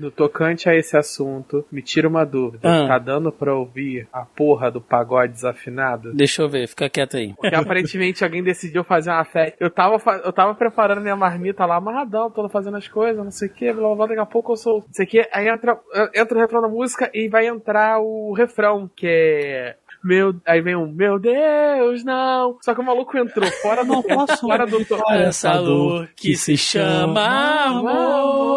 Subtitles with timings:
[0.00, 2.60] No tocante a esse assunto, me tira uma dúvida.
[2.62, 2.88] Ah.
[2.88, 6.12] Tá dando pra ouvir a porra do pagode desafinado?
[6.14, 7.34] Deixa eu ver, fica quieto aí.
[7.34, 9.56] Porque aparentemente alguém decidiu fazer uma festa.
[9.60, 13.48] Eu tava, eu tava preparando minha marmita lá, amarradão, tô fazendo as coisas, não sei
[13.48, 14.78] o que, blá blá blá, daqui a pouco eu sou.
[14.78, 15.78] Não sei o que, aí entra,
[16.14, 19.76] entra o refrão da música e vai entrar o refrão, que é.
[20.02, 22.56] Meu, aí vem um, meu Deus, não.
[22.62, 24.78] Só que o maluco entrou fora do Não posso fora do.
[25.04, 28.49] Olha essa dor que se chama amor.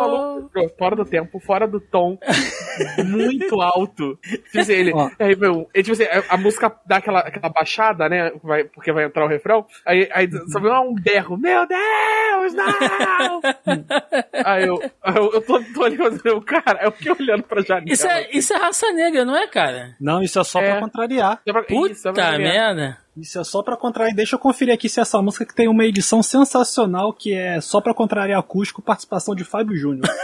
[0.00, 2.18] Maluco fora do tempo, fora do tom,
[3.06, 4.18] muito alto.
[4.22, 5.10] Tipo assim, ele, Ó.
[5.18, 8.32] aí, meu, e, tipo assim, a, a música dá aquela, aquela baixada, né?
[8.42, 9.66] Vai, porque vai entrar o refrão.
[9.86, 13.40] Aí, aí só vem um berro, meu Deus, não!
[14.44, 14.80] aí eu,
[15.16, 17.92] eu, eu tô, tô olhando, eu, cara, eu fiquei olhando pra janela.
[17.92, 19.96] Isso é, isso é raça negra, não é, cara?
[20.00, 20.70] Não, isso é só É.
[20.70, 21.40] pra contrariar.
[21.46, 22.98] Isso, só pra Puta merda.
[23.16, 24.14] Isso é só pra contrariar.
[24.14, 27.80] Deixa eu conferir aqui se essa música que tem uma edição sensacional que é só
[27.80, 30.06] pra contrariar acústico, participação de Fábio Júnior.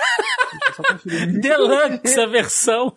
[0.53, 1.41] Deixa eu só conferir.
[1.41, 2.93] Deluxe a versão.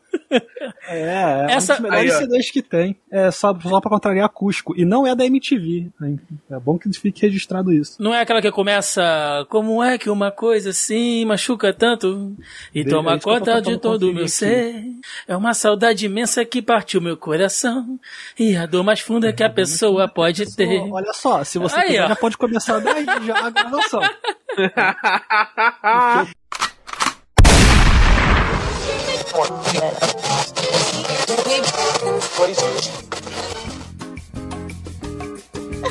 [0.88, 2.18] É, é Essa- um dos melhores Aí.
[2.20, 2.96] CDs que tem.
[3.12, 4.76] É só, só pra contrariar acústico.
[4.78, 5.88] E não é da MTV.
[6.52, 8.02] É bom que fique registrado isso.
[8.02, 9.02] Não é aquela que começa.
[9.50, 12.36] Como é que uma coisa assim machuca tanto
[12.74, 14.86] e Bem, toma é conta de todo o meu ser?
[15.28, 18.00] É uma saudade imensa que partiu meu coração
[18.38, 19.79] e a dor mais funda que a pessoa
[20.14, 20.82] pode ter.
[20.82, 22.08] Ó, Olha só, se você Aí, quiser, ó.
[22.10, 24.02] já pode começar daí já a gravação.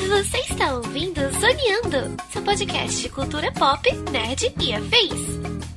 [0.09, 5.68] Você está ouvindo Zoneando, seu podcast de cultura pop, nerd e afins.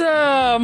[0.00, 0.58] Começa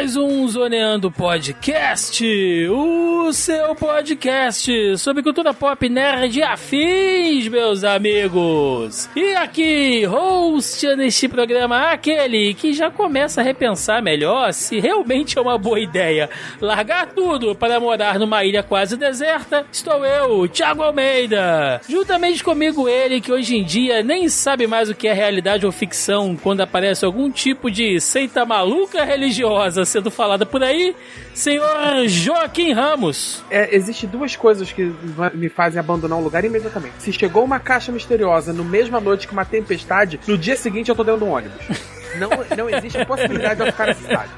[0.00, 2.24] mais um Zoneando Podcast,
[2.70, 9.10] o seu podcast sobre cultura pop nerd e afins, meus amigos.
[9.14, 15.40] E aqui, host neste programa, aquele que já começa a repensar melhor se realmente é
[15.42, 16.30] uma boa ideia
[16.62, 21.82] largar tudo para morar numa ilha quase deserta, estou eu, Thiago Almeida.
[21.86, 25.72] Juntamente comigo ele, que hoje em dia nem sabe mais o que é realidade ou
[25.72, 30.94] ficção quando aparece algum tipo de seita maluca religiosa sendo falada por aí,
[31.34, 33.42] senhor Joaquim Ramos.
[33.50, 34.92] É, existe duas coisas que
[35.34, 36.94] me fazem abandonar um lugar imediatamente.
[36.98, 40.94] Se chegou uma caixa misteriosa no mesma noite que uma tempestade, no dia seguinte eu
[40.94, 41.99] tô dentro de um ônibus.
[42.18, 44.30] Não, não existe a possibilidade de eu ficar nessa cidade.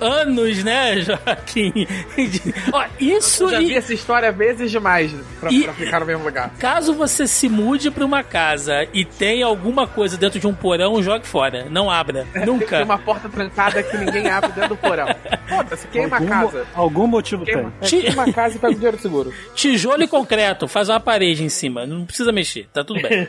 [0.00, 1.86] Anos, né, Joaquim?
[2.72, 3.66] Ó, isso Eu já e...
[3.66, 6.50] vi essa história vezes demais pra, E- pra ficar no mesmo lugar.
[6.58, 11.02] Caso você se mude pra uma casa e tenha alguma coisa dentro de um porão,
[11.02, 11.66] jogue fora.
[11.70, 12.26] Não abra.
[12.32, 12.82] Tem Nunca.
[12.84, 15.06] uma porta trancada que ninguém abre dentro do porão.
[15.48, 16.66] Foda-se, queima a casa.
[16.74, 17.98] algum motivo Queima, tem.
[17.98, 19.32] é, queima a casa e pega o dinheiro do seguro.
[19.54, 23.28] Tijolo e concreto, faz uma parede em cima, não precisa mexer, tá tudo bem.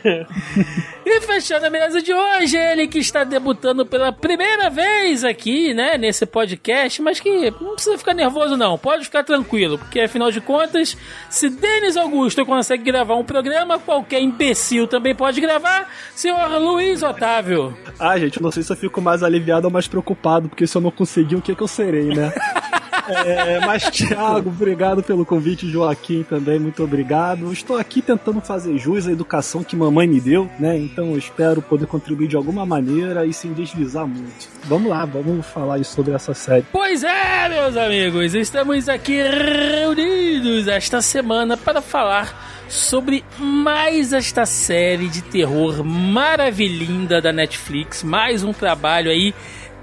[1.04, 5.96] e fechando a mesa de hoje, ele que está debutando pela primeira vez aqui, né,
[5.96, 10.40] nesse podcast, mas que não precisa ficar nervoso não, pode ficar tranquilo, porque afinal de
[10.40, 10.96] contas,
[11.30, 17.76] se Denis Augusto consegue gravar um programa, qualquer imbecil também pode gravar, senhor Luiz Otávio.
[17.98, 20.82] Ah, gente, não sei se eu fico mais aliviado ou mais preocupado, porque se eu
[20.82, 22.32] não conseguir, o que, que eu serei, né?
[23.08, 27.52] É, mas, Thiago, obrigado pelo convite, Joaquim também, muito obrigado.
[27.52, 30.76] Estou aqui tentando fazer jus à educação que mamãe me deu, né?
[30.76, 34.48] Então eu espero poder contribuir de alguma maneira e sem deslizar muito.
[34.64, 36.64] Vamos lá, vamos falar sobre essa série.
[36.70, 45.08] Pois é, meus amigos, estamos aqui reunidos esta semana para falar sobre mais esta série
[45.08, 49.34] de terror maravilhinda da Netflix, mais um trabalho aí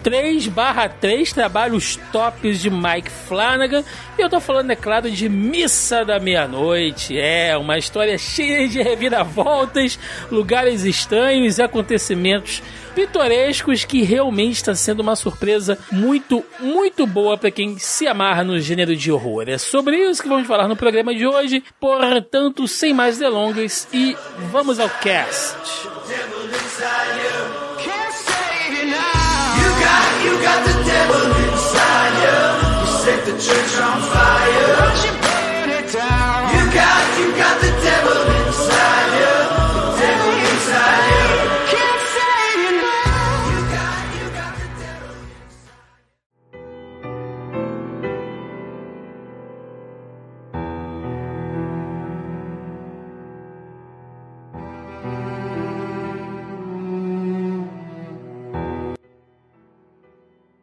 [0.04, 3.84] 3 barra 3 trabalhos tops de Mike Flanagan.
[4.18, 7.18] E eu tô falando, é claro, de Missa da Meia-Noite.
[7.18, 10.00] É, uma história cheia de reviravoltas,
[10.32, 12.62] lugares estranhos e acontecimentos
[12.96, 18.60] pitorescos que realmente está sendo uma surpresa muito, muito boa para quem se amarra no
[18.60, 19.46] gênero de horror.
[19.48, 21.64] É sobre isso que vamos falar no programa de hoje.
[21.80, 24.18] Portanto, sem mais delongas e
[24.52, 25.56] vamos ao cast.
[33.32, 34.74] The church on fire.
[34.80, 36.50] Won't you burn it down?
[36.50, 37.19] You got,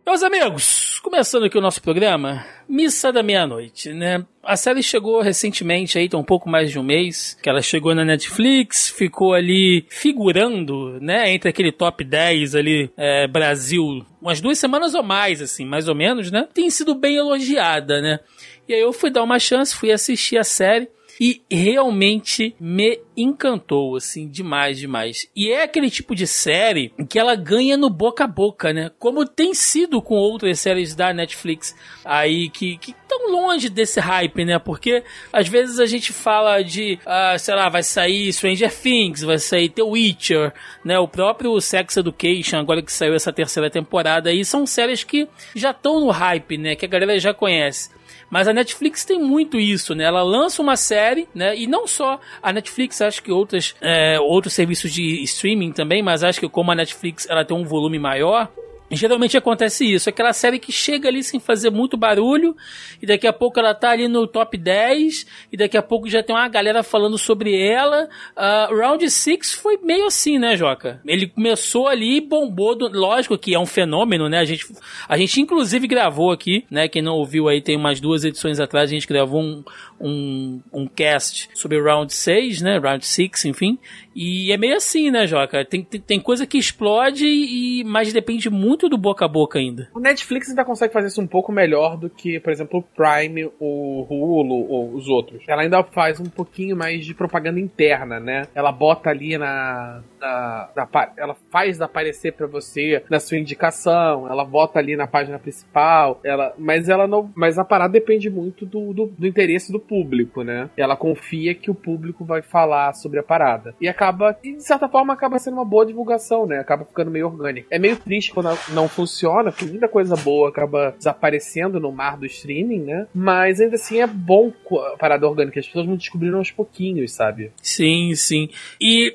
[0.06, 4.24] Meus amigos, começando aqui o nosso programa, Missa da Meia-Noite, né?
[4.40, 7.92] A série chegou recentemente aí, tem um pouco mais de um mês, que ela chegou
[7.92, 14.60] na Netflix, ficou ali figurando, né, entre aquele top 10 ali, é, Brasil, umas duas
[14.60, 16.46] semanas ou mais, assim, mais ou menos, né?
[16.54, 18.20] Tem sido bem elogiada, né?
[18.68, 20.88] E aí eu fui dar uma chance, fui assistir a série
[21.20, 25.28] e realmente me encantou, assim, demais, demais.
[25.34, 28.90] E é aquele tipo de série que ela ganha no boca a boca, né?
[28.98, 31.74] Como tem sido com outras séries da Netflix
[32.04, 34.58] aí que, que tão longe desse hype, né?
[34.58, 35.02] Porque
[35.32, 39.68] às vezes a gente fala de, ah, sei lá, vai sair Stranger Things, vai sair
[39.70, 40.52] The Witcher,
[40.84, 40.98] né?
[40.98, 45.70] O próprio Sex Education, agora que saiu essa terceira temporada aí, são séries que já
[45.70, 46.76] estão no hype, né?
[46.76, 47.95] Que a galera já conhece.
[48.28, 50.04] Mas a Netflix tem muito isso, né?
[50.04, 51.56] Ela lança uma série, né?
[51.56, 56.24] E não só a Netflix, acho que outras, é, outros serviços de streaming também, mas
[56.24, 58.50] acho que como a Netflix ela tem um volume maior,
[58.90, 62.56] Geralmente acontece isso, aquela série que chega ali sem fazer muito barulho,
[63.02, 66.22] e daqui a pouco ela tá ali no top 10, e daqui a pouco já
[66.22, 68.08] tem uma galera falando sobre ela.
[68.36, 71.00] Uh, Round 6 foi meio assim, né, Joca?
[71.04, 74.38] Ele começou ali e bombou, do, lógico que é um fenômeno, né?
[74.38, 74.66] A gente,
[75.08, 76.86] a gente inclusive gravou aqui, né?
[76.86, 79.64] Quem não ouviu aí tem umas duas edições atrás, a gente gravou um,
[80.00, 82.78] um, um cast sobre Round 6, né?
[82.78, 83.78] Round 6, enfim.
[84.14, 85.64] E é meio assim, né, Joca?
[85.64, 89.88] Tem, tem, tem coisa que explode, e mas depende muito do boca a boca ainda.
[89.94, 93.50] O Netflix ainda consegue fazer isso um pouco melhor do que, por exemplo, o Prime,
[93.60, 95.42] o Hulu ou os outros.
[95.46, 98.46] Ela ainda faz um pouquinho mais de propaganda interna, né?
[98.54, 100.02] Ela bota ali na.
[100.26, 105.38] Na, na ela faz aparecer para você na sua indicação, ela bota ali na página
[105.38, 107.30] principal, ela, mas ela não.
[107.34, 110.68] Mas a parada depende muito do, do, do interesse do público, né?
[110.76, 113.74] Ela confia que o público vai falar sobre a parada.
[113.80, 116.58] E acaba, e de certa forma, acaba sendo uma boa divulgação, né?
[116.58, 117.68] Acaba ficando meio orgânico.
[117.70, 122.26] É meio triste quando não funciona, porque muita coisa boa acaba desaparecendo no mar do
[122.26, 123.06] streaming, né?
[123.14, 124.52] Mas ainda assim é bom
[124.92, 125.60] a parada orgânica.
[125.60, 127.52] As pessoas vão descobrindo aos pouquinhos, sabe?
[127.62, 128.48] Sim, sim.
[128.80, 129.14] E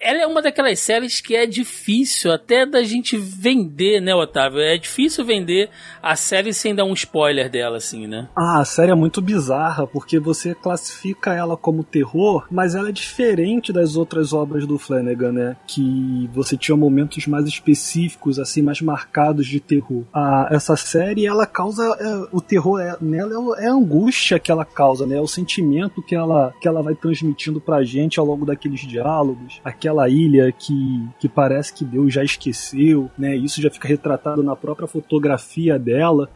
[0.00, 4.60] ela é uma daquelas séries que é difícil até da gente vender, né, Otávio?
[4.60, 5.68] É difícil vender
[6.02, 8.28] a série sem dar um spoiler dela, assim, né?
[8.34, 12.92] Ah, a série é muito bizarra, porque você classifica ela como terror, mas ela é
[12.92, 15.56] diferente das outras obras do Flanagan, né?
[15.66, 20.04] Que você tinha momentos mais específicos, assim, mais marcados de terror.
[20.14, 21.84] Ah, essa série, ela causa.
[22.00, 25.16] É, o terror é, nela é, é a angústia que ela causa, né?
[25.16, 29.60] É o sentimento que ela, que ela vai transmitindo pra gente ao longo daqueles diálogos.
[29.62, 33.36] Aquela aquela ilha que, que parece que Deus já esqueceu, né?
[33.36, 36.28] Isso já fica retratado na própria fotografia dela.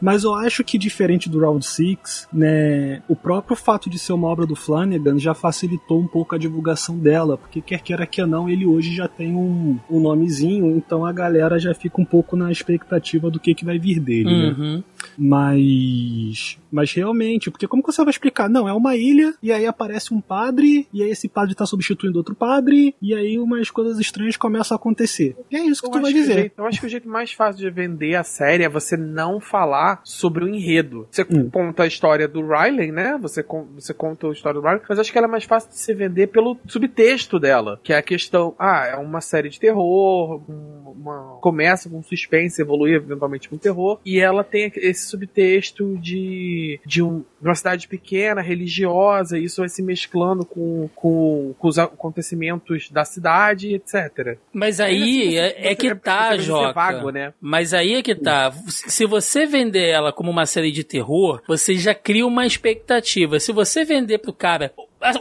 [0.00, 4.26] Mas eu acho que diferente do Round 6, né, o próprio fato de ser uma
[4.26, 8.48] obra do Flanagan já facilitou um pouco a divulgação dela, porque quer queira que não,
[8.48, 12.50] ele hoje já tem um, um nomezinho, então a galera já fica um pouco na
[12.50, 14.82] expectativa do que, que vai vir dele, né?
[15.16, 18.50] Mas mas realmente, porque como que você vai explicar?
[18.50, 22.18] Não, é uma ilha e aí aparece um padre e aí esse padre tá substituindo
[22.18, 25.34] outro padre e aí umas coisas estranhas começam a acontecer.
[25.50, 26.34] E é isso que Eu tu vai que dizer.
[26.34, 29.40] jeito- eu acho que o jeito mais fácil de vender a série é você não
[29.40, 31.06] falar sobre o enredo.
[31.10, 31.48] Você Hum.
[31.50, 33.16] conta a história do Riley, né?
[33.22, 33.42] Você,
[33.74, 35.94] você conta a história do Riley, mas acho que ela é mais fácil de se
[35.94, 40.92] vender pelo subtexto dela, que é a questão, ah, é uma série de terror, um-
[40.96, 47.02] uma, começa com suspense, evolui eventualmente com terror, e ela tem esse subtexto de, de,
[47.02, 51.78] um, de uma cidade pequena, religiosa, e isso vai se mesclando com, com, com os
[51.78, 54.38] acontecimentos da cidade, etc.
[54.52, 56.72] Mas aí é, é que tá, você vai ser Joca.
[56.72, 57.32] vago, né?
[57.40, 58.52] Mas aí é que tá.
[58.68, 63.40] Se você vender ela como uma série de terror, você já cria uma expectativa.
[63.40, 64.72] Se você vender pro cara.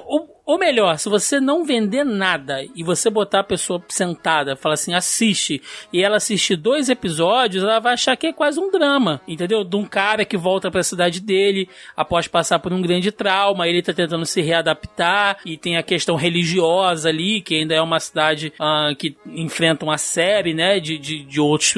[0.06, 4.76] Ou, ou melhor, se você não vender nada e você botar a pessoa sentada, falar
[4.76, 5.62] assim, assiste,
[5.92, 9.64] e ela assistir dois episódios, ela vai achar que é quase um drama, entendeu?
[9.64, 13.82] De um cara que volta pra cidade dele após passar por um grande trauma, ele
[13.82, 18.54] tá tentando se readaptar, e tem a questão religiosa ali, que ainda é uma cidade
[18.60, 21.74] ah, que enfrenta uma série, né, de, de, de outros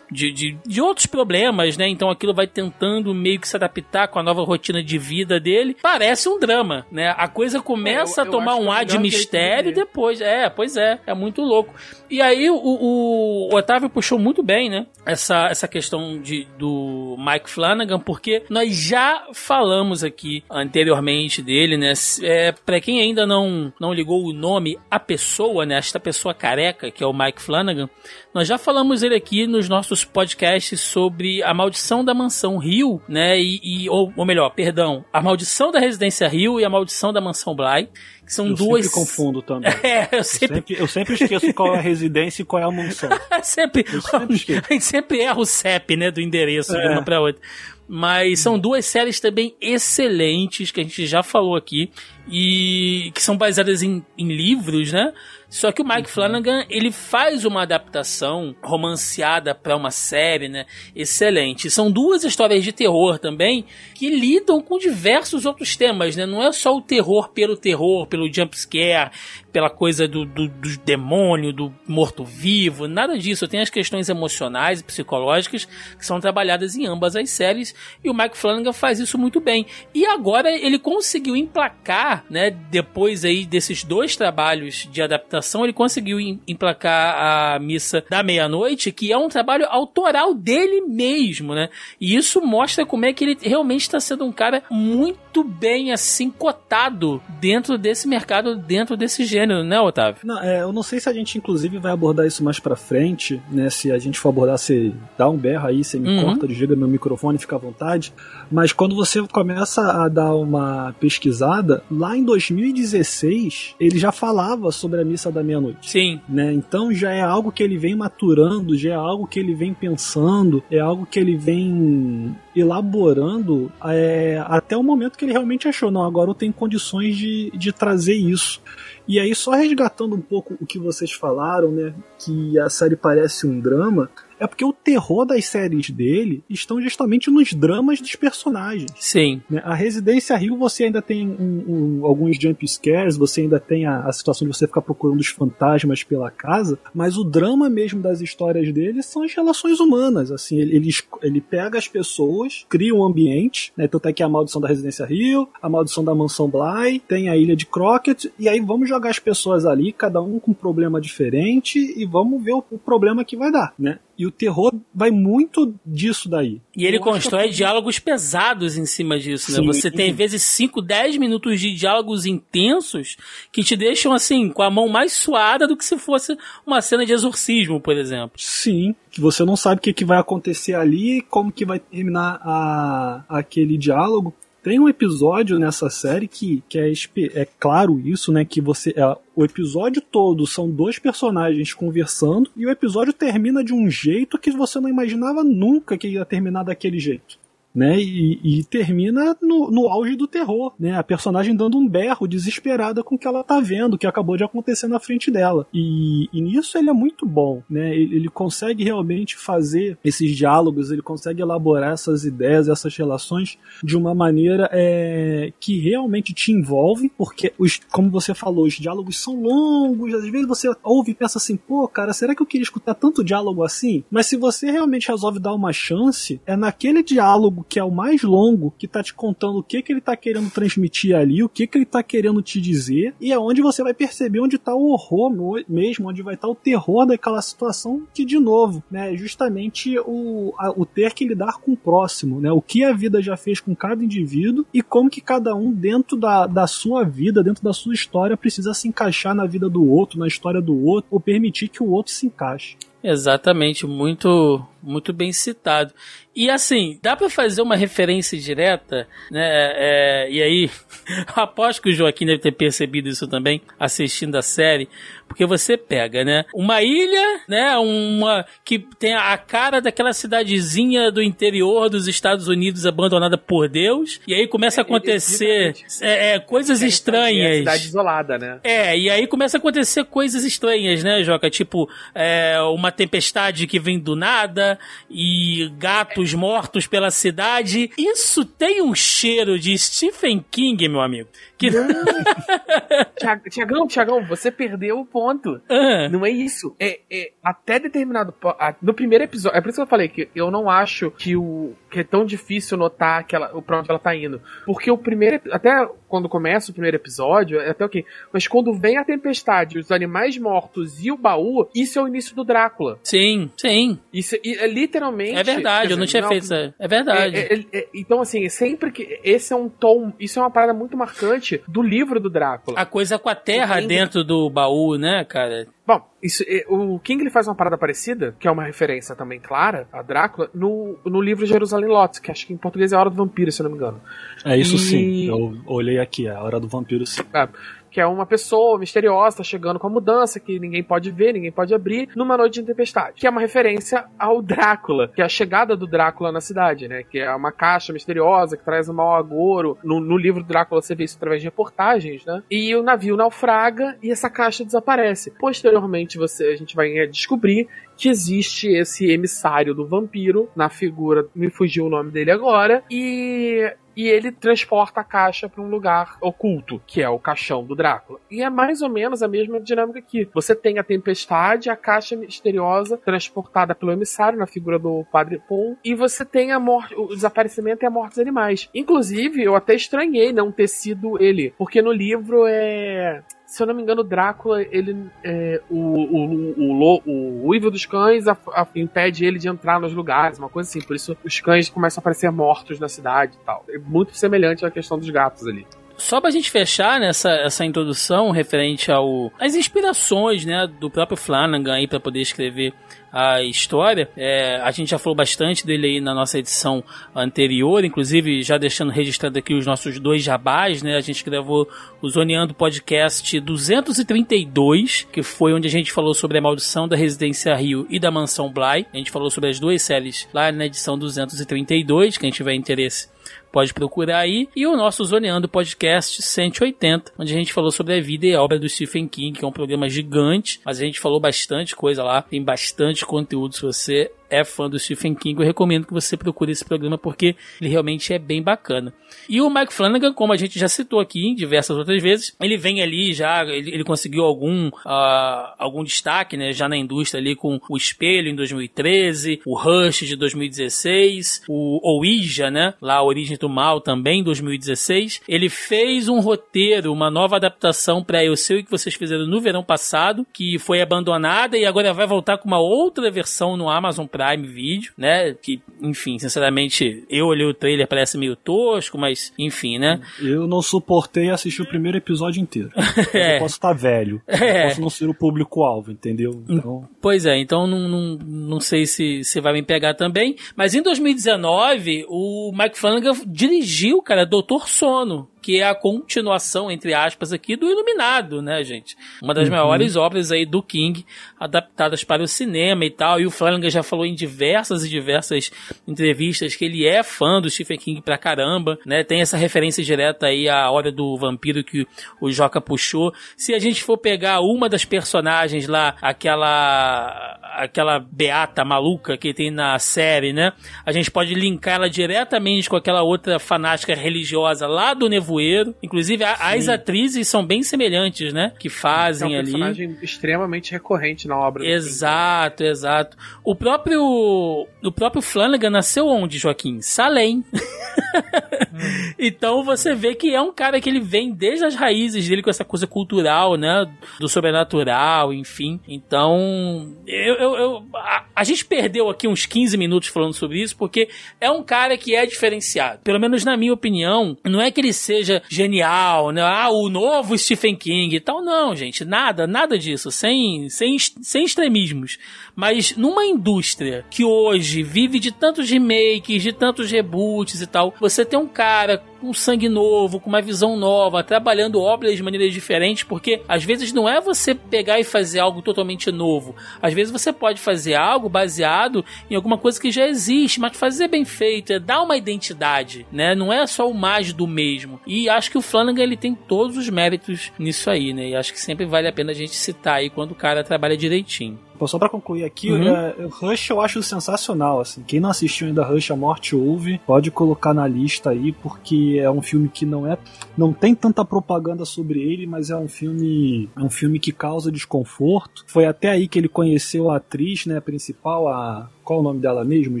[0.10, 1.88] de, de, de outros problemas, né?
[1.88, 5.76] Então aquilo vai tentando meio que se adaptar com a nova rotina de vida dele.
[5.82, 7.14] Parece um drama, né?
[7.16, 9.70] A coisa começa É, eu- a eu tomar um é o ar de de mistério
[9.70, 9.74] ver.
[9.74, 10.20] depois.
[10.20, 11.74] É, pois é, é muito louco.
[12.08, 14.86] E aí o, o, o Otávio puxou muito bem, né?
[15.04, 21.92] Essa, essa questão de, do Mike Flanagan, porque nós já falamos aqui anteriormente dele, né?
[22.22, 25.76] É, para quem ainda não, não ligou o nome, a pessoa, né?
[25.78, 27.88] Esta pessoa careca, que é o Mike Flanagan,
[28.36, 33.40] nós já falamos ele aqui nos nossos podcasts sobre a maldição da mansão Rio, né?
[33.40, 37.20] E, e- ou, ou melhor, perdão, a maldição da residência Rio e a maldição da
[37.20, 37.88] mansão Bly,
[38.26, 38.84] que são Eu duas.
[38.86, 39.72] sempre confundo também.
[39.82, 42.66] É, eu Eu sempre, sempre, eu sempre esqueço qual é a residência e qual é
[42.66, 43.08] a mansão.
[43.42, 44.62] sempre, Eu sempre esqueço.
[44.68, 46.90] a gente sempre erra o CEP, né, do endereço de É.
[46.90, 47.40] uma pra outra.
[47.88, 51.88] Mas são duas séries também excelentes que a gente já falou aqui
[52.28, 55.12] e que são baseadas em, em livros, né?
[55.48, 60.66] Só que o Mike Flanagan, ele faz uma adaptação romanceada para uma série, né?
[60.94, 61.70] Excelente.
[61.70, 66.26] São duas histórias de terror também que lidam com diversos outros temas, né?
[66.26, 69.10] Não é só o terror pelo terror, pelo jump scare,
[69.52, 73.48] pela coisa do, do, do demônio, do morto-vivo, nada disso.
[73.48, 77.74] Tem as questões emocionais e psicológicas que são trabalhadas em ambas as séries
[78.04, 79.64] e o Mike Flanagan faz isso muito bem.
[79.94, 86.18] E agora ele conseguiu emplacar, né, depois aí desses dois trabalhos de adaptação, ele conseguiu
[86.20, 91.68] em- emplacar a Missa da Meia-Noite, que é um trabalho autoral dele mesmo, né?
[92.00, 96.30] E isso mostra como é que ele realmente está sendo um cara muito bem assim
[96.30, 100.20] cotado dentro desse mercado, dentro desse gênero, né, Otávio?
[100.24, 103.40] Não, é, eu não sei se a gente, inclusive, vai abordar isso mais pra frente,
[103.50, 103.68] né?
[103.70, 106.24] Se a gente for abordar, você dá um berro aí, você me Uhum.
[106.24, 108.12] corta, desliga meu microfone, fica à vontade.
[108.50, 115.00] Mas quando você começa a dar uma pesquisada, lá em 2016, ele já falava sobre
[115.00, 115.90] a missa da meia-noite.
[115.90, 116.52] Sim, Né?
[116.52, 120.62] Então já é algo que ele vem maturando, já é algo que ele vem pensando,
[120.70, 126.02] é algo que ele vem elaborando é, até o momento que ele realmente achou, não,
[126.02, 128.60] agora eu tenho condições de, de trazer isso.
[129.08, 131.94] E aí, só resgatando um pouco o que vocês falaram, né?
[132.18, 134.10] Que a série parece um drama.
[134.38, 138.90] É porque o terror das séries dele estão justamente nos dramas dos personagens.
[138.98, 139.40] sim.
[139.48, 139.62] né?
[139.64, 141.64] A Residência Rio você ainda tem um-
[142.00, 145.28] um- alguns jump scares, você ainda tem a, a situação de você ficar procurando os
[145.28, 150.30] fantasmas pela casa, mas o drama mesmo das histórias dele são as relações humanas.
[150.30, 150.90] Assim, ele, ele,
[151.22, 153.88] ele pega as pessoas, cria um ambiente, né?
[153.88, 157.36] Tanto é que a maldição da Residência Rio, a maldição da Mansão Bly, tem a
[157.38, 161.00] ilha de Crockett, e aí vamos jogar as pessoas ali, cada um com um problema
[161.00, 163.98] diferente, e vamos ver o, o problema que vai dar, né?
[164.18, 166.60] E o terror vai muito disso daí.
[166.74, 169.58] E ele Eu que constrói é- diálogos pesados em cima disso, né?
[169.58, 169.66] Sim.
[169.66, 173.16] Você tem, às vezes, 5, 10 minutos de diálogos intensos
[173.52, 176.36] que te deixam, assim, com a mão mais suada do que se fosse
[176.66, 178.32] uma cena de exorcismo, por exemplo.
[178.36, 182.40] Sim, que você não sabe o que, que vai acontecer ali, como que vai terminar
[182.42, 184.34] a, aquele diálogo.
[184.66, 186.92] Tem um episódio nessa série que, que é,
[187.40, 188.44] é claro isso, né?
[188.44, 188.92] Que você.
[188.96, 194.36] é, o episódio todo são dois personagens conversando e o episódio termina de um jeito
[194.36, 197.38] que você não imaginava nunca que ia terminar daquele jeito.
[197.76, 200.96] Né, e, e termina no, no auge do terror, né?
[200.96, 204.34] A personagem dando um berro desesperada com o que ela tá vendo, o que acabou
[204.34, 205.66] de acontecer na frente dela.
[205.74, 207.94] E, e nisso ele é muito bom, né?
[207.94, 213.94] Ele, ele consegue realmente fazer esses diálogos, ele consegue elaborar essas ideias, essas relações de
[213.94, 219.38] uma maneira é, que realmente te envolve, porque, os, como você falou, os diálogos são
[219.42, 222.94] longos, às vezes você ouve e pensa assim, pô, cara, será que eu queria escutar
[222.94, 224.02] tanto diálogo assim?
[224.10, 228.22] Mas se você realmente resolve dar uma chance, é naquele diálogo que é o mais
[228.22, 231.66] longo, que tá te contando o que que ele tá querendo transmitir ali, o que
[231.66, 234.90] que ele tá querendo te dizer, e é onde você vai perceber onde tá o
[234.90, 235.26] horror
[235.68, 240.54] mesmo, onde vai estar o terror daquela situação, que de novo, né, é justamente o,
[240.58, 243.60] a- o ter que lidar com o próximo, né, o que a vida já fez
[243.60, 247.72] com cada indivíduo e como que cada um dentro da, da sua vida, dentro da
[247.72, 251.68] sua história, precisa se encaixar na vida do outro, na história do outro, ou permitir
[251.68, 252.76] que o outro se encaixe.
[253.02, 255.92] Exatamente, muito muito bem citado.
[256.34, 259.40] E assim, dá pra fazer uma referência direta, né?
[259.74, 260.70] é, e aí,
[261.34, 264.86] aposto que o Joaquim deve ter percebido isso também, assistindo a série,
[265.26, 266.44] porque você pega, né?
[266.54, 267.74] Uma ilha, né?
[267.78, 274.20] Uma que tem a cara daquela cidadezinha do interior dos Estados Unidos abandonada por Deus,
[274.28, 277.58] e aí começa a acontecer é, é, coisas É estranhas.
[277.58, 278.60] cidade isolada, né?
[278.62, 281.48] É, e aí começa a acontecer coisas estranhas, né, Joca?
[281.48, 284.75] Tipo, é, uma tempestade que vem do nada
[285.10, 287.90] e gatos mortos pela cidade.
[287.96, 291.28] Isso tem um cheiro de Stephen King, meu amigo.
[291.58, 291.70] Que...
[293.18, 295.60] Tiag- Tiagão, Tiagão, você perdeu o ponto.
[295.68, 296.74] Ah, Não é isso.
[296.78, 298.34] É, é até determinado.
[298.82, 299.56] No primeiro episódio.
[299.56, 301.72] É por isso que eu falei que eu não acho que o.
[301.90, 304.40] que é tão difícil notar aquela, o pra onde ela tá indo.
[304.64, 305.40] Porque o primeiro.
[305.50, 308.04] Até quando começa o primeiro episódio, é até ok.
[308.32, 312.34] Mas quando vem a tempestade, os animais mortos e o baú, isso é o início
[312.36, 312.98] do Drácula.
[313.02, 313.98] sim, sim.
[314.12, 315.36] Isso é, é literalmente.
[315.38, 316.54] É verdade, quer eu não dizer, tinha feito isso.
[316.78, 317.36] É verdade.
[317.36, 319.18] é, é, é, então, assim, sempre que.
[319.24, 320.12] Esse é um tom.
[320.20, 322.78] Isso é uma parada muito marcante do livro do Drácula.
[322.78, 323.88] A coisa com a terra Entendo.
[323.88, 325.66] dentro do baú, né, cara?
[325.86, 329.38] Bom, isso, é, o King ele faz uma parada parecida, que é uma referência também
[329.38, 333.00] clara a Drácula, no, no livro Jerusalém Lot, que acho que em português é A
[333.00, 334.00] Hora do Vampiro, se eu não me engano.
[334.44, 335.24] É isso E- sim.
[335.28, 337.22] Eu olhei aqui, é a hora do vampiro sim.
[337.32, 337.48] É,
[337.96, 341.50] que é uma pessoa misteriosa, tá chegando com a mudança, que ninguém pode ver, ninguém
[341.50, 343.18] pode abrir, numa noite de tempestade.
[343.18, 347.02] Que é uma referência ao Drácula, que é a chegada do Drácula na cidade, né?
[347.02, 349.78] Que é uma caixa misteriosa que traz um mau agouro.
[349.82, 352.42] No, no livro Drácula você vê isso através de reportagens, né?
[352.50, 355.30] E o navio naufraga e essa caixa desaparece.
[355.30, 361.48] Posteriormente você, a gente vai descobrir que existe esse emissário do vampiro na figura, me
[361.48, 366.80] fugiu o nome dele agora, e e ele transporta a caixa para um lugar oculto,
[366.86, 368.20] que é o caixão do Drácula.
[368.30, 370.28] E é mais ou menos a mesma dinâmica aqui.
[370.34, 375.76] Você tem a tempestade, a caixa misteriosa transportada pelo emissário na figura do Padre Paul,
[375.84, 378.68] e você tem a morte, o desaparecimento e a morte dos animais.
[378.74, 383.74] Inclusive, eu até estranhei não ter sido ele, porque no livro é se eu não
[383.74, 384.96] me engano, Drácula, ele.
[385.24, 389.92] É, o, o, o, o uivo dos cães a- a- impede ele de entrar nos
[389.94, 390.80] lugares, uma coisa assim.
[390.80, 393.64] Por isso os cães começam a aparecer mortos na cidade e tal.
[393.70, 395.66] É muito semelhante à questão dos gatos ali.
[395.96, 401.72] Só pra gente fechar nessa essa introdução referente ao às inspirações, né, do próprio Flanagan
[401.74, 402.74] aí para poder escrever
[403.16, 404.10] a história.
[404.14, 408.92] É, a gente já falou bastante dele aí na nossa edição anterior, inclusive já deixando
[408.92, 410.96] registrado aqui os nossos dois jabás, né?
[410.96, 411.66] A gente gravou
[412.02, 417.54] o Zoneando Podcast 232, que foi onde a gente falou sobre a maldição da Residência
[417.54, 418.86] Rio e da Mansão Bly.
[418.92, 423.15] A gente falou sobre as duas séries lá na edição 232, quem tiver interesse
[423.56, 424.50] pode procurar aí.
[424.54, 428.42] E o nosso Zoneando Podcast 180, onde a gente falou sobre a vida e a
[428.42, 432.04] obra do Stephen King, que é um programa gigante, mas a gente falou bastante coisa
[432.04, 436.16] lá, tem bastante conteúdo se você é fã do Stephen King, eu recomendo que você
[436.16, 438.92] procure esse programa porque ele realmente é bem bacana.
[439.28, 442.82] E o Mike Flanagan, como a gente já citou aqui diversas outras vezes, ele vem
[442.82, 447.60] ali já, ele, ele conseguiu algum, ah, algum destaque, né, já na indústria ali com
[447.68, 453.80] o Espelho em 2013, o Rush de 2016, o Ouija, né, lá Origem do Mal
[453.80, 455.22] também em 2016.
[455.28, 459.40] Ele fez um roteiro, uma nova adaptação para Eu Sei o que vocês fizeram no
[459.40, 464.06] verão passado, que foi abandonada e agora vai voltar com uma outra versão no Amazon
[464.16, 465.34] Prime Video, né?
[465.34, 470.00] Que, enfim, sinceramente, eu olhei o trailer, parece meio tosco, mas enfim, né?
[470.20, 472.70] Eu não suportei assistir o primeiro episódio inteiro.
[473.12, 473.36] É.
[473.36, 474.20] Eu posso estar velho.
[474.26, 474.64] É.
[474.64, 476.42] Eu posso não ser o público-alvo, entendeu?
[476.48, 480.36] Então, Pois é, então não, não, não sei se, se vai me pegar também.
[480.56, 486.92] Mas em 2019, o Mike Flanagan dirigiu, cara, Doutor Sono, que é a continuação, entre
[486.92, 488.96] aspas, aqui do Iluminado, né, gente?
[489.22, 491.06] Uma das maiores obras aí do King,
[491.38, 493.20] adaptadas para o cinema e tal.
[493.20, 495.52] E o Flanagan já falou em diversas e diversas
[495.86, 499.04] entrevistas que ele é fã do Stephen King pra caramba, né?
[499.04, 501.86] Tem essa referência direta aí à Hora do Vampiro que
[502.20, 503.14] o Joca puxou.
[503.36, 509.50] Se a gente for pegar uma das personagens lá, aquela aquela beata maluca que tem
[509.50, 510.52] na série, né?
[510.84, 515.74] A gente pode linkar ela diretamente com aquela outra fanática religiosa lá do Nevoeiro.
[515.82, 518.52] Inclusive, a- as atrizes são bem semelhantes, né?
[518.58, 519.50] Que É fazem um ali.
[519.52, 521.66] personagem extremamente recorrente na obra.
[521.66, 523.16] Exato, exato.
[523.44, 526.80] O próprio o próprio Flanagan nasceu onde, Joaquim?
[526.80, 527.44] Salem.
[529.18, 532.50] então você vê que é um cara que ele vem desde as raízes dele com
[532.50, 533.86] essa coisa cultural, né?
[534.20, 535.80] Do sobrenatural, enfim.
[535.88, 540.76] Então, eu, eu- eu- a, a gente perdeu aqui uns 15 minutos falando sobre isso,
[540.76, 541.08] porque
[541.40, 543.00] é um cara que é diferenciado.
[543.02, 546.42] Pelo menos na minha opinião, não é que ele seja genial, né?
[546.42, 548.42] Ah, o novo Stephen King e tal.
[548.42, 550.10] Não, gente, nada, nada disso.
[550.10, 552.18] Sem, sem, sem extremismos.
[552.54, 558.24] Mas numa indústria que hoje vive de tantos remakes, de tantos reboots e tal, você
[558.24, 562.52] tem um cara cara, com sangue novo, com uma visão nova, trabalhando obras de maneiras
[562.52, 566.54] diferentes, porque às vezes não é você pegar e fazer algo totalmente novo.
[566.80, 571.08] Às vezes você pode fazer algo baseado em alguma coisa que já existe, mas fazer
[571.08, 573.34] bem feito, é dar uma identidade, né?
[573.34, 575.00] Não é só o mais do mesmo.
[575.06, 578.28] E acho que o Flanagan ele tem todos os méritos nisso aí, né?
[578.30, 580.96] E acho que sempre vale a pena a gente citar aí quando o cara trabalha
[580.96, 581.58] direitinho.
[581.78, 582.88] Pô, só pra concluir aqui, Uhum.
[582.88, 585.02] é, Rush eu acho sensacional, assim.
[585.06, 589.30] Quem não assistiu ainda Rush A Morte Ouve, pode colocar na lista aí, porque é
[589.30, 590.18] um filme que não é.
[590.56, 593.68] não tem tanta propaganda sobre ele, mas é um filme.
[593.76, 595.64] é um filme que causa desconforto.
[595.66, 598.90] Foi até aí que ele conheceu a atriz, né, principal, a.
[599.04, 600.00] Qual é o nome dela mesmo,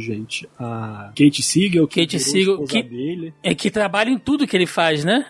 [0.00, 0.48] gente?
[0.58, 3.32] A Kate Siegel, que Kate Siegel, que- dele.
[3.40, 5.24] É que trabalha em tudo que ele faz, né?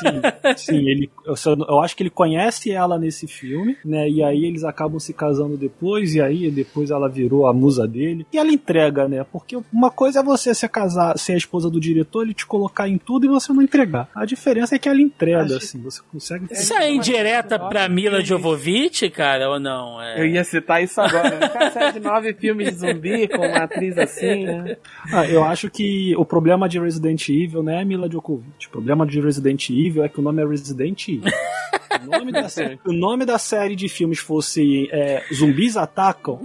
[0.00, 1.34] Sim, sim, ele, eu,
[1.68, 4.08] eu acho que ele conhece ela nesse filme, né?
[4.08, 8.26] E aí eles acabam se casando depois, e aí depois ela virou a musa dele.
[8.32, 9.24] E ela entrega, né?
[9.30, 12.88] Porque uma coisa é você se casar, ser a esposa do diretor, ele te colocar
[12.88, 14.08] em tudo tudo e você não entregar.
[14.14, 16.46] A diferença é que ela entrega, assim, você consegue.
[16.50, 20.00] Isso é indireta pra Mila Jovovich, cara, ou não?
[20.00, 20.20] É...
[20.20, 21.38] Eu ia citar isso agora.
[21.38, 21.50] Né?
[21.54, 24.76] Uma série de nove filmes de zumbi com uma atriz assim, né?
[25.12, 28.66] Ah, eu acho que o problema de Resident Evil não é Mila Djokovic.
[28.68, 31.30] O problema de Resident Evil é que o nome é Resident Evil.
[32.02, 36.40] O nome da, sé- o nome da série de filmes fosse é, Zumbis Atacam,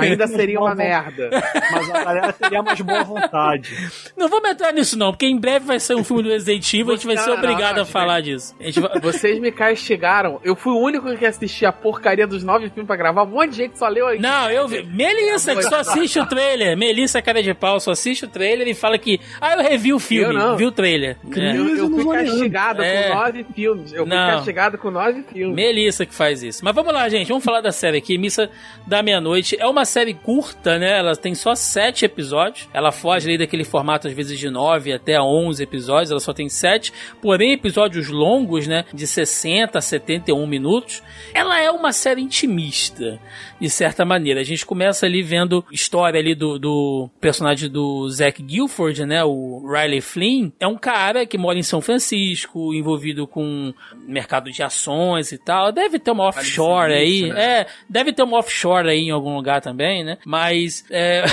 [0.00, 1.28] Ainda seria uma merda.
[1.70, 3.70] Mas a galera teria mais boa vontade.
[4.16, 6.92] Não vamos entrar nisso não, porque em breve vai ser um filme do Resident Evil,
[6.92, 8.54] a gente vai ser obrigado a falar disso.
[9.02, 10.40] Vocês me castigaram.
[10.44, 13.22] Eu fui o único que assistia a porcaria dos nove filmes pra gravar.
[13.24, 14.18] Um monte de gente só leu aí.
[14.18, 14.82] Não, eu vi.
[14.82, 16.76] Melissa, que só assiste o trailer.
[16.76, 19.20] Melissa, cara de pau, só assiste o trailer e fala que.
[19.40, 20.56] Ah, eu revi o filme, Eu não.
[20.56, 21.16] vi o trailer.
[21.36, 21.56] É.
[21.56, 23.08] Eu, eu fui castigado É.
[23.08, 23.92] com nove filmes.
[23.92, 24.30] Eu fui Não.
[24.30, 25.54] castigado com nove filmes.
[25.56, 26.64] Melissa que faz isso.
[26.64, 27.28] Mas vamos lá, gente.
[27.28, 28.16] Vamos falar da série aqui.
[28.18, 28.50] Missa
[28.86, 29.56] da Meia-Noite.
[29.58, 30.98] É uma série curta, né?
[30.98, 32.68] Ela tem só sete episódios.
[32.72, 36.10] Ela foge ali daquele formato, às vezes, de nove até onze episódios.
[36.10, 36.92] Ela só tem sete.
[37.20, 38.84] Porém, episódios longos, né?
[38.92, 41.02] De 60 a 71 minutos.
[41.34, 43.18] Ela é uma série intimista,
[43.60, 44.40] de certa maneira.
[44.40, 49.22] A gente começa ali vendo história ali do, do personagem do Zack Guilford, né?
[49.24, 50.50] O Riley Flynn.
[50.58, 53.72] É um cara que mora em São Francisco, envolvido com
[54.06, 55.72] mercado de ações e tal.
[55.72, 57.06] Deve ter uma offshore aí.
[57.18, 57.44] Sinistro, né?
[57.60, 60.18] É, deve ter uma offshore aí em algum lugar também, né?
[60.24, 60.84] Mas.
[60.90, 61.24] É...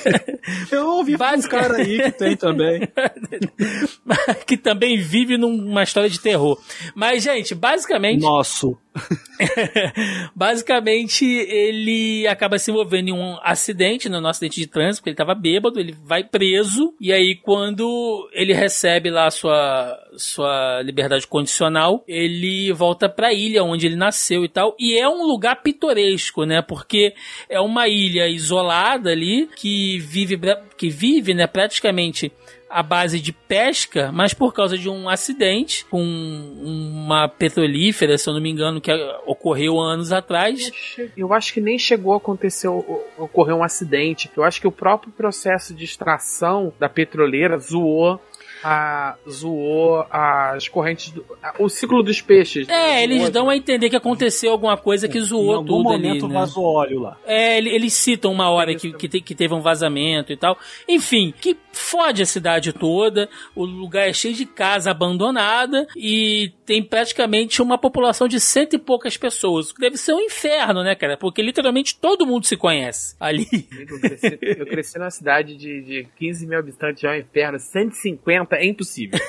[0.70, 2.80] Eu ouvi falar uns Basic- caras aí que tem também.
[4.46, 6.58] que também vive numa história de terror.
[6.94, 8.20] Mas, gente, basicamente.
[8.22, 8.76] Nosso.
[10.34, 15.16] Basicamente, ele acaba se envolvendo em um acidente, no nosso acidente de trânsito, porque ele
[15.16, 21.26] tava bêbado, ele vai preso, e aí quando ele recebe lá a sua, sua liberdade
[21.26, 26.44] condicional, ele volta pra ilha onde ele nasceu e tal, e é um lugar pitoresco,
[26.44, 27.14] né, porque
[27.48, 30.38] é uma ilha isolada ali, que vive,
[30.76, 32.32] que vive, né, praticamente
[32.68, 38.34] à base de pesca, mas por causa de um acidente com uma petrolífera, se eu
[38.34, 38.92] não me engano, que
[39.26, 40.70] ocorreu anos atrás.
[41.16, 42.78] Eu acho que nem chegou a acontecer, o-
[43.18, 44.30] o- ocorrer um acidente.
[44.36, 48.20] Eu acho que o próprio processo de extração da petroleira zoou
[48.62, 52.68] a, zoou as correntes, do, a- o ciclo dos peixes.
[52.68, 55.90] É, eles Zoou- dão a entender que aconteceu alguma coisa que em zoou algum tudo
[55.90, 56.34] ali, momento né?
[56.34, 57.16] vazou óleo lá.
[57.26, 60.56] É, ele- eles citam uma hora que, que, te- que teve um vazamento e tal.
[60.88, 63.28] Enfim, que fode a cidade toda.
[63.54, 68.78] O lugar é cheio de casa abandonada e tem praticamente uma população de cento e
[68.78, 69.72] poucas pessoas.
[69.78, 71.16] Deve ser um inferno, né, cara?
[71.16, 73.46] Porque literalmente todo mundo se conhece ali.
[73.88, 77.58] Eu cresci, eu cresci numa cidade de, de 15 mil habitantes, é um inferno.
[77.58, 79.18] 150 é impossível.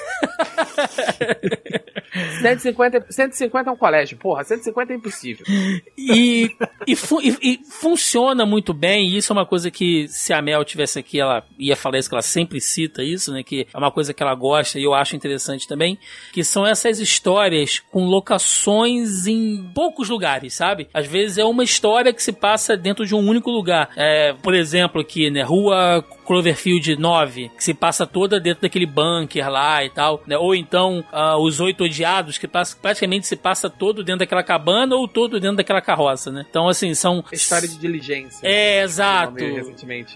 [2.42, 5.46] 150, 150 é um colégio, porra, 150 é impossível.
[5.98, 6.52] E,
[6.86, 10.42] e, fu- e- e funciona muito bem, e isso é uma coisa que se a
[10.42, 13.44] Mel tivesse aqui, ela ia falar isso, que ela sempre cita isso, né?
[13.44, 15.98] Que é uma coisa que ela gosta e eu acho interessante também,
[16.32, 20.88] que são essas histórias com locações em poucos lugares, sabe?
[20.94, 23.90] Às vezes é uma história que se passa dentro de um único lugar.
[23.96, 25.42] É, por exemplo, aqui, né?
[25.44, 30.38] Rua Cloverfield 9, que se passa toda dentro daquele bunker lá e tal, né?
[30.38, 34.96] Ou então ah, Os Oito Odiados, que passa- praticamente se passa todo dentro daquela cabana
[34.96, 36.46] ou todo dentro daquela carroça, né?
[36.50, 37.24] Então, assim, são...
[37.32, 38.46] História de diligência.
[38.46, 39.34] É, Eu exato.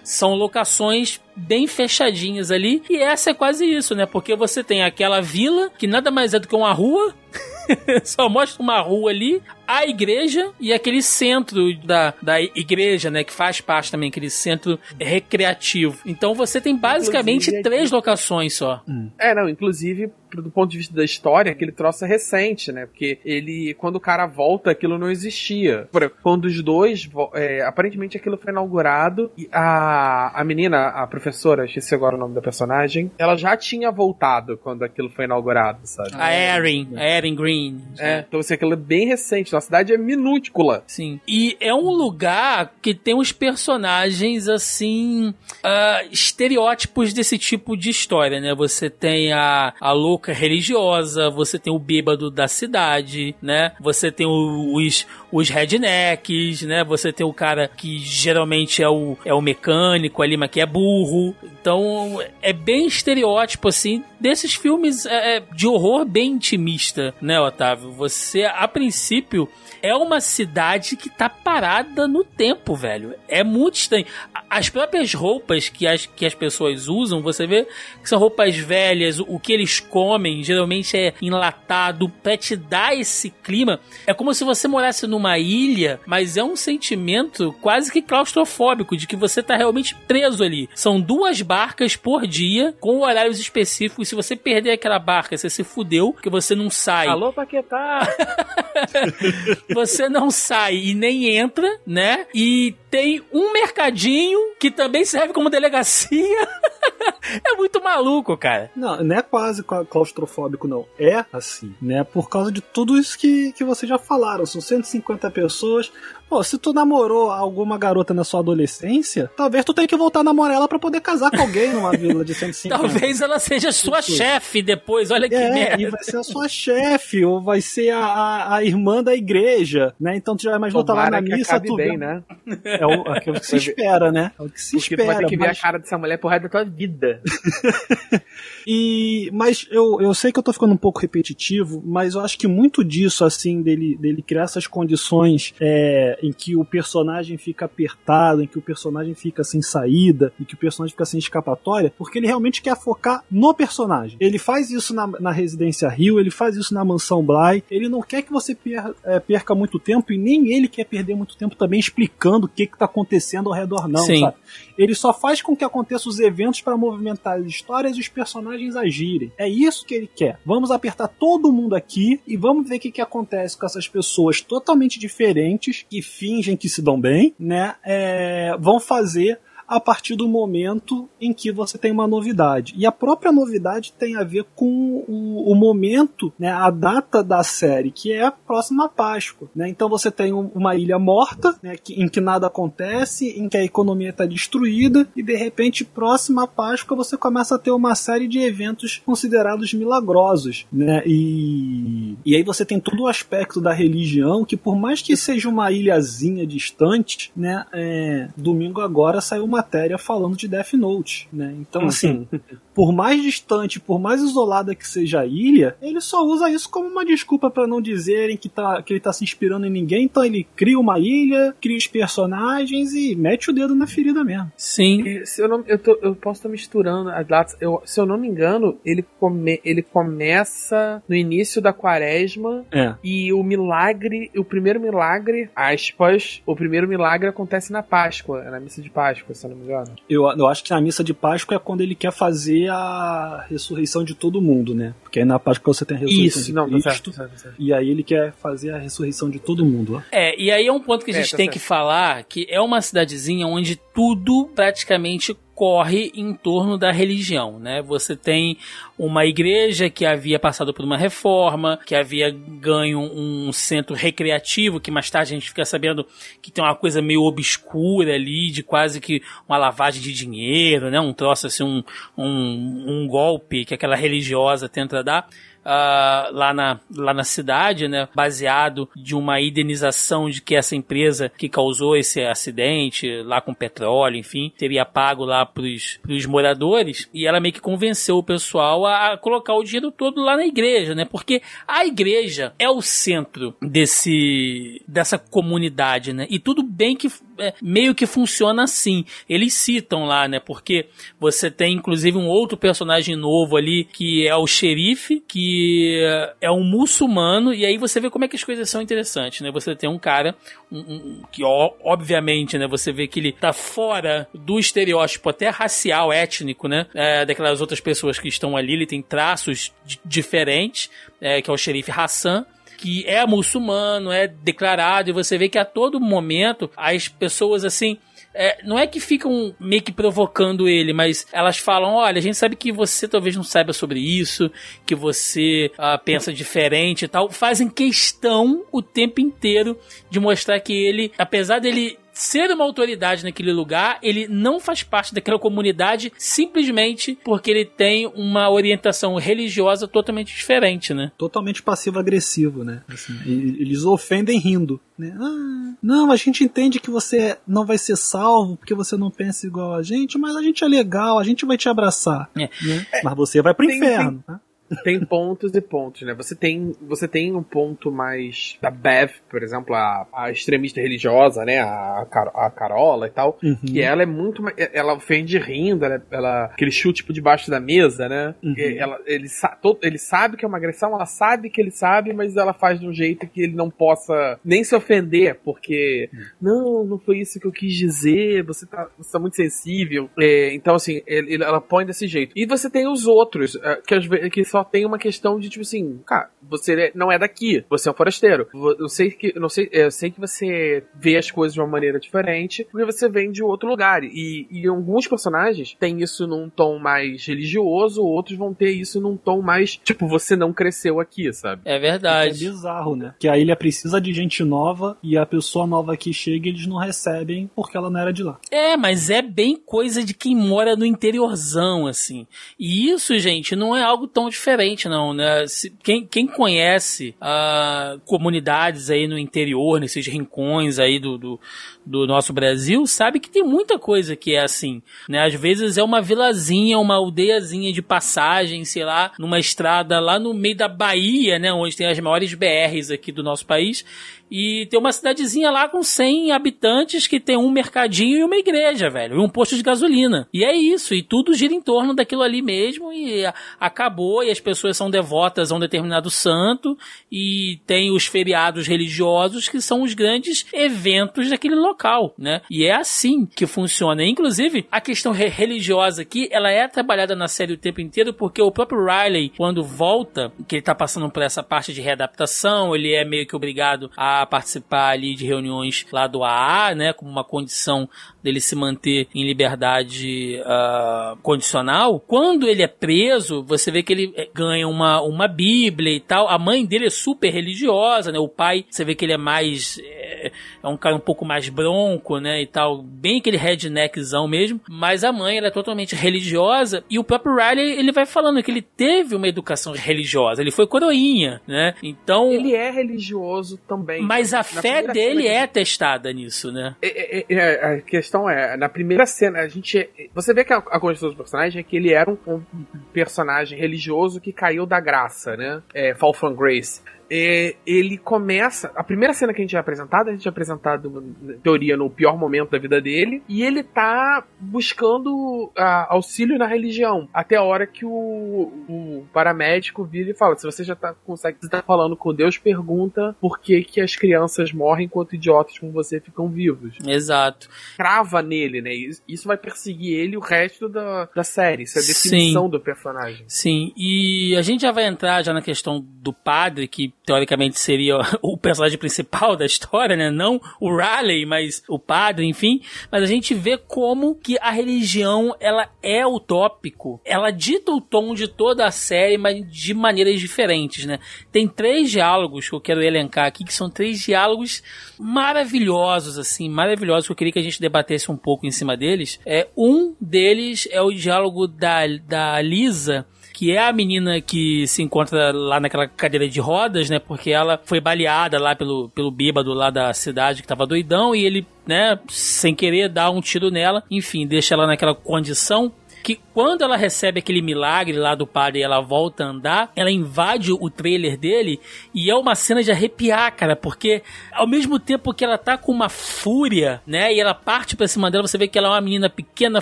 [0.04, 2.84] São locações bem fechadinhas ali.
[2.90, 4.06] E essa é quase isso, né?
[4.06, 7.14] Porque você tem aquela vila, que nada mais é do que uma rua.
[8.04, 13.24] Só mostra uma rua ali, a igreja e aquele centro da, da igreja, né?
[13.24, 15.98] Que faz parte também, aquele centro recreativo.
[16.06, 18.82] Então você tem basicamente Inclusive, três aqui- locações só.
[19.20, 22.86] É, não, inclusive, do ponto de vista da história, aquele troço é recente, né?
[22.86, 25.88] Porque ele, quando o cara volta, aquilo não existia.
[25.92, 31.08] Por exemplo, quando os dois, é, aparentemente aquilo foi inaugurado e a, a menina, a
[31.08, 35.80] professora, esqueci agora o nome da personagem, ela já tinha voltado quando aquilo foi inaugurado,
[35.84, 36.12] sabe?
[36.14, 37.82] A Erin, a Erin Green.
[37.98, 40.84] É, então assim, aquilo é bem recente, a cidade é minúscula.
[40.88, 41.20] Sim.
[41.28, 45.34] E é um lugar que tem uns personagens assim.
[45.64, 48.54] ah, estereótipos desse tipo de história, né?
[48.56, 49.92] Você tem a, a
[50.24, 53.74] religiosa, você tem o bêbado da cidade, né?
[53.80, 56.84] Você tem os, os rednecks, né?
[56.84, 60.66] Você tem o cara que geralmente é o, é o mecânico ali, mas que é
[60.66, 61.36] burro.
[61.44, 67.92] Então é bem estereótipo, assim, desses filmes é, é, de horror bem intimista, né, Otávio?
[67.92, 69.50] Você, a princípio,
[69.82, 73.16] é uma cidade que tá parada no tempo, velho.
[73.28, 74.06] É muito estranho.
[74.50, 77.68] As próprias roupas que as, que as pessoas usam, você vê
[78.02, 80.11] que são roupas velhas, o que eles comem
[80.44, 83.80] geralmente é enlatado pra te dar esse clima.
[84.06, 89.08] É como se você morasse numa ilha, mas é um sentimento quase que claustrofóbico de
[89.08, 90.70] que você tá realmente preso ali.
[90.76, 94.08] São duas barcas por dia, com horários específicos.
[94.08, 97.08] Se você perder aquela barca, você se fudeu, porque você não sai.
[97.08, 98.08] Alô, Paquetá!
[99.74, 102.26] Você não sai e nem entra, né?
[102.34, 106.48] E tem um mercadinho que também serve como delegacia.
[107.44, 108.70] é muito maluco, cara.
[108.76, 110.86] Não, não é quase cla- claustrofóbico, não.
[111.00, 112.04] É assim, né?
[112.04, 114.46] Por causa de tudo isso que, que vocês já falaram.
[114.46, 115.90] São 150 pessoas.
[116.32, 120.24] Pô, se tu namorou alguma garota na sua adolescência, talvez tu tenha que voltar a
[120.24, 122.70] namorar ela pra poder casar com alguém numa vila de 150.
[122.80, 125.12] Talvez ela seja sua chefe depois.
[125.12, 125.90] Olha que É, e merda.
[125.92, 130.16] vai ser a sua chefe, ou vai ser a, a, a irmã da igreja, né?
[130.16, 132.24] Então tu já imaginou tá lá Tomara na que missa, acabe tu bem, vê- né?
[132.64, 134.32] É o, é o que se espera, né?
[134.40, 135.20] É o que se Porque tu vai espera.
[135.28, 137.22] ter que ver mas- a cara dessa mulher por resto da tua vida.
[138.68, 142.38] E, mas eu, eu sei que eu tô ficando um pouco repetitivo, mas eu acho
[142.38, 147.66] que muito disso, assim, dele, dele criar essas condições é, em que o personagem fica
[147.66, 151.94] apertado, em que o personagem fica sem saída, em que o personagem fica sem escapatória,
[151.98, 154.18] porque ele realmente quer focar no personagem.
[154.20, 158.02] Ele faz isso na, na Residência Rio, ele faz isso na Mansão Bly, ele não
[158.02, 161.56] quer que você per- é, perca muito tempo e nem ele quer perder muito tempo
[161.56, 164.22] também explicando o que que tá acontecendo ao redor, não, Sim.
[164.22, 164.36] sabe?
[164.82, 168.76] Ele só faz com que aconteçam os eventos para movimentar as histórias e os personagens
[168.76, 169.32] agirem.
[169.38, 170.40] É isso que ele quer.
[170.44, 174.42] Vamos apertar todo mundo aqui e vamos ver o que, que acontece com essas pessoas
[174.42, 177.76] totalmente diferentes que fingem que se dão bem, né?
[177.84, 179.40] É, vão fazer
[179.72, 182.74] a partir do momento em que você tem uma novidade.
[182.78, 187.42] E a própria novidade tem a ver com o, o momento, né, a data da
[187.42, 189.50] série, que é a próxima Páscoa.
[189.56, 189.70] Né?
[189.70, 193.56] Então você tem um- uma ilha morta, né, que- em que nada acontece, em que
[193.56, 198.28] a economia está destruída, e de repente, próxima Páscoa, você começa a ter uma série
[198.28, 200.66] de eventos considerados milagrosos.
[200.72, 201.02] Né?
[201.06, 205.48] E, e aí você tem todo o aspecto da religião, que por mais que seja
[205.48, 211.54] uma ilhazinha distante, né, é, domingo agora saiu matéria falando de Death Note, né?
[211.60, 212.28] Então, assim,
[212.74, 216.88] por mais distante, por mais isolada que seja a ilha, ele só usa isso como
[216.88, 220.24] uma desculpa para não dizerem que, tá, que ele tá se inspirando em ninguém, então
[220.24, 224.52] ele cria uma ilha, cria os personagens e mete o dedo na ferida mesmo.
[224.58, 225.02] Sim.
[225.08, 227.56] E Se eu, não, eu, tô- eu posso estar misturando as datas.
[227.62, 232.96] Eu- se eu não me engano, ele, come, ele começa no início da quaresma É.
[233.04, 238.82] e o milagre, o primeiro milagre, aspas, o primeiro milagre acontece na Páscoa, na missa
[238.82, 239.92] de Páscoa, se eu não me engano.
[240.10, 244.04] Eu, eu acho que a missa de Páscoa é quando ele quer fazer a ressurreição
[244.04, 244.94] de todo mundo, né?
[245.04, 247.12] Porque aí na Páscoa você tem a ressurreição de não, tá Cristo.
[247.14, 247.56] certo, certo, certo.
[247.60, 250.02] E aí ele quer fazer a ressurreição de todo mundo, ó.
[250.12, 251.54] É, e aí é um ponto que a É, gente tá tem certo.
[251.54, 257.84] que falar que é uma cidadezinha onde tudo praticamente corre em torno da religião, né?
[257.84, 258.58] Você tem
[258.98, 264.90] uma igreja que havia passado por uma reforma, que havia ganho um centro recreativo, que
[264.90, 266.04] mais tarde a gente fica sabendo
[266.42, 271.00] que tem uma coisa meio obscura ali, de quase que uma lavagem de dinheiro, né?
[271.00, 271.84] Um troço assim, um,
[272.18, 275.30] um, um golpe que aquela religiosa tenta dar
[275.64, 278.08] ah, lá, na, lá na cidade, né?
[278.16, 284.18] Baseado de uma indenização de que essa empresa que causou esse acidente lá com petróleo,
[284.18, 287.10] enfim, teria pago lá pros, pros moradores.
[287.14, 290.46] E ela meio que convenceu o pessoal a, a colocar o dinheiro todo lá na
[290.46, 291.06] igreja, né?
[291.06, 296.28] Porque a igreja é o centro desse dessa comunidade, né?
[296.30, 297.10] E tudo bem que
[297.48, 299.06] é, meio que funciona assim.
[299.30, 300.40] Eles citam lá, né?
[300.40, 300.86] Porque
[301.20, 306.00] você tem inclusive um outro personagem novo ali que é o xerife, que
[306.40, 309.52] é um muçulmano, e aí você vê como é que as coisas são interessantes, né?
[309.52, 310.36] Você tem um cara
[310.72, 312.68] um- um- que, ó, obviamente, né?
[312.68, 316.86] Você vê que ele tá fora do estereótipo até racial, étnico, né?
[316.94, 318.74] é, daquelas outras pessoas que estão ali.
[318.74, 322.46] Ele tem traços di- diferentes, é, que é o xerife Hassan
[322.82, 328.00] que é muçulmano, é declarado, e você vê que a todo momento as pessoas assim.
[328.34, 332.36] é, não é que ficam meio que provocando ele, mas elas falam: olha, a gente
[332.36, 334.50] sabe que você talvez não saiba sobre isso,
[334.84, 337.30] que você ah, pensa diferente e tal.
[337.30, 339.78] Fazem questão o tempo inteiro
[340.10, 345.14] de mostrar que ele, apesar dele ser uma autoridade naquele lugar, ele não faz parte
[345.14, 351.12] daquela comunidade simplesmente porque ele tem uma orientação religiosa totalmente diferente, né?
[351.18, 352.82] totalmente passivo-agressivo, né?
[352.88, 355.16] Assim, eles ofendem rindo, né?
[355.20, 359.48] Ah, não, a gente entende que você não vai ser salvo porque você não pensa
[359.48, 362.50] igual a gente, mas a gente é legal, a gente vai te abraçar, É.
[362.66, 362.86] né?
[363.04, 364.40] Mas você vai pro Tem- inferno, né?
[364.84, 366.14] Tem pontos e pontos, né?
[366.14, 371.44] Você tem, você tem um ponto mais da Beth, por exemplo, a, a extremista religiosa,
[371.46, 371.60] né?
[371.60, 373.56] A, Car- a Carola e tal, Uhum.
[373.66, 377.60] que ela é muito mais, ela ofende rindo, ela, ela aquele chute tipo debaixo da
[377.60, 378.36] mesa, né?
[378.44, 378.54] Uhum.
[378.58, 379.28] Ela, ele,
[379.62, 382.80] todo- ele sabe que é uma agressão, ela sabe que ele sabe, mas ela faz
[382.80, 386.10] de um jeito que ele não possa nem se ofender, porque
[386.42, 390.10] não, não foi isso que eu quis dizer, você tá, você tá muito sensível.
[390.20, 392.34] É, então, assim, ele- ela põe desse jeito.
[392.36, 396.00] E você tem os outros, é, que, que só tem uma questão de, tipo assim,
[396.06, 398.48] cara, você é- não é daqui, você é um forasteiro.
[398.80, 402.00] Eu sei que, não sei, eu sei que você vê as coisas de uma maneira
[402.00, 404.04] diferente, porque você vem de outro lugar.
[404.04, 409.18] E, e alguns personagens têm isso num tom mais religioso, outros vão ter isso num
[409.18, 411.62] tom mais, tipo, você não cresceu aqui, sabe?
[411.66, 412.38] É É verdade.
[412.46, 413.16] bizarro, né?
[413.20, 416.78] Que a ilha precisa de gente nova e a pessoa nova que chega eles não
[416.78, 418.40] recebem porque ela não era de lá.
[418.52, 422.28] É, mas é bem coisa de quem mora no interiorzão, assim.
[422.60, 424.51] E isso, gente, não é algo tão diferente,
[424.90, 425.46] não, né?
[425.48, 431.40] Se- quem, quem conhece ah, comunidades aí no interior, nesses rincões aí do, do,
[431.86, 435.26] do nosso Brasil, sabe que tem muita coisa que é assim, né?
[435.26, 440.34] Às vezes é uma vilazinha, uma aldeiazinha de passagem, sei lá, numa estrada lá no
[440.34, 441.52] meio da Bahia, né?
[441.52, 443.84] Onde tem as maiores BRs aqui do nosso país.
[444.32, 448.90] E tem uma cidadezinha lá com 100 habitantes que tem um mercadinho e uma igreja,
[448.90, 449.18] velho.
[449.18, 450.28] E um posto de gasolina.
[450.34, 450.96] E é isso.
[450.96, 452.94] E tudo gira em torno daquilo ali mesmo.
[452.94, 453.26] E
[453.60, 454.24] acabou.
[454.24, 456.78] E as pessoas são devotas a um determinado santo.
[457.12, 462.42] E tem os feriados religiosos que são os grandes eventos daquele local, né?
[462.50, 464.04] E é assim que funciona.
[464.04, 468.42] Inclusive, a questão re- religiosa aqui, ela é trabalhada na série o tempo inteiro porque
[468.42, 472.94] o próprio Riley, quando volta, que ele tá passando por essa parte de readaptação, ele
[472.94, 476.94] é meio que obrigado a participar ali de reuniões lá do AA, né?
[476.94, 477.90] Como uma condição
[478.24, 482.00] dele se manter em liberdade ah, condicional.
[482.00, 486.28] Quando ele é preso, você vê que ele eh, ganha uma, uma Bíblia e tal.
[486.28, 488.20] A mãe dele é super religiosa, né?
[488.20, 489.80] O pai, você vê que ele é mais.
[489.84, 490.32] É,
[490.64, 492.42] é um cara um pouco mais bronco, né?
[492.42, 492.82] E tal.
[492.82, 494.60] Bem aquele redneckzão mesmo.
[494.70, 496.84] Mas a mãe, ela é totalmente religiosa.
[496.90, 500.42] E o próprio Riley, ele vai falando que ele teve uma educação religiosa.
[500.42, 501.74] Ele foi coroinha, né?
[501.82, 502.32] Então.
[502.32, 504.02] Ele é religioso também.
[504.12, 506.76] Mas a fé dele é testada nisso, né?
[506.82, 509.90] É, é, é, a questão é, na primeira cena, a gente.
[510.14, 512.44] Você vê que a, a construção do personagem é que ele era um, um
[512.92, 515.62] personagem religioso que caiu da graça, né?
[515.74, 516.82] É, Fall from Grace.
[517.14, 518.72] É, ele começa.
[518.74, 521.90] A primeira cena que a gente é apresentado, a gente é apresentado, na teoria, no
[521.90, 523.22] pior momento da vida dele.
[523.28, 527.10] E ele tá buscando ah, auxílio na religião.
[527.14, 531.38] Até a hora que o, o paramédico vira e fala: se você já tá, consegue,
[531.42, 535.72] você tá falando com Deus, pergunta por que, que as crianças morrem enquanto idiotas como
[535.72, 537.50] você ficam vivos Exato.
[537.76, 538.72] crava nele, né?
[539.08, 541.64] Isso- vai perseguir ele o resto da, da série.
[541.64, 543.24] Isso é a definição do personagem.
[543.28, 547.98] Sim, e a gente já vai entrar já na questão do padre, que teoricamente seria
[548.22, 550.10] o personagem principal da história, né?
[550.10, 552.62] Não o Raleigh, mas o padre, enfim.
[552.92, 557.02] Mas a gente vê como que a religião, ela é o tópico.
[557.04, 561.00] Ela dita o tom de toda a série, mas de maneiras diferentes, né?
[561.32, 564.64] Tem três diálogos que eu quero elencar aqui, que são três diálogos
[565.00, 569.20] maravilhosos, assim, maravilhosos, que eu queria que a gente debatesse um pouco em cima deles.
[569.26, 573.06] É, um deles é o diálogo da, da Lisa,
[573.42, 577.00] que é a menina que se encontra lá naquela cadeira de rodas, né?
[577.00, 581.26] Porque ela foi baleada lá pelo, pelo bêbado lá da cidade que tava doidão e
[581.26, 585.72] ele, né, sem querer dá um tiro nela, enfim, deixa ela naquela condição
[586.04, 589.92] que quando ela recebe aquele milagre lá do padre e ela volta a andar, ela
[589.92, 591.60] invade o trailer dele
[591.94, 595.72] e é uma cena de arrepiar, cara, porque ao mesmo tempo que ela tá com
[595.72, 598.82] uma fúria, né, e ela parte pra cima dela, você vê que ela é uma
[598.82, 599.62] menina pequena,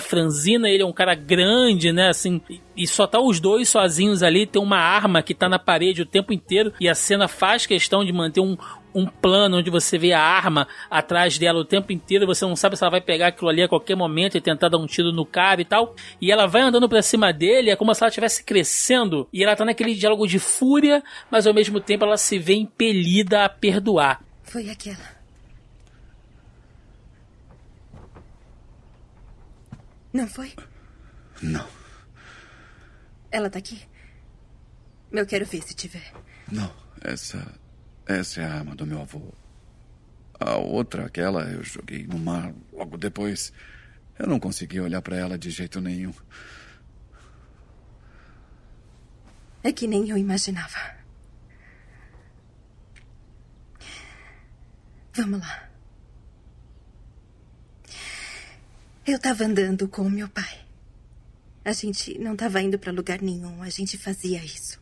[0.00, 4.46] franzina, ele é um cara grande, né, assim, e- só tá os dois sozinhos ali,
[4.46, 8.04] tem uma arma que tá na parede o tempo inteiro e a cena faz questão
[8.04, 8.56] de manter um,
[8.94, 12.76] um plano onde você vê a arma atrás dela o tempo inteiro, você não sabe
[12.76, 15.24] se ela vai pegar aquilo ali a qualquer momento e tentar dar um tiro no
[15.24, 15.94] cara e tal.
[16.20, 19.54] E ela vai andando pra cima dele, é como se ela estivesse crescendo e ela
[19.56, 24.22] tá naquele diálogo de fúria, mas ao mesmo tempo ela se vê impelida a perdoar.
[24.42, 25.20] Foi aquela.
[30.12, 30.52] Não foi?
[31.42, 31.64] Não,
[33.30, 33.80] Ela tá aqui?
[35.12, 36.12] Eu quero ver se tiver.
[36.50, 36.70] não.
[37.02, 37.58] Essa.
[38.06, 39.22] Essa é a arma do meu avô.
[40.38, 43.52] A outra, aquela, eu joguei no mar logo depois.
[44.18, 46.12] Eu não consegui olhar para ela de jeito nenhum.
[49.62, 50.98] É que nem eu imaginava.
[55.12, 55.68] Vamos lá.
[59.06, 60.60] Eu tava andando com o meu pai.
[61.64, 64.80] A gente não tava indo pra lugar nenhum, a gente fazia isso.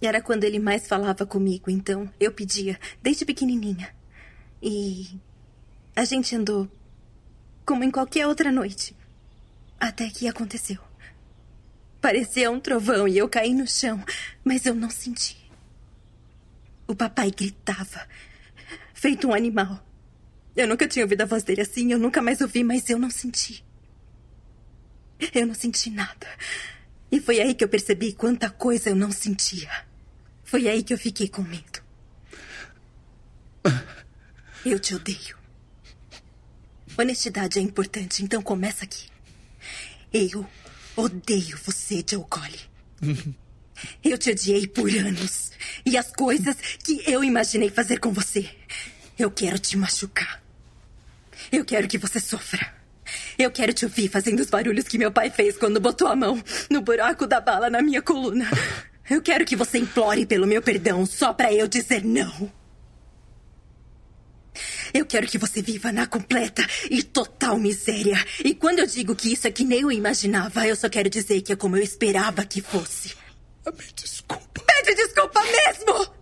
[0.00, 3.94] Era quando ele mais falava comigo, então eu pedia, desde pequenininha.
[4.62, 5.18] E
[5.94, 6.70] a gente andou
[7.64, 8.94] como em qualquer outra noite.
[9.80, 10.78] Até que aconteceu.
[12.00, 14.02] Parecia um trovão e eu caí no chão,
[14.44, 15.50] mas eu não senti.
[16.86, 18.06] O papai gritava,
[18.94, 19.84] feito um animal.
[20.54, 23.10] Eu nunca tinha ouvido a voz dele assim, eu nunca mais ouvi, mas eu não
[23.10, 23.64] senti.
[25.34, 26.26] Eu não senti nada.
[27.10, 29.70] E foi aí que eu percebi quanta coisa eu não sentia.
[30.44, 31.80] Foi aí que eu fiquei com medo.
[34.64, 35.36] Eu te odeio.
[36.98, 39.08] Honestidade é importante, então começa aqui.
[40.12, 40.46] Eu
[40.96, 42.60] odeio você, Joe Collie.
[44.02, 45.52] Eu te odiei por anos.
[45.84, 48.48] E as coisas que eu imaginei fazer com você.
[49.18, 50.42] Eu quero te machucar.
[51.52, 52.74] Eu quero que você sofra.
[53.38, 56.42] Eu quero te ouvir fazendo os barulhos que meu pai fez quando botou a mão
[56.70, 58.48] no buraco da bala na minha coluna.
[59.08, 62.50] Eu quero que você implore pelo meu perdão só pra eu dizer não.
[64.92, 68.16] Eu quero que você viva na completa e total miséria.
[68.44, 71.42] E quando eu digo que isso é que nem eu imaginava, eu só quero dizer
[71.42, 73.14] que é como eu esperava que fosse.
[73.66, 74.62] Me desculpa.
[74.66, 76.14] Pede desculpa mesmo!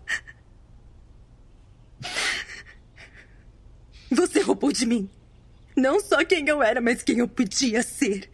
[4.11, 5.09] Você roubou de mim.
[5.75, 8.29] Não só quem eu era, mas quem eu podia ser.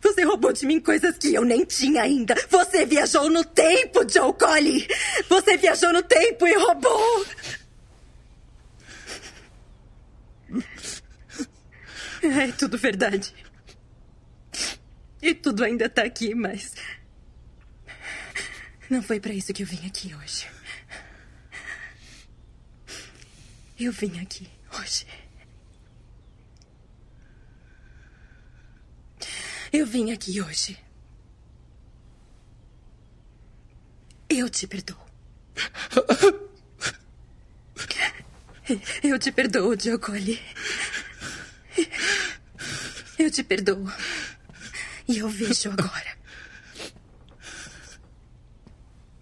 [0.00, 2.34] Você roubou de mim coisas que eu nem tinha ainda.
[2.50, 4.86] Você viajou no tempo, Joe Collie.
[5.28, 7.26] Você viajou no tempo e roubou.
[12.22, 13.34] É tudo verdade.
[15.20, 16.74] E tudo ainda tá aqui, mas.
[18.90, 20.46] Não foi pra isso que eu vim aqui hoje.
[23.80, 25.06] Eu vim aqui hoje.
[29.72, 30.78] Eu vim aqui hoje.
[34.28, 35.00] Eu te perdoo.
[39.02, 40.40] Eu te perdoo, Collie.
[43.18, 43.90] Eu te perdoo.
[45.08, 46.18] E eu vejo agora.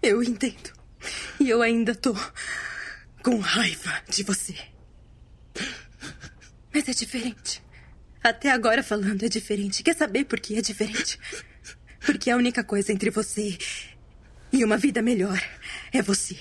[0.03, 0.73] Eu entendo.
[1.39, 2.15] E eu ainda tô
[3.23, 4.57] com raiva de você.
[6.73, 7.63] Mas é diferente.
[8.23, 9.83] Até agora falando é diferente.
[9.83, 11.19] Quer saber por que é diferente?
[12.01, 13.57] Porque a única coisa entre você
[14.53, 15.41] e uma vida melhor
[15.93, 16.37] é você.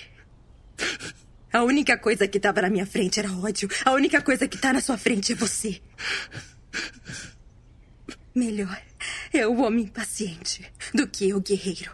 [1.52, 3.68] A única coisa que tava na minha frente era ódio.
[3.84, 5.80] A única coisa que tá na sua frente é você.
[8.34, 8.80] Melhor
[9.32, 11.92] é o homem paciente do que o guerreiro.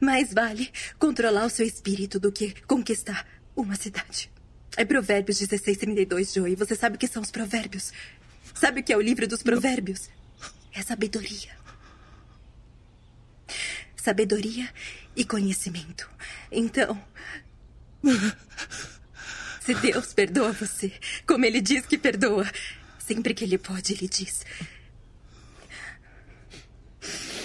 [0.00, 4.30] Mais vale controlar o seu espírito do que conquistar uma cidade.
[4.76, 6.56] É Provérbios 16, 32, Joey.
[6.56, 7.92] Você sabe o que são os provérbios?
[8.54, 10.08] Sabe o que é o livro dos provérbios?
[10.72, 11.52] É sabedoria.
[13.96, 14.72] Sabedoria
[15.16, 16.08] e conhecimento.
[16.50, 17.02] Então.
[19.60, 20.92] Se Deus perdoa você,
[21.26, 22.50] como ele diz que perdoa,
[22.98, 24.44] sempre que ele pode, ele diz.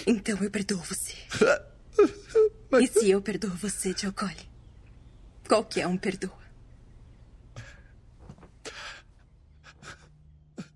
[0.05, 1.15] Então eu perdoo você.
[2.79, 4.13] E se eu perdoo você, Joe?
[5.47, 6.37] Qualquer um perdoa.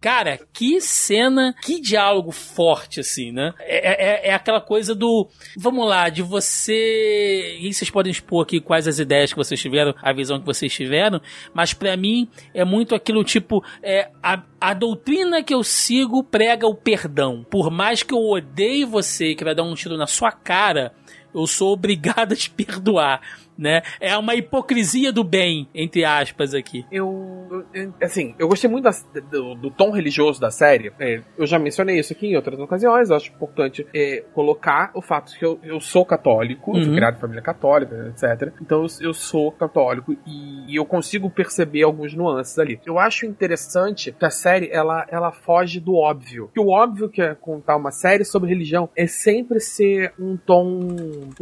[0.04, 3.54] Cara, que cena, que diálogo forte, assim, né?
[3.62, 5.30] É, é, é aquela coisa do.
[5.56, 7.58] Vamos lá, de você.
[7.62, 10.74] E vocês podem expor aqui quais as ideias que vocês tiveram, a visão que vocês
[10.74, 11.22] tiveram,
[11.54, 13.64] mas para mim é muito aquilo tipo.
[13.82, 17.46] É, a, a doutrina que eu sigo prega o perdão.
[17.50, 20.92] Por mais que eu odeie você, que vai dar um tiro na sua cara,
[21.34, 23.22] eu sou obrigado a te perdoar
[23.58, 23.82] né?
[24.00, 26.86] É uma hipocrisia do bem, entre aspas, aqui.
[26.92, 30.92] Eu, eu- assim, eu gostei muito da- do, do tom religioso da série.
[31.00, 33.10] É, eu já mencionei isso aqui em outras ocasiões.
[33.10, 36.96] Eu acho importante é, colocar o fato que eu, eu sou católico, eu fui Uhum.
[36.96, 38.54] criado em família católica, etc.
[38.62, 42.80] Então eu, eu sou católico e, e eu consigo perceber alguns nuances ali.
[42.86, 46.50] Eu acho interessante que a série ela, ela foge do óbvio.
[46.54, 50.80] Que o óbvio que é contar uma série sobre religião é sempre ser um tom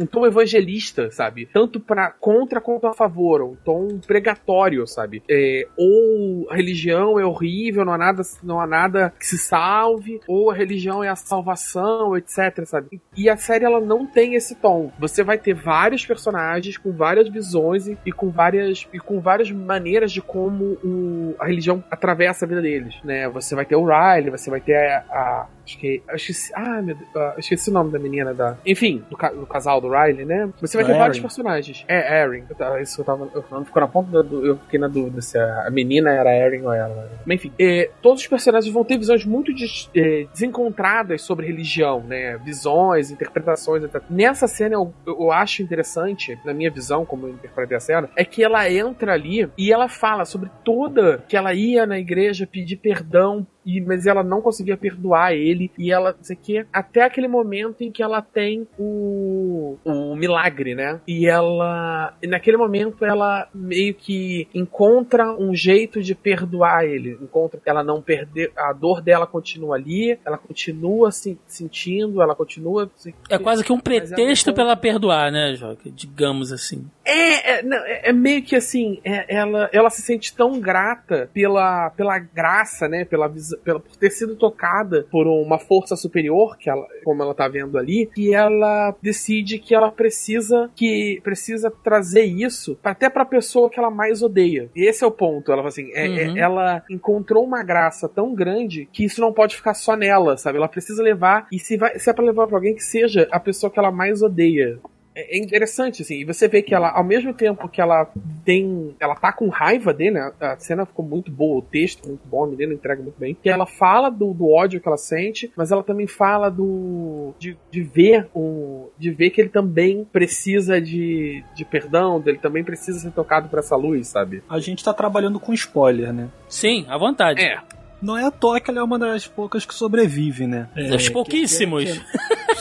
[0.00, 1.46] um tom evangelista, sabe?
[1.52, 5.22] Tanto para contra quanto a favor, um tom pregatório, sabe?
[5.30, 10.20] É, ou a religião é horrível, não há nada, não há nada que se salve,
[10.26, 12.88] ou a religião é a salvação, etc, sabe?
[12.92, 14.90] E- E a série ela não tem esse tom.
[14.98, 19.50] Você vai ter vários personagens com várias visões e, e com várias e com várias
[19.50, 23.28] maneiras de como o- a religião atravessa a vida deles, né?
[23.28, 26.02] Você vai ter o Riley, você vai ter a, a Acho que.
[26.08, 26.52] Eu esqueci.
[26.54, 27.08] Ah, meu Deus.
[27.16, 28.56] ah, eu esqueci o nome da menina da.
[28.66, 30.48] Enfim, do, ca- do casal do Riley, né?
[30.60, 31.84] Você vai ter vários personagens.
[31.88, 32.44] É, Erin.
[32.82, 33.28] Isso eu tava.
[33.34, 34.44] Eu não ficou na ponta do.
[34.46, 37.10] Eu fiquei na dúvida se a, a menina era Erin ou ela.
[37.26, 37.52] Mas enfim.
[37.58, 42.36] é, todos os personagens vão ter visões muito des- é, desencontradas sobre religião, né?
[42.38, 44.02] Visões, interpretações, etc.
[44.10, 48.24] Nessa cena eu, eu acho interessante, na minha visão, como eu interpretei a cena, é
[48.24, 52.76] que ela entra ali e ela fala sobre toda que ela ia na igreja pedir
[52.76, 57.02] perdão e, mas ela não conseguia perdoar ele e ela, não sei o que, até
[57.02, 61.00] aquele momento em que ela tem o, o milagre, né?
[61.06, 67.60] E ela, e naquele momento ela meio que encontra um jeito de perdoar ele, encontra
[67.64, 73.14] ela não perder, a dor dela continua ali, ela continua se sentindo, ela continua se-
[73.28, 75.90] É quase que um ela pretexto pra ela perdoar, né, Joca?
[75.90, 76.84] Digamos assim.
[77.04, 81.28] É, é, não, é- é meio que assim, é- ela, ela se sente tão grata
[81.32, 83.04] pela, pela graça, né?
[83.04, 87.34] Pela, vis- pela, por ter sido tocada por uma força superior, que ela, como ela
[87.34, 93.24] tá vendo ali, que ela decide que ela precisa que precisa trazer isso até pra
[93.24, 94.70] pessoa que ela mais odeia.
[94.74, 95.50] E esse é o ponto.
[95.52, 96.36] Ela assim, é- é- Uhum.
[96.38, 100.58] ela encontrou uma graça tão grande que isso não pode ficar só nela, sabe?
[100.58, 103.38] Ela precisa levar, e se, vai, se é pra levar pra alguém que seja a
[103.40, 104.78] pessoa que ela mais odeia.
[105.14, 108.10] É é interessante, assim, e você vê que ela, ao mesmo tempo que ela
[108.44, 108.94] tem.
[109.00, 110.32] Ela tá com raiva dele, né?
[110.40, 113.34] A cena ficou muito boa, o texto muito bom, a menina entrega muito bem.
[113.34, 117.32] Que ela fala do, do ódio que ela sente, mas ela também fala do.
[117.38, 118.90] de, de ver o.
[118.98, 123.58] de ver que ele também precisa de, de perdão, dele também precisa ser tocado por
[123.58, 124.42] essa luz, sabe?
[124.48, 126.28] A gente tá trabalhando com spoiler, né?
[126.48, 127.40] Sim, à vontade.
[127.40, 127.60] É.
[128.02, 130.68] Não é à toa que ela é uma das poucas que sobrevive, né?
[130.90, 131.84] Dos pouquíssimos.
[131.84, 132.02] que-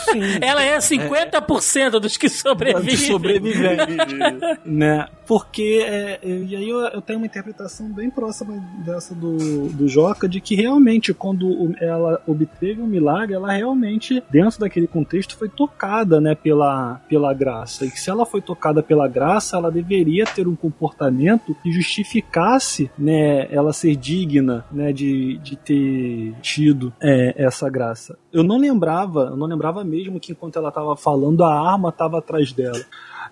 [0.12, 0.22] Sim.
[0.42, 2.96] Ela é 50% dos que sobrevivem.
[2.96, 3.86] de sobrevivente,
[4.66, 5.08] né?
[5.28, 8.54] Porque, é, é, e aí eu, eu tenho uma interpretação bem próxima
[8.86, 14.60] dessa do, do Joca, de que realmente, quando ela obteve o milagre, ela realmente, dentro
[14.60, 17.86] daquele contexto, foi tocada, né, pela, pela graça.
[17.86, 22.92] E que se ela foi tocada pela graça, ela deveria ter um comportamento que justificasse,
[22.98, 28.18] né, ela ser digna, né, de, de ter tido é, essa graça.
[28.32, 32.20] Eu não lembrava, eu não lembrava mesmo que enquanto ela estava falando, a arma estava
[32.20, 32.80] atrás dela.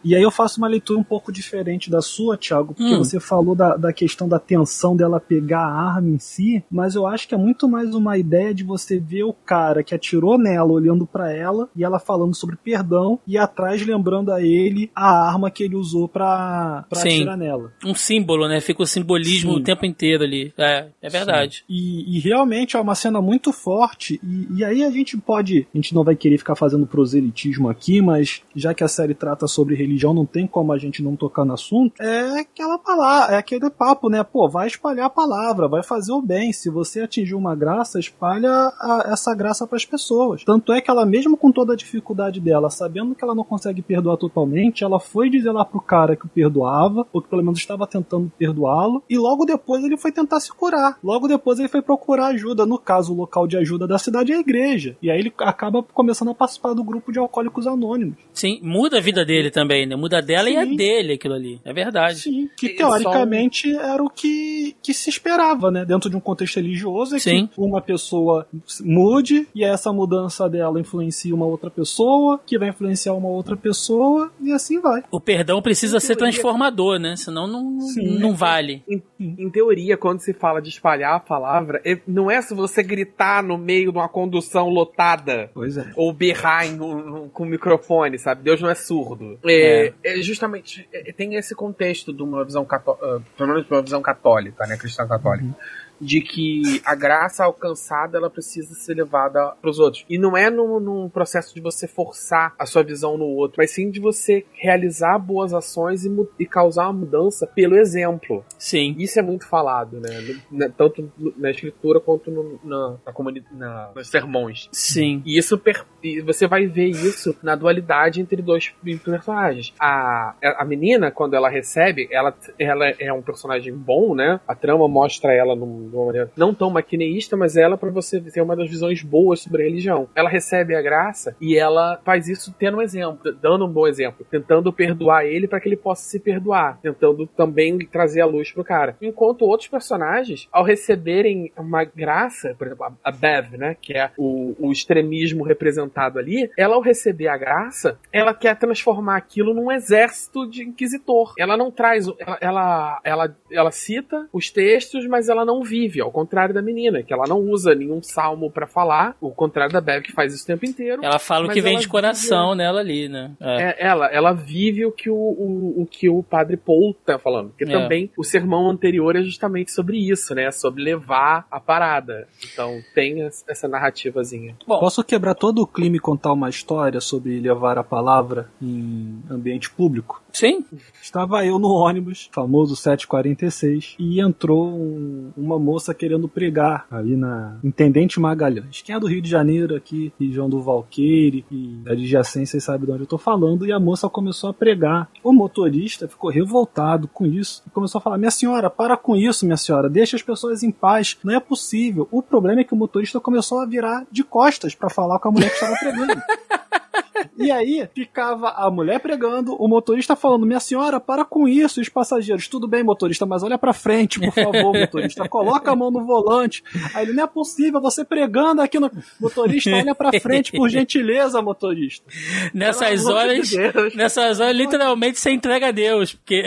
[0.04, 3.00] E aí eu faço uma leitura um pouco diferente da sua, Thiago, porque Hum.
[3.00, 7.06] você falou da, da questão da tensão dela pegar a arma em si, mas eu
[7.06, 10.72] acho que é muito mais uma ideia de você ver o cara que atirou nela
[10.72, 15.52] olhando pra ela e ela falando sobre perdão e atrás lembrando a ele a arma
[15.52, 17.10] que ele usou pra, pra Sim.
[17.10, 17.72] atirar nela.
[17.86, 18.62] Um símbolo, né?
[18.62, 19.60] Fica o simbolismo Sim.
[19.60, 20.54] o tempo inteiro ali.
[20.58, 21.64] É, é verdade.
[21.70, 24.20] E, e realmente é uma cena muito forte.
[24.24, 25.68] E, e aí a gente pode.
[25.74, 29.48] A gente não vai querer ficar fazendo proselitismo aqui, mas já que a série trata
[29.48, 31.94] sobre religião, não tem como a gente não tocar no assunto.
[32.02, 34.24] É aquela palavra, é aquele papo, né?
[34.24, 36.52] Pô, vai espalhar a palavra, vai fazer o bem.
[36.54, 40.44] Se você atingir uma graça, espalha a- essa graça para as pessoas.
[40.44, 43.82] Tanto é que ela, mesmo com toda a dificuldade dela, sabendo que ela não consegue
[43.82, 47.60] perdoar totalmente, ela foi dizer lá pro cara que o perdoava, ou que pelo menos
[47.60, 50.98] estava tentando perdoá-lo, e logo depois ele foi tentar se curar.
[51.04, 52.66] Logo depois ele foi procurar ajuda.
[52.66, 54.98] No caso, o local de ajuda da cidade é a igreja.
[55.02, 58.16] E aí ele acaba começando a participar do grupo de alcoólicos anônimos.
[58.34, 59.96] Sim, muda a vida dele também, né?
[59.96, 60.76] Muda dela e a Sim.
[60.76, 61.60] dele aquilo ali.
[61.66, 62.20] É verdade.
[62.20, 65.86] Sim, que E teoricamente era o que, que se esperava, né?
[65.86, 67.48] Dentro de um contexto religioso, é Sim.
[67.48, 68.48] que uma pessoa
[68.82, 74.32] mude e essa mudança dela influencia uma outra pessoa, que vai influenciar uma outra pessoa,
[74.42, 75.04] e assim vai.
[75.12, 77.16] O perdão precisa Em ser teoria- transformador, né?
[77.16, 78.18] Senão não, Sim.
[78.20, 78.84] não vale.
[78.88, 82.82] Em, em teoria, quando se fala de espalhar a palavra, é- não é se você
[82.84, 85.92] gritar no meio de uma condução lotada Pois é.
[85.96, 88.44] ou berrar em um- um- com o microfone, sabe?
[88.44, 89.38] Deus não é surdo.
[89.46, 89.69] É,
[90.04, 94.02] é justamente é, tem esse contexto de uma visão católica, pelo menos de uma visão
[94.02, 95.56] católica, né, cristã católica.
[96.02, 100.06] De que a graça alcançada ela precisa ser levada para os outros.
[100.10, 103.72] E não é num, num processo de você forçar a sua visão no outro, mas
[103.72, 108.44] sim de você realizar boas ações e, e causar uma mudança pelo exemplo.
[108.58, 108.96] Sim.
[108.98, 110.10] Isso é muito falado, né?
[110.52, 114.70] Na- tanto na escritura quanto no- na, na comunidade, na, nos sermões.
[114.72, 115.22] Sim.
[115.26, 118.74] E isso per- e você vai ver isso na dualidade entre dois
[119.04, 119.74] personagens.
[119.80, 124.40] A, a menina, quando ela recebe, ela, ela é um personagem bom, né?
[124.48, 128.56] A trama mostra ela num- maneira não tão maquineísta, mas ela para você ter uma
[128.56, 130.08] das visões boas sobre a religião.
[130.16, 134.26] Ela recebe a graça e ela faz isso tendo um exemplo, dando um bom exemplo,
[134.30, 138.64] tentando perdoar ele para que ele possa se perdoar, tentando também trazer a luz pro
[138.64, 138.96] cara.
[139.02, 144.56] Enquanto outros personagens, ao receberem uma graça, por exemplo, a- Bev, né, que é o,
[144.60, 150.50] o extremismo representado ali, ela ao receber a graça, ela quer transformar aquilo num exército
[150.50, 151.34] de inquisitor.
[151.38, 156.12] Ela não traz, ela, ela, ela, ela cita os textos, mas ela não vive, ao
[156.12, 160.04] contrário da menina, que ela não usa nenhum salmo pra falar, o contrário da Bev
[160.04, 161.04] que faz isso o tempo inteiro.
[161.04, 163.32] Ela fala o que vem de coração nela ali, né?
[163.40, 163.70] É.
[163.70, 167.50] É, ela, ela vive o que o, o, o que o padre Paul tá falando.
[167.50, 167.68] Porque É.
[167.68, 170.52] também o sermão anterior é justamente sobre isso, né?
[170.52, 172.28] Sobre levar a parada.
[172.52, 174.56] Então tem es- essa narrativazinha.
[174.68, 179.22] Bom, Posso quebrar todo o clima e contar uma história sobre levar a palavra em
[179.30, 180.22] ambiente público?
[180.32, 180.64] sim.
[181.02, 187.60] Estava eu no ônibus, famoso 746, e entrou um- uma moça querendo pregar ali na
[187.64, 188.82] Intendente Magalhães.
[188.82, 192.92] Quem é do Rio de Janeiro, aqui, região do Valqueire e da adjacência, sabe de
[192.92, 195.08] onde eu tô falando, e a moça começou a pregar.
[195.24, 199.46] O motorista ficou revoltado com isso e começou a falar: Minha senhora, para com isso,
[199.46, 202.08] minha senhora, deixa as pessoas em paz, não é possível.
[202.12, 205.32] O problema é que o motorista começou a virar de costas para falar com a
[205.32, 206.14] mulher que estava pregando.
[207.38, 211.80] E aí ficava a mulher pregando, o motorista falando: Minha senhora, para com isso.
[211.80, 215.28] E os passageiros: Tudo bem, motorista, mas olha pra frente, por favor, motorista.
[215.28, 216.64] Coloca a mão no volante.
[216.94, 218.90] Aí ele: Não é possível, você pregando aqui no.
[219.20, 222.06] Motorista, olha pra frente, por gentileza, motorista.
[222.54, 223.96] Nessas Pelo de horas, Deus.
[223.96, 226.44] nessas horas, literalmente você entrega a Deus, porque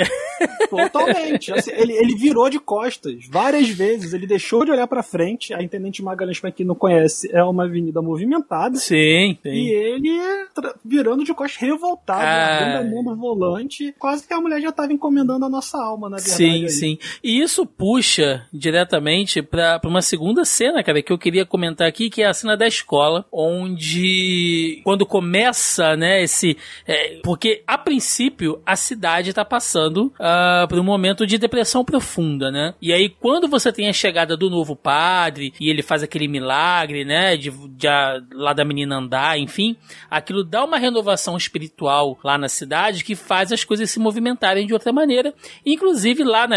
[0.70, 1.52] Totalmente.
[1.52, 4.12] Assim, ele, ele virou de costas várias vezes.
[4.12, 5.52] Ele deixou de olhar pra frente.
[5.54, 8.76] A Intendente Magalhães, pra quem não conhece, é uma avenida movimentada.
[8.76, 9.68] sim, E sim.
[9.68, 10.18] ele
[10.62, 12.24] tra- virando de costas revoltado, Ah.
[12.60, 13.94] largando a mão no volante.
[13.98, 16.36] Quase que a mulher já estava encomendando a nossa alma, na verdade.
[16.36, 16.68] Sim, aí.
[16.70, 16.98] sim.
[17.22, 22.08] E isso puxa diretamente pra pra uma segunda cena, cara, que eu queria comentar aqui,
[22.08, 26.56] que é a cena da escola, onde quando começa, né, esse...
[26.86, 32.50] é, porque, a princípio, a cidade tá passando ah, por um momento de depressão profunda,
[32.50, 32.74] né?
[32.80, 37.04] E aí, quando você tem a chegada do novo padre, e ele faz aquele milagre,
[37.04, 39.76] né, de, de a- lá da menina andar, enfim,
[40.10, 44.74] aquilo dá uma renovação espiritual lá na cidade que faz as coisas se movimentarem de
[44.74, 45.32] outra maneira.
[45.64, 46.56] Inclusive lá na,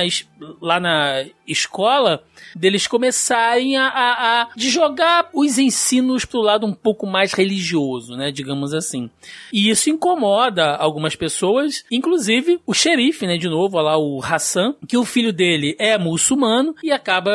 [0.62, 2.22] lá na escola,
[2.54, 8.18] deles começarem a, a, a- de jogar os ensinos pro lado um pouco mais religioso,
[8.18, 9.10] né, digamos assim.
[9.54, 14.98] E isso incomoda algumas pessoas, inclusive o xerife, né, de novo, lá o Hassan, que
[14.98, 17.32] o filho dele é muçulmano e acaba,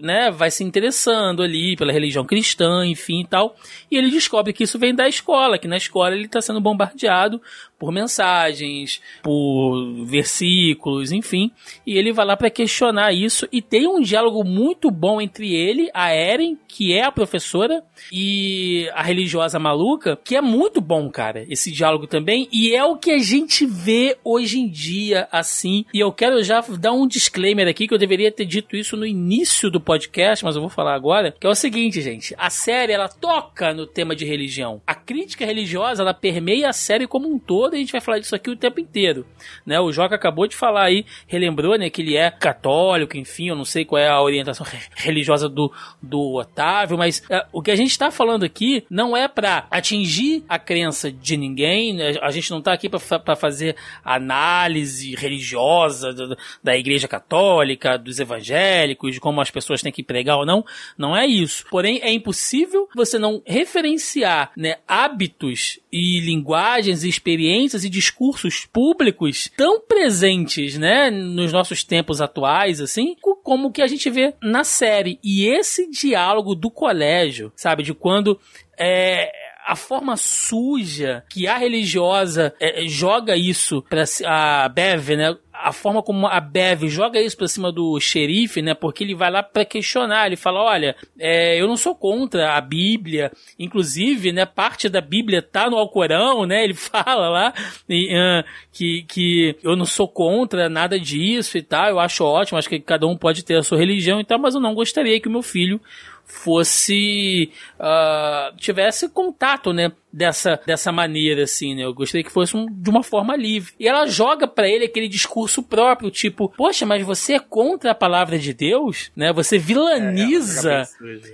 [0.00, 3.56] né, vai se interessando ali pela religião cristã, enfim e tal.
[3.90, 7.40] E ele descobre que isso vem da escola, que na escola ele está sendo bombardeado
[7.78, 11.50] por mensagens, por versículos, enfim.
[11.86, 15.90] E ele vai lá para questionar isso e tem um diálogo muito bom entre ele,
[15.92, 21.44] a Eren, que é a professora, e a religiosa maluca, que é muito bom, cara,
[21.48, 25.84] esse diálogo também, e é o que a gente vê hoje em dia assim.
[25.92, 29.06] E eu quero já dar um disclaimer aqui que eu deveria ter dito isso no
[29.06, 32.92] início do podcast, mas eu vou falar agora, que é o seguinte, gente, a série
[32.92, 34.80] ela toca no tema de religião.
[34.86, 38.18] A crítica religiosa, ela permeia a série como um todo, e a gente vai falar
[38.18, 39.26] disso aqui o tempo inteiro,
[39.64, 39.80] né?
[39.80, 43.64] O Joca acabou de falar aí, relembrou, né, que ele é católico, enfim, eu não
[43.64, 47.76] sei qual é a orientação re- religiosa do, do Otávio, mas é, o que a
[47.76, 52.14] gente tá falando aqui não é pra atingir a crença de ninguém, né?
[52.20, 59.14] a gente não tá aqui pra fazer análise religiosa da, da igreja católica, dos evangélicos,
[59.14, 60.64] de como as pessoas têm que pregar ou não,
[60.96, 61.64] não é isso.
[61.70, 69.50] Porém, é impossível você não referenciar, né, hábitos e linguagens e experiências e discursos públicos
[69.56, 74.62] tão presentes, né, nos nossos tempos atuais, assim, co- como que a gente vê na
[74.64, 75.18] série.
[75.24, 78.38] E esse diálogo do colégio, sabe, de quando
[78.78, 79.30] é,
[79.66, 85.36] a forma suja que a religiosa é, é, joga isso ci- a Bev, né?
[85.62, 88.74] A forma como a Bev joga isso pra cima do xerife, né?
[88.74, 90.26] Porque ele vai lá pra questionar.
[90.26, 93.32] Ele fala: Olha, é, eu não sou contra a Bíblia.
[93.58, 94.44] Inclusive, né?
[94.44, 96.64] Parte da Bíblia tá no Alcorão, né?
[96.64, 97.54] Ele fala lá
[97.88, 101.88] e, ah, que, que eu não sou contra nada disso e tal.
[101.88, 102.58] Eu acho ótimo.
[102.58, 104.38] Acho que cada um pode ter a sua religião e tal.
[104.38, 105.80] Mas eu não gostaria que o meu filho
[106.26, 111.84] fosse ah, tivesse contato, né, dessa, dessa maneira assim, né?
[111.84, 113.72] Eu gostaria que fosse um- de uma forma livre.
[113.78, 117.94] E ela joga pra ele aquele discurso próprio, tipo, poxa, mas você é contra a
[117.94, 119.32] palavra de Deus, né?
[119.32, 120.86] Você vilaniza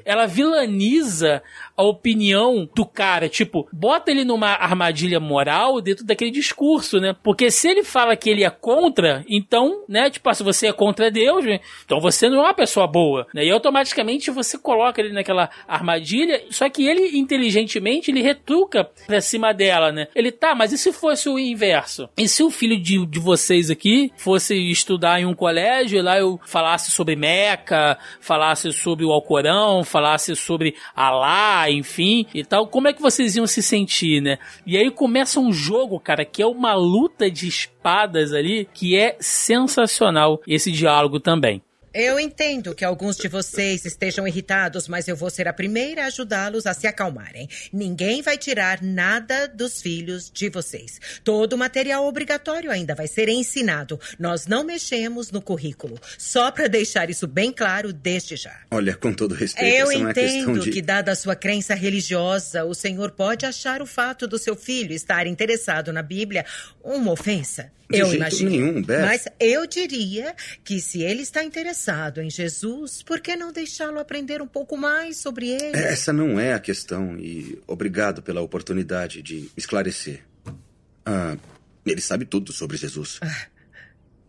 [0.05, 1.43] ela vilaniza
[1.77, 7.15] a opinião do cara, tipo, bota ele numa armadilha moral dentro daquele discurso, né?
[7.23, 10.73] Porque se ele fala que ele é contra, então, né, tipo, ah, se você é
[10.73, 13.45] contra Deus, né, então você não é uma pessoa boa, né?
[13.45, 18.72] E automaticamente você coloca coloca ele naquela armadilha, só que ele, inteligentemente, ele retruca
[19.07, 20.09] pra cima dela, né?
[20.15, 22.09] Ele, tá, mas e se fosse o inverso?
[22.17, 26.19] E se o filho de, de vocês aqui fosse estudar em um colégio e lá
[26.19, 32.89] eu falasse sobre Meca, falasse sobre o Alcorão, falasse sobre Alá, enfim, e tal, como
[32.89, 34.39] é que vocês iam se sentir, né?
[34.67, 39.17] E aí começa um jogo, cara, que é uma luta de espadas ali, que é
[39.21, 41.63] sensacional esse diálogo também.
[41.95, 46.07] Eu entendo que alguns de vocês estejam irritados, mas eu vou ser a primeira a
[46.07, 47.49] ajudá-los a se acalmarem.
[47.71, 50.99] Ninguém vai tirar nada dos filhos de vocês.
[51.23, 54.01] Todo o material obrigatório ainda vai ser ensinado.
[54.19, 56.01] Nós não mexemos no currículo.
[56.17, 58.59] Só para deixar isso bem claro desde já.
[58.71, 60.71] Olha, com todo respeito, Eu é entendo de...
[60.71, 64.95] que, dada a sua crença religiosa, o senhor pode achar o fato do seu filho
[64.95, 66.47] estar interessado na Bíblia
[66.83, 67.71] uma ofensa.
[67.93, 68.51] De eu jeito imagino.
[68.51, 69.03] nenhum, Beth.
[69.03, 70.35] Mas eu diria
[70.65, 75.19] que se ele está interessado em Jesus, por que não deixá-lo aprender um pouco mais
[75.19, 75.77] sobre ele?
[75.77, 80.25] Essa não é a questão e obrigado pela oportunidade de esclarecer.
[81.05, 81.37] Ah,
[81.85, 83.21] ele sabe tudo sobre Jesus.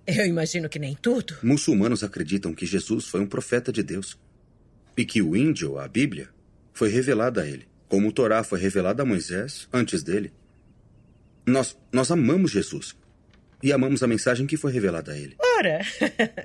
[0.05, 1.35] Eu imagino que nem tudo.
[1.41, 4.17] Muçulmanos acreditam que Jesus foi um profeta de Deus
[4.97, 6.29] e que o índio, a Bíblia,
[6.73, 10.33] foi revelada a ele, como o Torá foi revelada a Moisés antes dele.
[11.45, 12.95] Nós, nós amamos Jesus
[13.63, 15.37] e amamos a mensagem que foi revelada a ele.
[15.39, 15.79] Ora,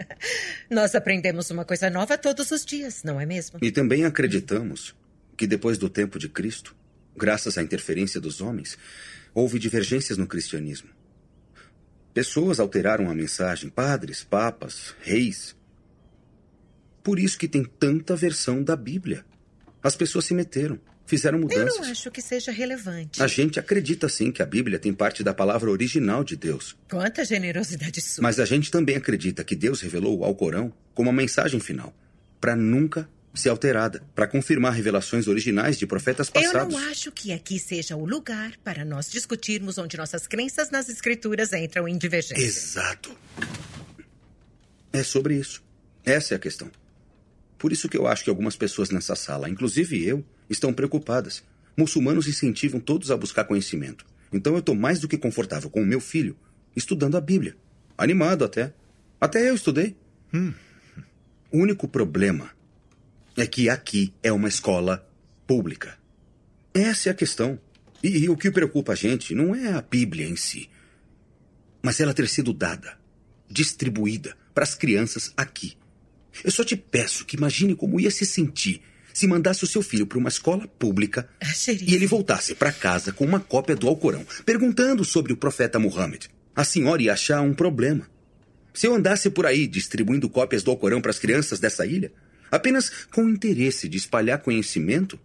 [0.71, 3.59] nós aprendemos uma coisa nova todos os dias, não é mesmo?
[3.61, 4.95] E também acreditamos
[5.37, 6.77] que depois do tempo de Cristo,
[7.17, 8.79] graças à interferência dos homens,
[9.35, 10.91] houve divergências no cristianismo.
[12.15, 15.57] Pessoas alteraram a mensagem, padres, papas, reis.
[17.03, 19.25] Por isso que tem tanta versão da Bíblia.
[19.83, 20.79] As pessoas se meteram,
[21.09, 21.79] fizeram Eu mudanças.
[21.81, 23.21] não acho que seja relevante.
[23.23, 26.77] A gente acredita sim que a Bíblia tem parte da palavra original de Deus.
[26.89, 28.23] Quanta generosidade sua.
[28.23, 31.93] Mas a gente também acredita que Deus revelou ao Corão como a mensagem final,
[32.41, 36.75] para nunca ser alterada, para confirmar revelações originais de profetas Eu passados.
[36.75, 41.53] não acho que aqui seja o lugar para nós discutirmos onde nossas crenças nas escrituras
[41.53, 42.43] entram em divergência.
[42.45, 43.17] Exato.
[44.93, 45.63] É sobre isso.
[46.05, 46.71] Essa é a questão.
[47.59, 51.43] Por isso que eu acho que algumas pessoas nessa sala, inclusive eu, estão preocupadas.
[51.77, 54.05] Muçulmanos incentivam todos a buscar conhecimento.
[54.33, 56.37] Então eu estou mais do que confortável com o meu filho
[56.75, 57.57] estudando a Bíblia.
[57.97, 58.73] Animado até.
[59.21, 59.97] Até eu estudei.
[61.51, 62.51] O único problema
[63.37, 65.09] é que aqui é uma escola
[65.47, 65.99] pública.
[66.75, 67.59] Essa é a questão.
[68.03, 70.69] E, e o que preocupa a gente não é a Bíblia em si,
[71.83, 72.99] mas ela ter sido dada,
[73.51, 75.77] distribuída para as crianças aqui.
[76.45, 78.83] Eu só te peço que imagine como ia se sentir
[79.19, 81.29] se mandasse o seu filho para uma escola pública
[81.83, 86.27] e ele voltasse para casa com uma cópia do Alcorão, perguntando sobre o profeta Muhammad.
[86.55, 88.09] A senhora ia achar um problema.
[88.73, 92.13] Se eu andasse por aí distribuindo cópias do Alcorão para as crianças dessa ilha,
[92.49, 95.19] apenas com o interesse de espalhar conhecimento,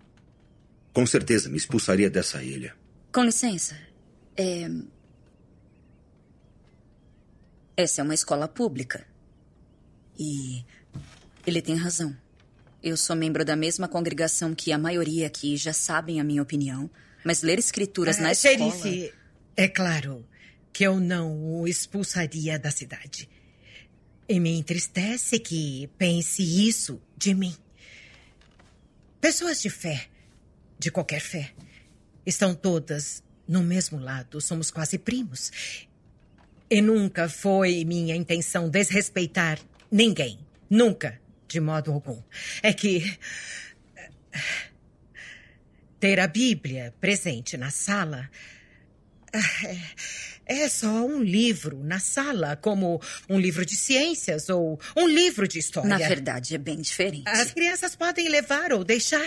[0.91, 2.75] com certeza me expulsaria dessa ilha.
[3.11, 3.77] Com licença.
[4.35, 4.71] É...
[7.77, 9.05] Essa é uma escola pública.
[10.17, 10.65] E
[11.45, 12.22] ele tem razão.
[12.83, 16.89] Eu sou membro da mesma congregação que a maioria aqui já sabem a minha opinião.
[17.23, 18.71] Mas ler escrituras na Ah, escola...
[18.71, 19.13] Xerife,
[19.55, 20.27] é claro
[20.73, 23.29] que eu não o expulsaria da cidade.
[24.27, 27.55] E me entristece que pense isso de mim.
[29.21, 30.07] Pessoas de fé,
[30.77, 31.53] de qualquer fé,
[32.25, 35.51] estão todas no mesmo lado, somos quase primos.
[36.69, 39.57] E nunca foi minha intenção desrespeitar
[39.89, 40.37] ninguém.
[40.69, 41.21] Nunca,
[41.53, 42.19] de modo algum.
[42.63, 43.15] É que.
[45.99, 48.27] Ter a Bíblia presente na sala.
[49.63, 49.77] é-
[50.45, 52.99] É só um livro na sala, como
[53.29, 55.87] um livro de ciências ou um livro de história.
[55.89, 57.23] Na verdade, é bem diferente.
[57.29, 59.25] As crianças podem levar ou deixar.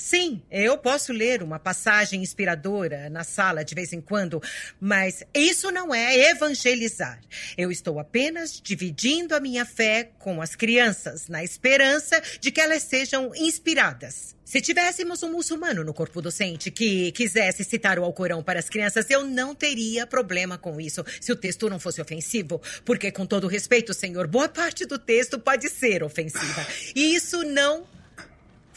[0.00, 4.42] Sim, eu posso ler uma passagem inspiradora na sala de vez em quando,
[4.80, 7.20] mas isso não é evangelizar.
[7.56, 12.82] Eu estou apenas dividindo a minha fé com as crianças, na esperança de que elas
[12.82, 14.34] sejam inspiradas.
[14.42, 19.08] Se tivéssemos um muçulmano no corpo docente que quisesse citar o Alcorão para as crianças,
[19.08, 22.60] eu não teria problema com isso, se o texto não fosse ofensivo.
[22.84, 26.66] Porque, com todo respeito, senhor, boa parte do texto pode ser ofensiva.
[26.96, 27.84] E isso não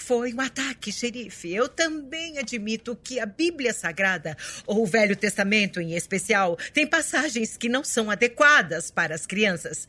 [0.03, 1.53] foi um ataque, xerife.
[1.53, 4.35] Eu também admito que a Bíblia Sagrada,
[4.67, 9.87] ou o Velho Testamento em especial, tem passagens que não são adequadas para as crianças.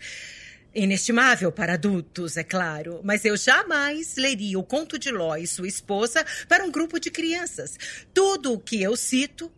[0.73, 5.69] Inestimável para adultos, é claro, mas eu jamais leria o conto de Ló e sua
[5.69, 7.77] esposa para um grupo de crianças.
[8.13, 9.53] Tudo o que eu cito,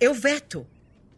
[0.00, 0.66] eu veto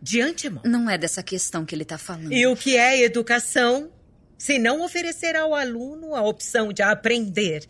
[0.01, 0.63] de antemão.
[0.65, 2.33] Não é dessa questão que ele está falando.
[2.33, 3.91] E o que é educação
[4.39, 7.67] se não oferecer ao aluno a opção de aprender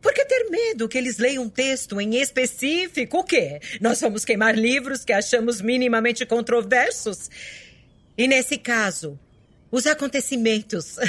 [0.00, 3.18] Por que ter medo que eles leiam um texto em específico?
[3.18, 3.60] O quê?
[3.80, 7.30] Nós vamos queimar livros que achamos minimamente controversos?
[8.16, 9.18] E nesse caso,
[9.70, 10.96] os acontecimentos.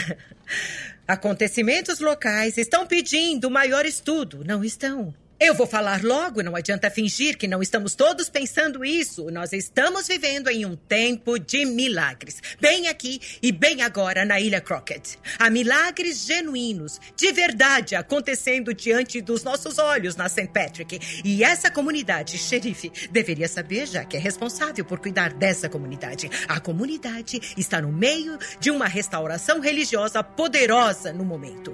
[1.08, 5.12] Acontecimentos locais estão pedindo maior estudo, não estão?
[5.42, 9.32] Eu vou falar logo, não adianta fingir que não estamos todos pensando isso.
[9.32, 12.42] Nós estamos vivendo em um tempo de milagres.
[12.60, 15.18] Bem aqui e bem agora na Ilha Crockett.
[15.40, 20.50] Há milagres genuínos, de verdade, acontecendo diante dos nossos olhos na St.
[20.50, 21.00] Patrick.
[21.24, 26.30] E essa comunidade, xerife, deveria saber, já que é responsável por cuidar dessa comunidade.
[26.50, 31.74] A comunidade está no meio de uma restauração religiosa poderosa no momento.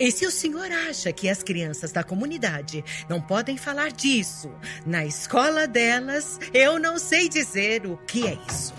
[0.00, 4.50] E se o senhor acha que as crianças da comunidade não podem falar disso
[4.86, 8.72] na escola delas, eu não sei dizer o que é isso.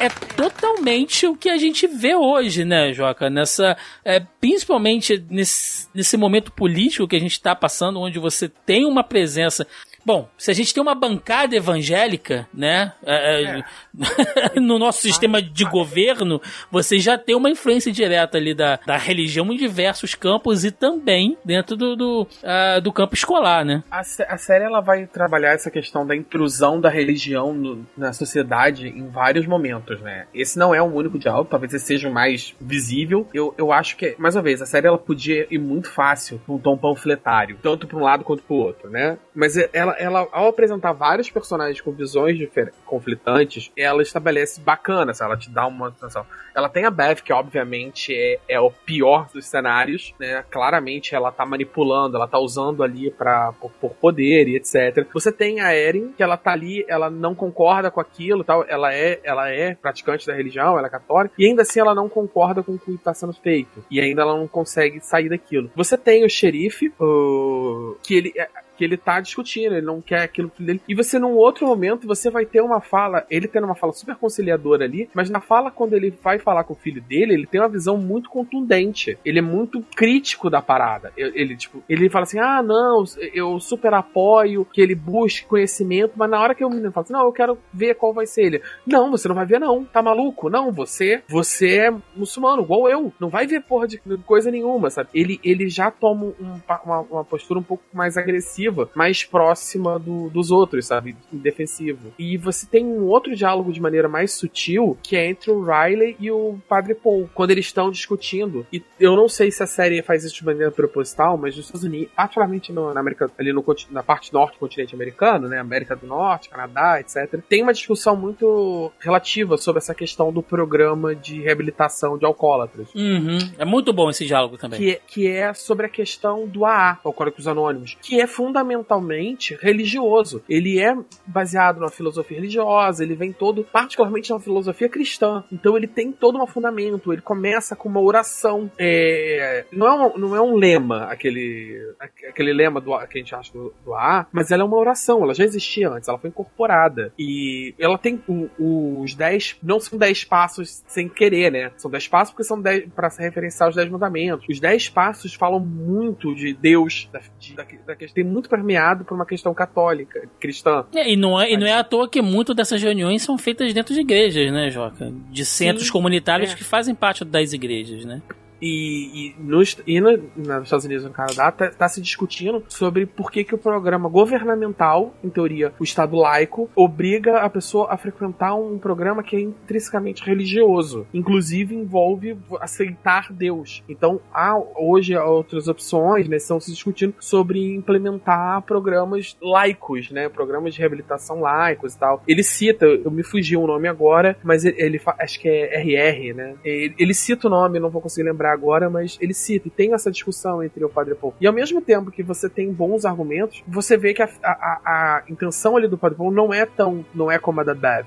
[0.00, 3.30] é totalmente o que a gente vê hoje, né, Joca?
[3.30, 8.84] Nessa, é, principalmente nesse, nesse momento político que a gente está passando, onde você tem
[8.84, 9.66] uma presença
[10.04, 13.64] Bom, se a gente tem uma bancada evangélica, né, é, é.
[14.60, 16.40] no nosso sistema de governo,
[16.70, 21.38] você já tem uma influência direta ali da, da religião em diversos campos e também
[21.44, 23.82] dentro do, do, uh, do campo escolar, né?
[23.90, 28.88] A, a, série ela vai trabalhar essa questão da intrusão da religião no, na sociedade
[28.88, 30.26] em vários momentos, né?
[30.34, 33.28] Esse não é o único diálogo, talvez esse seja o mais visível.
[33.32, 36.58] Eu, eu acho que, mais uma vez, a série ela podia ir muito fácil num
[36.58, 39.18] tom panfletário, tanto para um lado quanto para o outro, né?
[39.34, 42.38] Mas ela, ela, ao apresentar vários personagens com visões
[42.84, 46.26] conflitantes, ela estabelece bacana, ela te dá uma sensação.
[46.54, 50.44] Ela tem a Beth, que obviamente é, é o pior dos cenários, né?
[50.50, 55.06] Claramente ela tá manipulando, ela tá usando ali pra, por, por poder e etc.
[55.12, 58.94] Você tem a Erin, que ela tá ali, ela não concorda com aquilo tal, ela
[58.94, 62.62] é, ela é praticante da religião, ela é católica, e ainda assim ela não concorda
[62.62, 63.84] com o que está sendo feito.
[63.90, 65.70] E ainda ela não consegue sair daquilo.
[65.74, 68.32] Você tem o xerife, o, que ele
[68.76, 70.80] que ele tá discutindo, ele não quer aquilo dele.
[70.88, 74.16] E você, num outro momento, você vai ter uma fala, ele tendo uma fala super
[74.16, 77.60] conciliadora ali, mas na fala, quando ele vai falar com o filho dele, ele tem
[77.60, 79.18] uma visão muito contundente.
[79.24, 81.12] Ele é muito crítico da parada.
[81.16, 86.30] Ele, tipo, ele fala assim: ah, não, eu super apoio que ele busque conhecimento, mas
[86.30, 88.62] na hora que o menino fala assim: não, eu quero ver qual vai ser ele.
[88.86, 89.84] Não, você não vai ver, não.
[89.84, 90.50] Tá maluco?
[90.50, 93.12] Não, você, você é muçulmano, igual eu.
[93.18, 95.08] Não vai ver porra de coisa nenhuma, sabe?
[95.14, 98.63] Ele, ele já toma um, uma, uma postura um pouco mais agressiva
[98.94, 101.16] mais próxima do, dos outros, sabe?
[101.32, 102.12] Defensivo.
[102.18, 106.16] E você tem um outro diálogo de maneira mais sutil, que é entre o Riley
[106.18, 108.66] e o Padre Paul, quando eles estão discutindo.
[108.72, 111.84] E eu não sei se a série faz isso de maneira proposital, mas nos Estados
[111.84, 115.58] Unidos, particularmente na América, ali no, na parte norte do continente americano, né?
[115.58, 121.14] América do Norte, Canadá, etc., tem uma discussão muito relativa sobre essa questão do programa
[121.14, 122.88] de reabilitação de alcoólatras.
[122.94, 123.38] Uhum.
[123.58, 124.78] É muito bom esse diálogo também.
[124.78, 129.58] Que, é, que é sobre a questão do AA, Alcoólicos Anônimos, que é fundamental fundamentalmente
[129.60, 130.42] religioso.
[130.48, 130.96] Ele é
[131.26, 135.42] baseado numa filosofia religiosa, ele vem todo, particularmente numa filosofia cristã.
[135.50, 137.12] Então ele tem todo um fundamento.
[137.12, 138.70] Ele começa com uma oração.
[138.78, 143.34] É, não, é um, não é um lema, aquele, aquele lema do, que a gente
[143.34, 145.24] acha do, do A, mas ela é uma oração.
[145.24, 147.12] Ela já existia antes, ela foi incorporada.
[147.18, 149.58] E ela tem o, o, os 10.
[149.62, 151.72] Não são 10 passos sem querer, né?
[151.76, 154.46] São 10 passos porque são 10 para se referenciar os 10 mandamentos.
[154.48, 159.04] Os 10 passos falam muito de Deus, da, de, da, da, tem muito muito permeado
[159.04, 160.84] por uma questão católica, cristã.
[160.94, 163.72] É, e, não é, e não é à toa que muitas dessas reuniões são feitas
[163.72, 165.12] dentro de igrejas, né, Joca?
[165.30, 166.54] De centros Sim, comunitários é.
[166.54, 168.22] que fazem parte das igrejas, né?
[168.60, 172.62] E, e, nos, e no, nos Estados Unidos e no Canadá está tá se discutindo
[172.68, 177.88] sobre por que, que o programa governamental, em teoria o Estado laico, obriga a pessoa
[177.90, 181.06] a frequentar um programa que é intrinsecamente religioso.
[181.12, 183.82] Inclusive envolve aceitar Deus.
[183.88, 186.36] Então há hoje outras opções, né?
[186.36, 190.28] Estão se discutindo sobre implementar programas laicos, né?
[190.28, 192.22] Programas de reabilitação laicos e tal.
[192.26, 196.34] Ele cita, eu me fugi o nome agora, mas ele, ele acho que é RR,
[196.34, 196.54] né?
[196.64, 199.94] Ele, ele cita o nome, não vou conseguir lembrar agora, mas ele cita e tem
[199.94, 201.34] essa discussão entre o Padre Paul.
[201.40, 205.22] E ao mesmo tempo que você tem bons argumentos, você vê que a, a, a
[205.28, 208.06] intenção ali do Padre Paul não é tão, não é como a da Bev.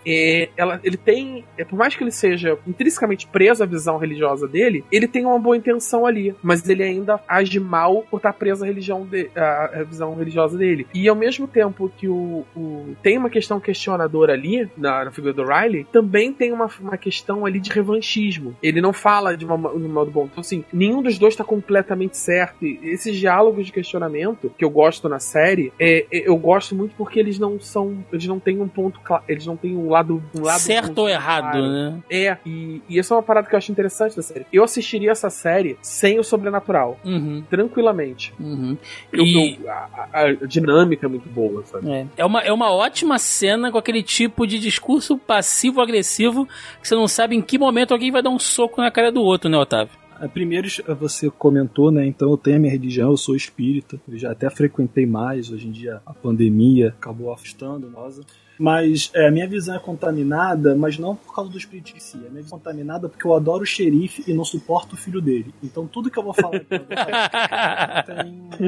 [0.56, 4.84] Ela, ele tem, é, por mais que ele seja intrinsecamente preso à visão religiosa dele,
[4.92, 8.68] ele tem uma boa intenção ali, mas ele ainda age mal por estar preso à
[8.68, 10.88] religião de, à, visão religiosa dele.
[10.94, 15.34] E ao mesmo tempo que o, o tem uma questão questionadora ali na, na, figura
[15.34, 18.56] do Riley, também tem uma, uma questão ali de revanchismo.
[18.62, 22.18] Ele não fala de, uma, de um modo Então, assim, nenhum dos dois tá completamente
[22.18, 22.66] certo.
[22.66, 26.94] E esses diálogos de questionamento que eu gosto na série, é, é- eu gosto muito
[26.96, 27.98] porque eles não são.
[28.12, 29.24] Eles não têm um ponto claro.
[29.28, 30.22] Eles não têm um lado.
[30.36, 31.68] Um lado Certo ou errado, claro.
[31.72, 32.00] né?
[32.10, 34.46] É, e, e essa é uma parada que eu acho interessante da série.
[34.52, 37.00] Eu assistiria essa série sem o sobrenatural.
[37.06, 37.44] Uhum.
[37.50, 38.34] Tranquilamente.
[38.40, 38.78] Uhum.
[39.12, 41.90] Eu- E- eu- a, a- a dinâmica é muito boa, sabe?
[41.90, 42.06] É.
[42.18, 46.46] É, uma, é uma ótima cena com aquele tipo de discurso passivo-agressivo
[46.82, 49.22] que você não sabe em que momento alguém vai dar um soco na cara do
[49.22, 49.94] outro, né, Otávio?
[50.20, 50.68] É, Primeiro,
[51.00, 52.06] você comentou, né?
[52.06, 54.00] Então eu tenho a minha religião, eu sou espírita.
[54.08, 55.52] Eu já até frequentei mais.
[55.52, 58.20] Hoje em dia a pandemia acabou afastando nós.
[58.60, 62.18] Mas é, a minha visão é contaminada, mas não por causa do espiritismo em si.
[62.18, 65.22] A minha visão é contaminada porque eu adoro o xerife e não suporto o filho
[65.22, 65.54] dele.
[65.64, 66.80] Então tudo que eu vou falar aqui tem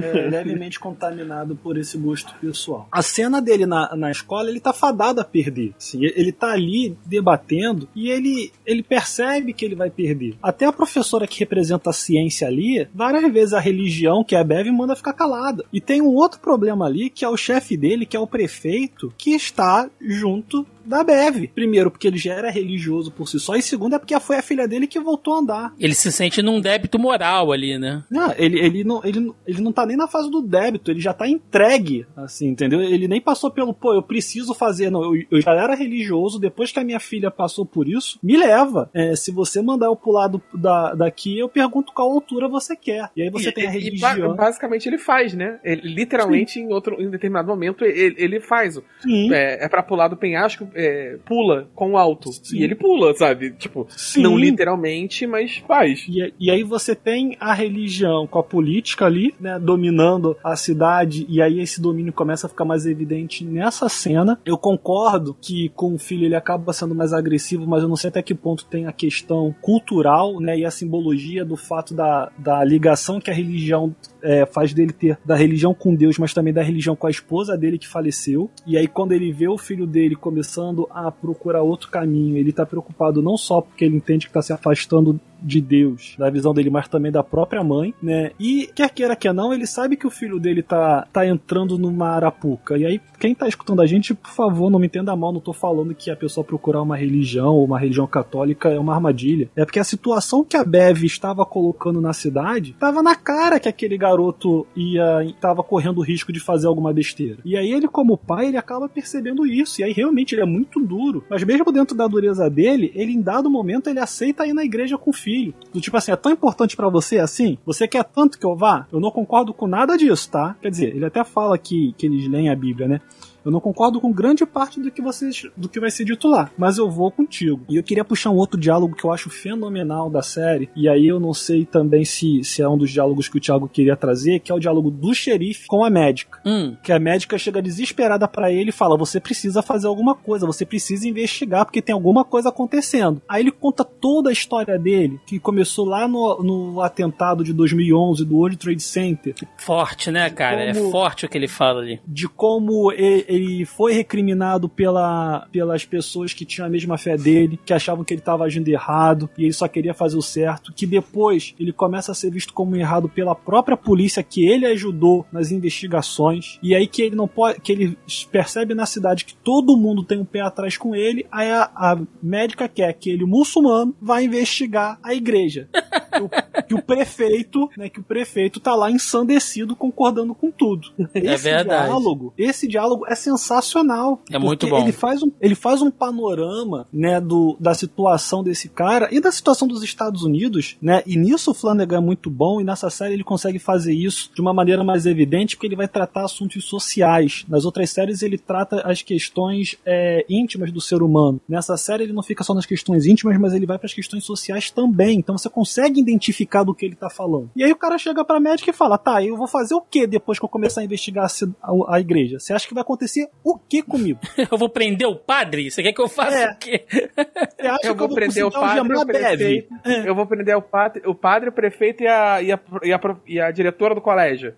[0.03, 2.87] é, levemente contaminado por esse gosto pessoal.
[2.91, 5.73] A cena dele na, na escola, ele tá fadado a perder.
[5.77, 10.35] Assim, ele tá ali debatendo e ele, ele percebe que ele vai perder.
[10.41, 14.43] Até a professora que representa a ciência ali, várias vezes a religião, que é a
[14.43, 15.65] Bev, manda ficar calada.
[15.71, 19.13] E tem um outro problema ali, que é o chefe dele, que é o prefeito,
[19.17, 21.47] que está junto da Bev.
[21.53, 24.41] Primeiro, porque ele já era religioso por si só, e segundo, é porque foi a
[24.41, 25.73] filha dele que voltou a andar.
[25.79, 28.03] Ele se sente num débito moral ali, né?
[28.09, 30.99] Não, ele, ele, não, ele, não- ele não tá nem na fase do débito, ele
[30.99, 32.81] já tá entregue, assim, entendeu?
[32.81, 36.71] Ele nem passou pelo, pô, eu preciso fazer, não, eu, eu já era religioso, depois
[36.71, 38.89] que a minha filha passou por isso, me leva.
[38.93, 43.09] É, se você mandar eu pular do, da, daqui, eu pergunto qual altura você quer.
[43.15, 44.35] E aí você E- tem a e- e ba- religião.
[44.35, 45.59] basicamente ele faz, né?
[45.63, 48.77] Ele, literalmente, em outro em determinado momento, ele, ele faz.
[48.77, 49.31] o- Sim.
[49.33, 52.29] É, é pra pular do penhasco, é, pula com alto.
[52.53, 53.51] E ele pula, sabe?
[53.51, 54.21] Tipo, Sim.
[54.21, 56.05] não literalmente, mas faz.
[56.07, 61.25] E, e aí você tem a religião com a política ali, né, dominando a cidade,
[61.27, 64.39] e aí esse domínio começa a ficar mais evidente nessa cena.
[64.45, 68.09] Eu concordo que com o filho ele acaba sendo mais agressivo, mas eu não sei
[68.09, 72.63] até que ponto tem a questão cultural, né, e a simbologia do fato da, da
[72.63, 76.61] ligação que a religião é, faz dele ter da religião com Deus, mas também da
[76.61, 78.49] religião com a esposa dele que faleceu.
[78.65, 82.65] E aí, quando ele vê o filho dele começando a procurar outro caminho, ele tá
[82.65, 86.69] preocupado não só porque ele entende que tá se afastando de Deus, da visão dele,
[86.69, 88.31] mas também da própria mãe, né?
[88.39, 92.09] E quer queira quer não, ele sabe que o filho dele tá, tá entrando numa
[92.09, 92.77] arapuca.
[92.77, 95.53] E aí, quem tá escutando a gente, por favor, não me entenda mal, não tô
[95.53, 99.49] falando que a pessoa procurar uma religião ou uma religião católica é uma armadilha.
[99.55, 103.69] É porque a situação que a Bev estava colocando na cidade tava na cara que
[103.69, 107.37] aquele garoto ia tava correndo o risco de fazer alguma besteira.
[107.43, 109.81] E aí ele como pai, ele acaba percebendo isso.
[109.81, 111.23] E aí realmente ele é muito duro.
[111.29, 114.97] Mas mesmo dentro da dureza dele, ele em dado momento ele aceita ir na igreja
[114.97, 115.28] com o filho.
[115.73, 117.57] Do tipo assim, é tão importante pra você assim?
[117.65, 118.87] Você quer tanto que eu vá?
[118.91, 120.55] Eu não concordo com nada disso, tá?
[120.61, 123.01] Quer dizer, ele até fala que, que eles leem a Bíblia, né?
[123.43, 126.51] Eu não concordo com grande parte do que vocês, do que vai ser dito lá,
[126.57, 127.61] mas eu vou contigo.
[127.69, 131.07] E eu queria puxar um outro diálogo que eu acho fenomenal da série, e aí
[131.07, 134.39] eu não sei também se, se é um dos diálogos que o Thiago queria trazer,
[134.39, 136.39] que é o diálogo do xerife com a médica.
[136.45, 136.75] Hum.
[136.83, 140.65] Que a médica chega desesperada pra ele e fala: "Você precisa fazer alguma coisa, você
[140.65, 143.21] precisa investigar porque tem alguma coisa acontecendo".
[143.27, 148.25] Aí ele conta toda a história dele, que começou lá no, no atentado de 2011
[148.25, 150.61] do World Trade Center, Forte, né, cara?
[150.65, 151.99] É Como- forte o que ele fala ali.
[152.07, 157.59] de como e- ele foi recriminado pela, pelas pessoas que tinham a mesma fé dele,
[157.63, 160.87] que achavam que ele estava agindo errado e ele só queria fazer o certo, que
[160.87, 165.51] depois ele começa a ser visto como errado pela própria polícia que ele ajudou nas
[165.51, 167.97] investigações e aí que ele não pode, que ele
[168.31, 171.97] percebe na cidade que todo mundo tem um pé atrás com ele, aí a, a
[172.21, 175.69] médica quer que ele muçulmano vá investigar a igreja.
[176.11, 176.29] Que o,
[176.63, 180.91] que o prefeito, né, que o prefeito tá lá ensandecido concordando com tudo.
[181.13, 181.85] Esse verdade.
[181.85, 184.21] diálogo, esse diálogo é sensacional.
[184.31, 184.81] É muito bom.
[184.83, 189.31] Ele faz um, ele faz um panorama, né, do, da situação desse cara e da
[189.31, 191.01] situação dos Estados Unidos, né?
[191.05, 194.41] E nisso o Flanagan é muito bom e nessa série ele consegue fazer isso de
[194.41, 197.45] uma maneira mais evidente porque ele vai tratar assuntos sociais.
[197.47, 201.39] Nas outras séries ele trata as questões é, íntimas do ser humano.
[201.47, 204.23] Nessa série ele não fica só nas questões íntimas, mas ele vai para as questões
[204.23, 205.19] sociais também.
[205.19, 207.49] Então você consegue identificar do que ele tá falando.
[207.55, 210.05] E aí o cara chega pra médica e fala: "Tá, eu vou fazer o que
[210.07, 212.39] depois que eu começar a investigar a- a igreja?
[212.39, 213.08] Você acha que vai acontecer
[213.43, 214.19] o que comigo?
[214.51, 215.69] Eu vou prender o padre?
[215.69, 216.51] Você quer que eu faça É.
[216.51, 216.85] o quê?
[216.89, 219.73] Você acha Eu que vou prender o padre, o prefeito.
[219.85, 220.09] É.
[220.09, 222.99] Eu vou prender o padre, o padre, o prefeito e a, e a, e a,
[223.27, 224.53] e a diretora do colégio.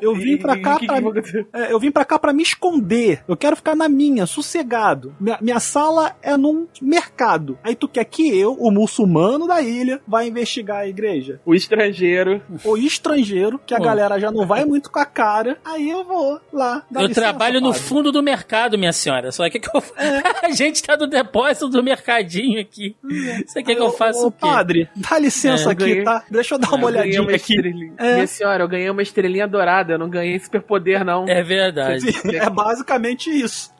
[0.00, 1.12] Eu vim pra E- cá eu vou-
[1.52, 3.22] é, eu vim pra cá para me esconder.
[3.28, 5.14] Eu quero ficar na minha, sossegado.
[5.20, 7.58] Minha, minha sala é num mercado.
[7.62, 11.40] Aí tu quer que eu, o muçulmano da ilha, vá investigar a igreja?
[11.44, 12.42] O estrangeiro.
[12.64, 13.84] O estrangeiro, que a Pô.
[13.84, 16.84] galera já não vai muito com a cara, aí eu vou lá.
[16.94, 17.82] eu licença, trabalho no padre.
[17.96, 19.32] Fundo do mercado, minha senhora.
[19.32, 19.82] Só que, que eu...
[20.42, 22.94] a gente tá no depósito do mercadinho aqui.
[23.46, 24.38] Você quer que eu faça Ô, o quê?
[24.40, 26.22] padre, dá licença É, aqui, ganhei- tá?
[26.30, 27.54] Deixa eu dar uma Eu olhadinha uma aqui.
[27.54, 27.94] estrelinha.
[27.96, 28.14] É.
[28.14, 29.94] Minha senhora, eu ganhei uma estrelinha dourada.
[29.94, 31.24] Eu não ganhei superpoder, não.
[31.26, 32.06] É verdade.
[32.34, 33.72] É basicamente isso.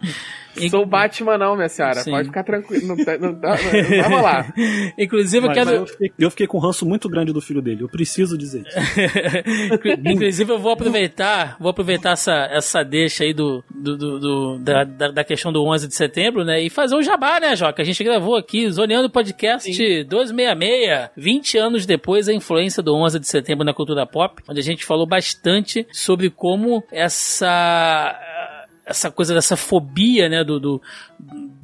[0.70, 1.96] Sou o Batman, não, minha senhora.
[2.00, 2.10] Sim.
[2.10, 2.86] Pode ficar tranquilo.
[2.88, 4.54] Não, tá- não, não vai rolar.
[4.98, 5.70] Inclusive, eu Mas quero.
[5.70, 7.82] eu, fiquei, eu fiquei com um ranço muito grande do filho dele.
[7.82, 8.76] Eu preciso dizer isso.
[10.10, 14.84] Inclusive, eu vou aproveitar, vou aproveitar essa, essa deixa aí do, do, do- do- da,
[14.84, 16.60] da, da questão do 11 de setembro, né?
[16.62, 17.82] E fazer um jabá, né, Joca?
[17.82, 19.70] A gente gravou aqui, Zoneando Podcast
[20.04, 24.62] 266, 20 anos depois, a influência do 11 de setembro na cultura pop, onde a
[24.62, 28.18] gente falou bastante sobre como essa
[28.86, 30.82] essa coisa dessa fobia, né, do, do,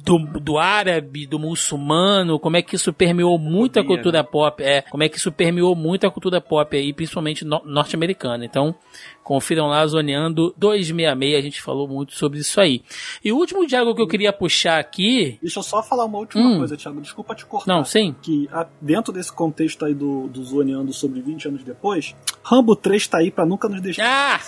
[0.03, 4.61] do, do árabe, do muçulmano, como é que isso permeou muito a Fobia, cultura pop,
[4.61, 8.43] é, como é que isso permeou muito a cultura pop aí, principalmente no- norte-americana.
[8.43, 8.75] Então,
[9.23, 12.81] confiram lá, Zoneando 266, a gente falou muito sobre isso aí.
[13.23, 16.43] E o último diálogo que eu queria puxar aqui, Deixa eu só falar uma última
[16.43, 16.57] Hum.
[16.59, 17.01] coisa, Thiago.
[17.01, 17.73] Desculpa te cortar.
[17.73, 22.15] não, sim, Que ah, dentro desse contexto aí do, do Zoneando sobre 20 anos depois,
[22.43, 24.05] Rambo 3 tá aí pra nunca nos deixar.
[24.05, 24.39] ah,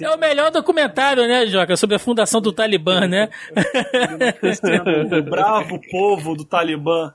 [0.00, 3.28] é o melhor documentário, né, Joca, sobre a fundação do Talibã, né?
[5.18, 7.12] o bravo povo do Talibã.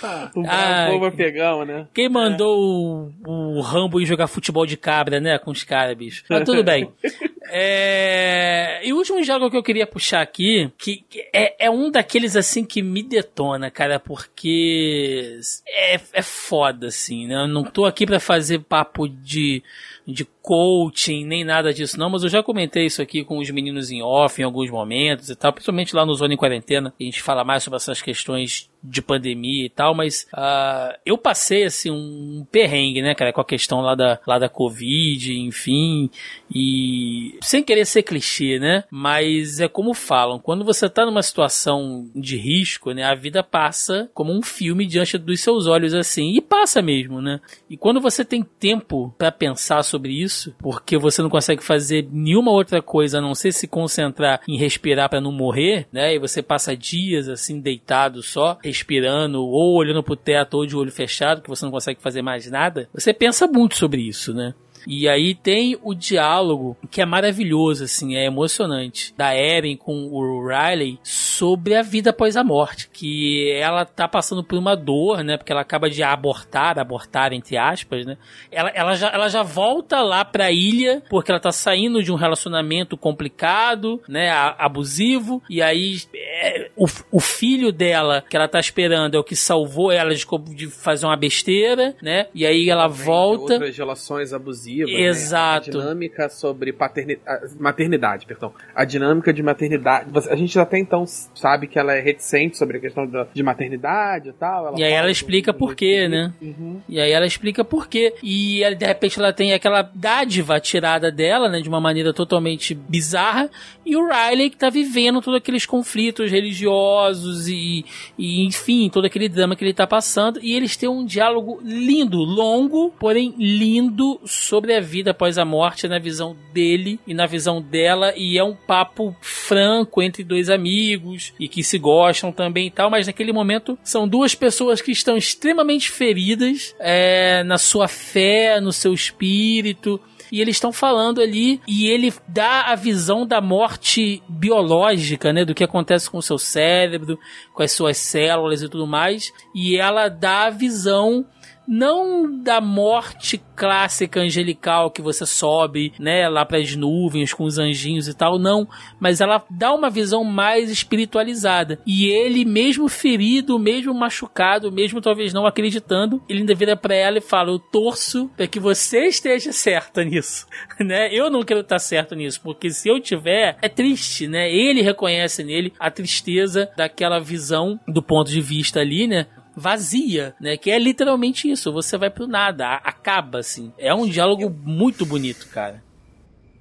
[0.00, 0.30] Tá.
[0.34, 1.86] O Ah, é pegão, né?
[1.92, 5.38] Quem mandou o, o Rambo ir jogar futebol de cabra, né?
[5.38, 6.24] Com os caras, bicho.
[6.28, 6.88] Mas tudo bem.
[7.50, 8.80] É...
[8.84, 12.64] E o último jogo que eu queria puxar aqui, que é, é um daqueles assim
[12.64, 17.36] que me detona, cara, porque é, é foda, assim, né?
[17.36, 19.62] Eu não tô aqui pra fazer papo de,
[20.06, 23.90] de coaching, nem nada disso, não, mas eu já comentei isso aqui com os meninos
[23.90, 27.22] em off em alguns momentos e tal, principalmente lá no Zona em Quarentena, a gente
[27.22, 32.46] fala mais sobre essas questões de pandemia e tal, mas ah, eu passei assim um
[32.50, 36.10] perrengue, né, cara, com a questão lá da, lá da Covid, enfim,
[36.52, 42.08] e sem querer ser clichê, né, mas é como falam, quando você tá numa situação
[42.14, 46.40] de risco, né, a vida passa como um filme diante dos seus olhos assim, e
[46.40, 51.30] passa mesmo, né, e quando você tem tempo pra pensar sobre isso, porque você não
[51.30, 55.86] consegue fazer nenhuma outra coisa a não ser se concentrar em respirar pra não morrer,
[55.92, 56.14] né?
[56.14, 60.92] E você passa dias assim deitado só, respirando ou olhando pro teto ou de olho
[60.92, 62.88] fechado, que você não consegue fazer mais nada.
[62.94, 64.54] Você pensa muito sobre isso, né?
[64.86, 70.46] E aí tem o diálogo que é maravilhoso, assim, é emocionante, da Erin com o
[70.46, 75.36] Riley sobre a vida após a morte, que ela tá passando por uma dor, né,
[75.36, 78.16] porque ela acaba de abortar, abortar entre aspas, né,
[78.50, 82.16] ela, ela, já, ela já volta lá pra ilha, porque ela tá saindo de um
[82.16, 89.14] relacionamento complicado, né, abusivo, e aí é, o, o filho dela, que ela tá esperando,
[89.14, 93.54] é o que salvou ela de, de fazer uma besteira, né, e aí ela volta...
[93.54, 94.67] Outras relações abusivas.
[94.76, 95.02] Né?
[95.02, 95.70] Exato.
[95.70, 97.54] A dinâmica sobre paternidade.
[97.58, 98.52] Maternidade, perdão.
[98.74, 100.10] A dinâmica de maternidade.
[100.30, 104.32] A gente até então sabe que ela é reticente sobre a questão de maternidade e
[104.32, 104.76] tal.
[104.76, 106.32] E aí ela explica por quê, né?
[106.40, 106.80] Uhum.
[106.88, 108.14] E aí ela explica por quê.
[108.22, 111.60] E ela, de repente ela tem aquela dádiva tirada dela, né?
[111.60, 113.50] De uma maneira totalmente bizarra.
[113.84, 117.84] E o Riley que tá vivendo todos aqueles conflitos religiosos e,
[118.18, 120.40] e, enfim, todo aquele drama que ele tá passando.
[120.42, 125.88] E eles têm um diálogo lindo, longo, porém lindo sobre a vida após a morte
[125.88, 128.12] na visão dele e na visão dela.
[128.16, 132.90] E é um papo franco entre dois amigos e que se gostam também e tal.
[132.90, 138.72] Mas naquele momento são duas pessoas que estão extremamente feridas é, na sua fé, no
[138.72, 140.00] seu espírito.
[140.30, 145.44] E eles estão falando ali, e ele dá a visão da morte biológica, né?
[145.44, 147.18] Do que acontece com o seu cérebro,
[147.54, 149.32] com as suas células e tudo mais.
[149.54, 151.24] E ela dá a visão
[151.68, 157.58] não da morte clássica angelical que você sobe, né, lá para as nuvens com os
[157.58, 158.66] anjinhos e tal, não,
[158.98, 161.78] mas ela dá uma visão mais espiritualizada.
[161.86, 167.18] E ele, mesmo ferido, mesmo machucado, mesmo talvez não acreditando, ele ainda vira para ela
[167.18, 170.46] e fala: "Eu torço para que você esteja certa nisso",
[170.80, 171.12] né?
[171.12, 174.50] Eu não quero estar certo nisso, porque se eu tiver, é triste, né?
[174.50, 179.26] Ele reconhece nele a tristeza daquela visão do ponto de vista ali, né?
[179.58, 180.56] Vazia, né?
[180.56, 181.72] Que é literalmente isso.
[181.72, 183.72] Você vai pro nada, acaba assim.
[183.78, 185.82] É um diálogo muito bonito, cara.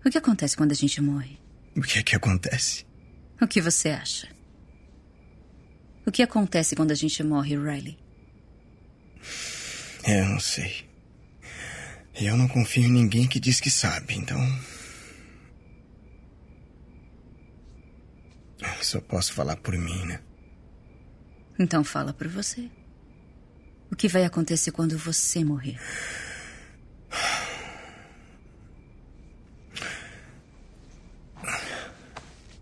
[0.05, 1.39] O que acontece quando a gente morre?
[1.75, 2.85] O que é que acontece?
[3.41, 4.27] O que você acha?
[6.05, 7.97] O que acontece quando a gente morre, Riley?
[10.07, 10.87] Eu não sei.
[12.15, 14.39] Eu não confio em ninguém que diz que sabe, então.
[18.59, 20.21] Eu Só posso falar por mim, né?
[21.59, 22.69] Então fala por você.
[23.91, 25.79] O que vai acontecer quando você morrer?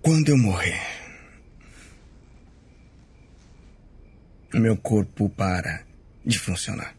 [0.01, 0.79] Quando eu morrer,
[4.53, 5.83] meu corpo para
[6.25, 6.95] de funcionar.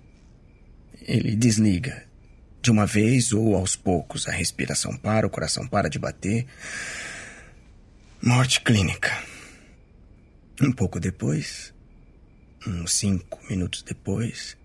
[1.03, 2.05] Ele desliga
[2.61, 4.27] de uma vez ou aos poucos.
[4.27, 6.47] A respiração para, o coração para de bater.
[8.21, 9.23] Morte clínica.
[10.61, 11.73] Um pouco depois,
[12.67, 14.57] uns cinco minutos depois,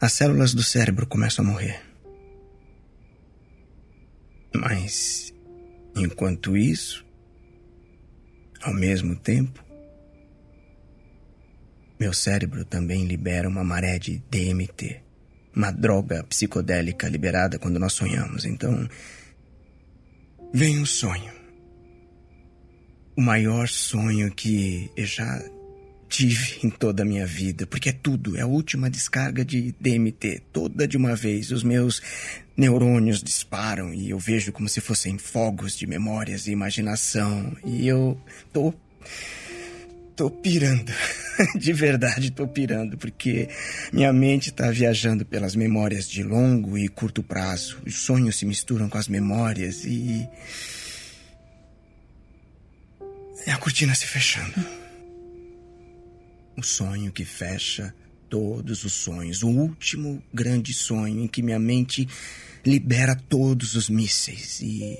[0.00, 1.82] as células do cérebro começam a morrer.
[4.54, 5.32] Mas,
[5.94, 7.04] enquanto isso,
[8.62, 9.64] ao mesmo tempo,
[11.98, 15.02] meu cérebro também libera uma maré de DMT,
[15.54, 18.44] uma droga psicodélica liberada quando nós sonhamos.
[18.44, 18.88] Então,
[20.52, 21.32] vem um sonho.
[23.16, 25.42] O maior sonho que eu já
[26.10, 30.42] tive em toda a minha vida, porque é tudo, é a última descarga de DMT,
[30.52, 31.52] toda de uma vez.
[31.52, 32.02] Os meus
[32.56, 37.56] neurônios disparam e eu vejo como se fossem fogos de memórias e imaginação.
[37.64, 38.20] E eu
[38.52, 38.74] tô.
[40.16, 40.92] tô pirando.
[41.56, 43.48] De verdade, tô pirando, porque
[43.90, 47.78] minha mente tá viajando pelas memórias de longo e curto prazo.
[47.86, 50.28] Os sonhos se misturam com as memórias e.
[53.46, 54.79] É a cortina se fechando.
[56.60, 57.94] O sonho que fecha
[58.28, 59.42] todos os sonhos.
[59.42, 62.06] O último grande sonho em que minha mente
[62.66, 64.98] libera todos os mísseis e.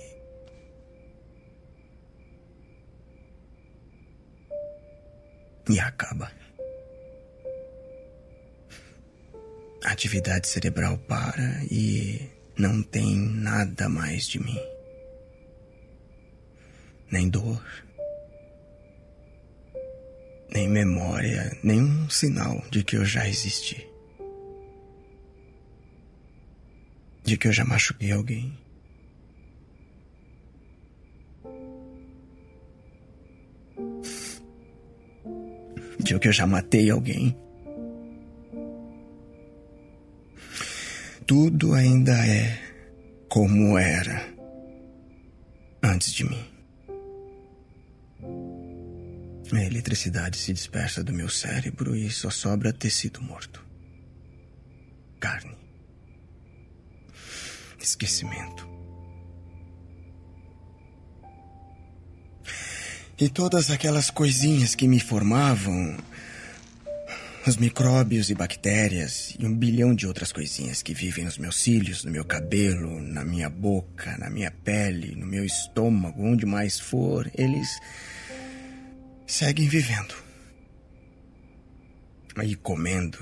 [5.69, 6.33] E acaba.
[9.85, 12.27] A atividade cerebral para e
[12.57, 14.59] não tem nada mais de mim.
[17.11, 17.63] Nem dor,
[20.53, 23.87] nem memória, nenhum sinal de que eu já existi.
[27.25, 28.59] De que eu já machuquei alguém.
[35.99, 37.37] De que eu já matei alguém.
[41.27, 42.59] Tudo ainda é
[43.29, 44.29] como era
[45.81, 46.50] antes de mim.
[49.53, 53.65] A eletricidade se dispersa do meu cérebro e só sobra tecido morto.
[55.19, 55.57] Carne.
[57.81, 58.69] Esquecimento.
[63.19, 65.97] E todas aquelas coisinhas que me formavam.
[67.47, 72.05] Os micróbios e bactérias e um bilhão de outras coisinhas que vivem nos meus cílios,
[72.05, 77.31] no meu cabelo, na minha boca, na minha pele, no meu estômago, onde mais for,
[77.35, 77.69] eles
[79.31, 80.15] seguem vivendo.
[82.43, 83.19] E comendo.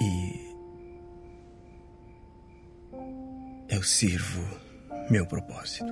[0.00, 0.48] E.
[3.68, 4.42] Eu sirvo
[5.10, 5.86] meu propósito: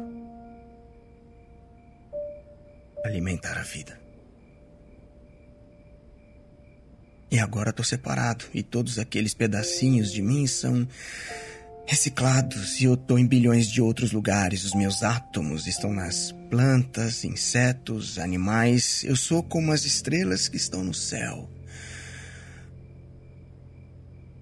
[3.04, 4.00] alimentar a vida.
[7.30, 10.88] E agora estou separado, e todos aqueles pedacinhos de mim são
[11.86, 14.64] reciclados e eu estou em bilhões de outros lugares.
[14.64, 19.04] Os meus átomos estão nas plantas, insetos, animais.
[19.04, 21.48] Eu sou como as estrelas que estão no céu.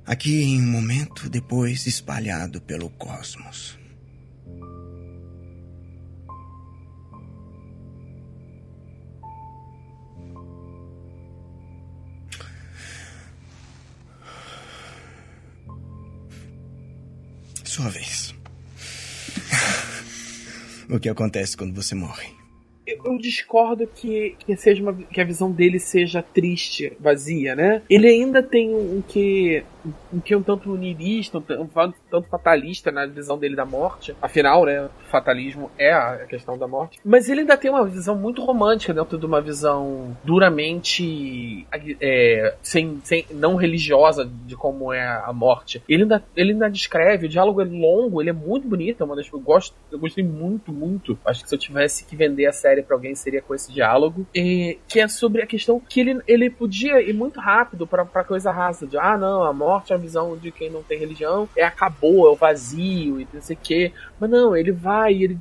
[0.07, 3.79] Aqui em um momento, depois espalhado pelo cosmos.
[17.65, 18.34] Sua vez.
[20.89, 22.34] O que acontece quando você morre?
[22.87, 27.83] Eu, eu discordo que, que, seja uma, que a visão dele seja triste, vazia, né?
[27.89, 29.65] Ele ainda tem um, um que
[30.13, 34.15] um que um tanto unirista, um tanto, fatalista na visão dele da morte.
[34.21, 36.99] Afinal, né, fatalismo é a questão da morte.
[37.05, 41.67] Mas ele ainda tem uma visão muito romântica dentro de uma visão duramente
[42.01, 45.83] é, sem, sem, não religiosa de como é a morte.
[45.89, 49.17] Ele ainda, ele ainda descreve, o diálogo é longo, ele é muito bonito, é uma
[49.17, 51.19] das, eu, gosto, eu gostei muito, muito.
[51.25, 54.27] Acho que se eu tivesse que vender a série para alguém seria com esse diálogo.
[54.35, 58.51] E, que é sobre a questão que ele, ele podia ir muito rápido para coisa
[58.51, 61.65] rasa, de ah não, a morte morte, a visão de quem não tem religião é
[61.65, 63.93] acabou, é o vazio e não sei o quê.
[64.19, 65.39] Mas não, ele vai, ele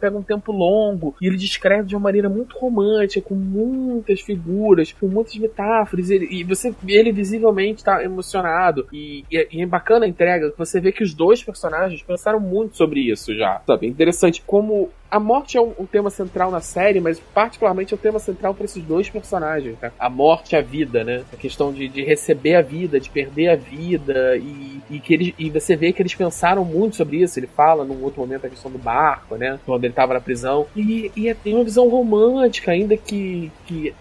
[0.00, 4.92] pega um tempo longo e ele descreve de uma maneira muito romântica, com muitas figuras,
[4.92, 6.10] com muitas metáforas.
[6.10, 8.86] E, e você ele visivelmente está emocionado.
[8.92, 12.76] E, e, e, é bacana a entrega, você vê que os dois personagens pensaram muito
[12.76, 13.60] sobre isso já.
[13.66, 13.86] Sabe?
[13.86, 17.96] É interessante como a morte é um, um tema central na série, mas particularmente é
[17.96, 19.92] o tema central para esses dois personagens, né?
[19.96, 21.22] A morte e a vida, né?
[21.32, 25.32] A questão de, de receber a vida, de perder a vida e, e que eles,
[25.38, 27.38] e você vê que eles pensaram muito sobre isso.
[27.38, 29.60] Ele fala num outro momento a questão do barco, né?
[29.64, 30.66] Quando ele estava na prisão.
[30.74, 33.94] E, e é- tem uma visão romântica, ainda que, que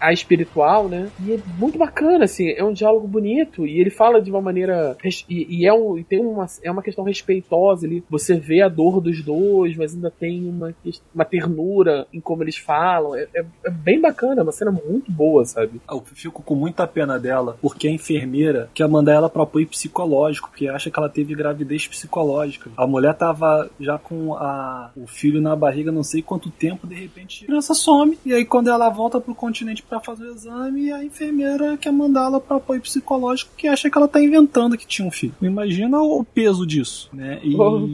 [0.00, 1.08] a espiritual, né?
[1.24, 4.96] E é muito bacana, assim, é um diálogo bonito e ele fala de uma maneira
[5.28, 8.02] e, e é um e tem uma é uma questão respeitosa ali.
[8.10, 10.74] Você vê a dor dos dois, mas ainda tem uma
[11.14, 13.14] uma ternura em como eles falam.
[13.14, 15.80] É, é- é bem bacana, é uma cena muito boa, sabe?
[15.88, 20.48] Eu fico com muita pena dela, porque a enfermeira quer mandar ela para apoio psicológico,
[20.50, 22.70] porque acha que ela teve gravidez psicológica.
[22.76, 26.94] A mulher tava já com a, o filho na barriga não sei quanto tempo, de
[26.94, 28.18] repente a criança some.
[28.24, 32.40] E aí quando ela volta pro continente para fazer o exame, a enfermeira quer mandá-la
[32.40, 35.34] para apoio psicológico, que acha que ela tá inventando que tinha um filho.
[35.40, 37.40] Imagina o peso disso, né?
[37.42, 37.88] E, Oh.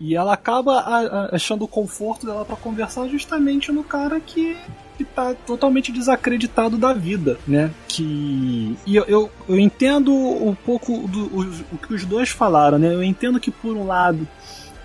[0.00, 0.78] e ela acaba
[1.32, 4.56] achando o conforto dela para conversar justamente no cara que
[4.96, 7.70] que tá totalmente desacreditado da vida, né?
[7.86, 11.42] Que e eu, eu, eu entendo um pouco do o,
[11.72, 12.92] o que os dois falaram, né?
[12.92, 14.26] Eu entendo que por um lado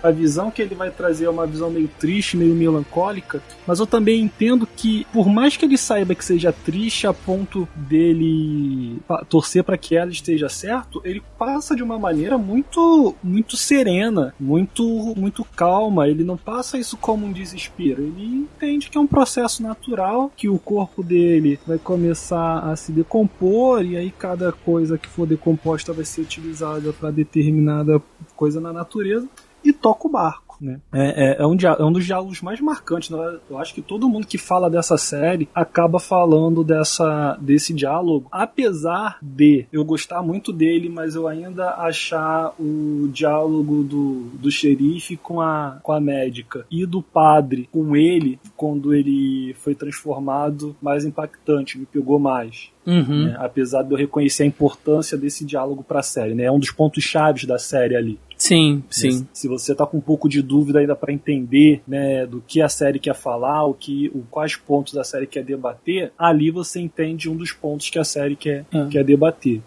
[0.04, 3.86] a visão que ele vai trazer é uma visão meio triste, meio melancólica, mas eu
[3.86, 8.98] também entendo que, por mais que ele saiba que seja triste a ponto dele
[9.30, 14.84] torcer para que ela esteja certo, ele passa de uma maneira muito muito serena, muito
[15.16, 16.06] muito calma.
[16.06, 18.02] Ele não passa isso como um desespero.
[18.02, 22.92] Ele entende que é um processo natural, que o corpo dele vai começar a se
[22.92, 28.02] decompor e aí cada coisa que for decomposta vai ser utilizada para determinada
[28.36, 29.26] coisa na natureza
[29.64, 30.44] e toca o barco.
[30.60, 30.80] Né?
[30.92, 33.10] É, é, é um, é um dos diálogos mais marcantes.
[33.10, 33.38] né?
[33.48, 39.18] Eu acho que todo mundo que fala dessa série acaba falando dessa, desse diálogo, apesar
[39.22, 45.40] de eu gostar muito dele, mas eu ainda achar o diálogo do, do xerife com
[45.40, 51.78] a, com a médica e do padre com ele, quando ele foi transformado, mais impactante,
[51.78, 52.72] me pegou mais.
[52.86, 53.26] Uhum.
[53.26, 53.36] né?
[53.38, 56.44] Apesar de eu reconhecer a importância desse diálogo para a série, né?
[56.44, 58.18] É um dos pontos chaves da série ali.
[58.36, 59.26] Sim, sim.
[59.32, 62.68] Se você tá com um pouco de dúvida ainda para entender, né, do que a
[62.68, 67.28] série quer falar, o que, o, quais pontos a série quer debater, ali você entende
[67.30, 68.88] um dos pontos que a série quer, Ah.
[68.90, 69.60] quer debater.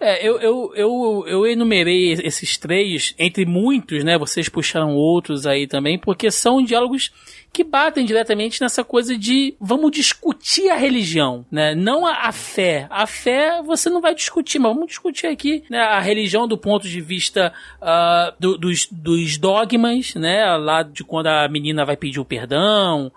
[0.00, 4.16] É, eu, eu, eu, eu enumerei esses três, entre muitos, né?
[4.16, 7.10] Vocês puxaram outros aí também, porque são diálogos
[7.52, 11.74] que batem diretamente nessa coisa de vamos discutir a religião, né?
[11.74, 12.86] Não a, a fé.
[12.90, 16.88] A fé você não vai discutir, mas vamos discutir aqui né, a religião do ponto
[16.88, 20.56] de vista ah, do- dos, dos dogmas, né?
[20.56, 23.10] Lá de quando a menina vai pedir o perdão,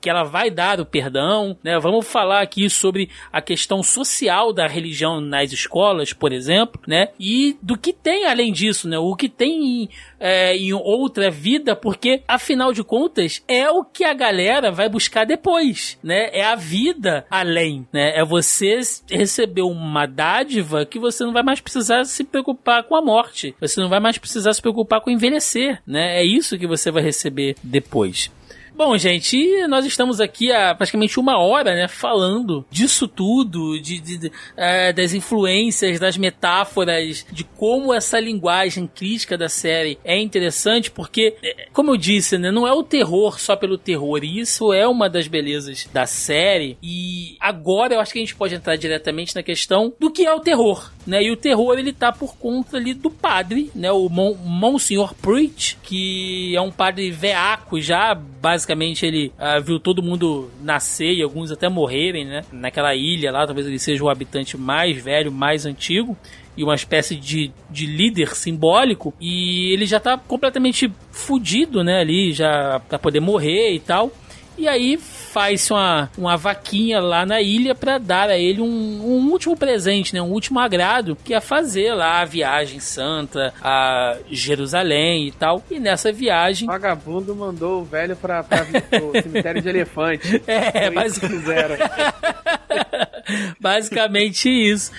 [0.00, 1.78] que ela vai dar o perdão, né?
[1.78, 7.08] Vamos falar aqui sobre a questão social da religião nas escolas, por exemplo, né?
[7.18, 8.98] E do que tem além disso, né?
[8.98, 9.88] O que tem em,
[10.20, 15.24] é, em outra vida, porque afinal de contas é o que a galera vai buscar
[15.24, 16.30] depois, né?
[16.32, 18.18] É a vida além, né?
[18.18, 18.80] É você
[19.10, 23.80] receber uma dádiva que você não vai mais precisar se preocupar com a morte, você
[23.80, 26.18] não vai mais precisar se preocupar com envelhecer, né?
[26.18, 28.30] É isso que você vai receber depois.
[28.74, 34.16] Bom, gente, nós estamos aqui há praticamente uma hora, né, falando disso tudo, de, de-
[34.16, 40.90] de, eh, das influências, das metáforas, de como essa linguagem crítica da série é interessante,
[40.90, 44.72] porque, eh, como eu disse, né, não é o terror só pelo terror, e isso
[44.72, 48.74] é uma das belezas da série, e agora eu acho que a gente pode entrar
[48.76, 52.36] diretamente na questão do que é o terror, né, e o terror ele tá por
[52.36, 58.14] conta ali do padre, né, o Mon Monsignor Preach, que é um padre veaco já,
[58.14, 58.61] basicamente
[59.06, 63.66] ele ah, viu todo mundo nascer e alguns até morrerem, né, naquela ilha lá, talvez
[63.66, 66.16] ele seja o habitante mais velho, mais antigo,
[66.56, 72.32] e uma espécie de, de líder simbólico, e ele já tá completamente fudido, né, ali,
[72.32, 74.12] já pra poder morrer e tal,
[74.58, 74.98] e aí
[75.32, 80.12] faz uma, uma vaquinha lá na ilha para dar a ele um, um último presente,
[80.14, 80.20] né?
[80.20, 85.62] Um último agrado, que é fazer lá a viagem santa a Jerusalém e tal.
[85.70, 86.68] E nessa viagem...
[86.68, 90.42] O vagabundo mandou o velho pra, pra pro cemitério de elefante.
[90.74, 91.76] É, mas- fizeram.
[93.60, 94.90] Basicamente isso.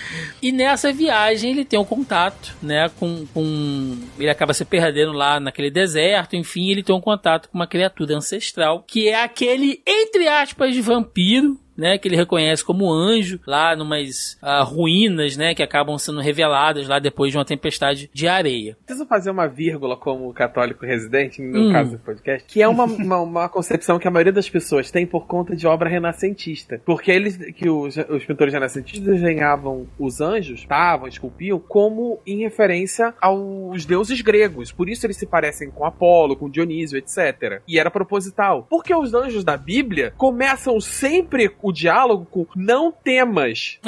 [0.42, 2.90] E nessa viagem ele tem um contato, né?
[2.98, 3.98] Com, com.
[4.18, 8.16] Ele acaba se perdendo lá naquele deserto, enfim, ele tem um contato com uma criatura
[8.16, 11.58] ancestral, que é aquele, entre aspas, vampiro.
[11.76, 16.88] Né, que ele reconhece como anjo, lá numas ah, ruínas, né, que acabam sendo reveladas
[16.88, 18.76] lá depois de uma tempestade de areia.
[18.84, 21.72] Preciso fazer uma vírgula como católico residente, no Hum.
[21.72, 25.06] caso do podcast, que é uma, uma, uma concepção que a maioria das pessoas tem
[25.06, 26.80] por conta de obra renascentista.
[26.84, 33.14] Porque eles, que os, os pintores renascentistas desenhavam os anjos, estavam, esculpiam, como em referência
[33.20, 34.72] aos deuses gregos.
[34.72, 37.62] Por isso eles se parecem com Apolo, com Dionísio, etc.
[37.66, 38.66] E era proposital.
[38.68, 43.78] Porque os anjos da Bíblia começam sempre o diálogo com não temas.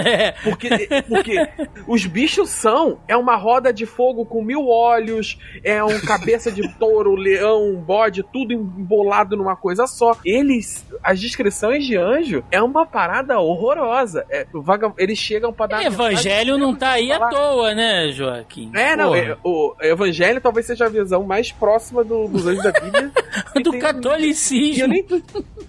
[0.43, 0.69] Porque,
[1.07, 1.49] porque
[1.87, 6.67] os bichos são é uma roda de fogo com mil olhos, é um cabeça de
[6.79, 10.17] touro, leão, bode, tudo embolado numa coisa só.
[10.25, 14.25] Eles, as descrições de anjo é uma parada horrorosa.
[14.31, 15.85] É, vaga, eles chegam pra dar.
[15.85, 18.71] Evangelho não tá aí à toa, né, Joaquim?
[18.75, 22.73] É, não, é, o evangelho talvez seja a visão mais próxima do- dos anjos da
[22.73, 23.13] Bíblia.
[23.63, 24.87] do catolicismo.
[24.89, 25.05] Nem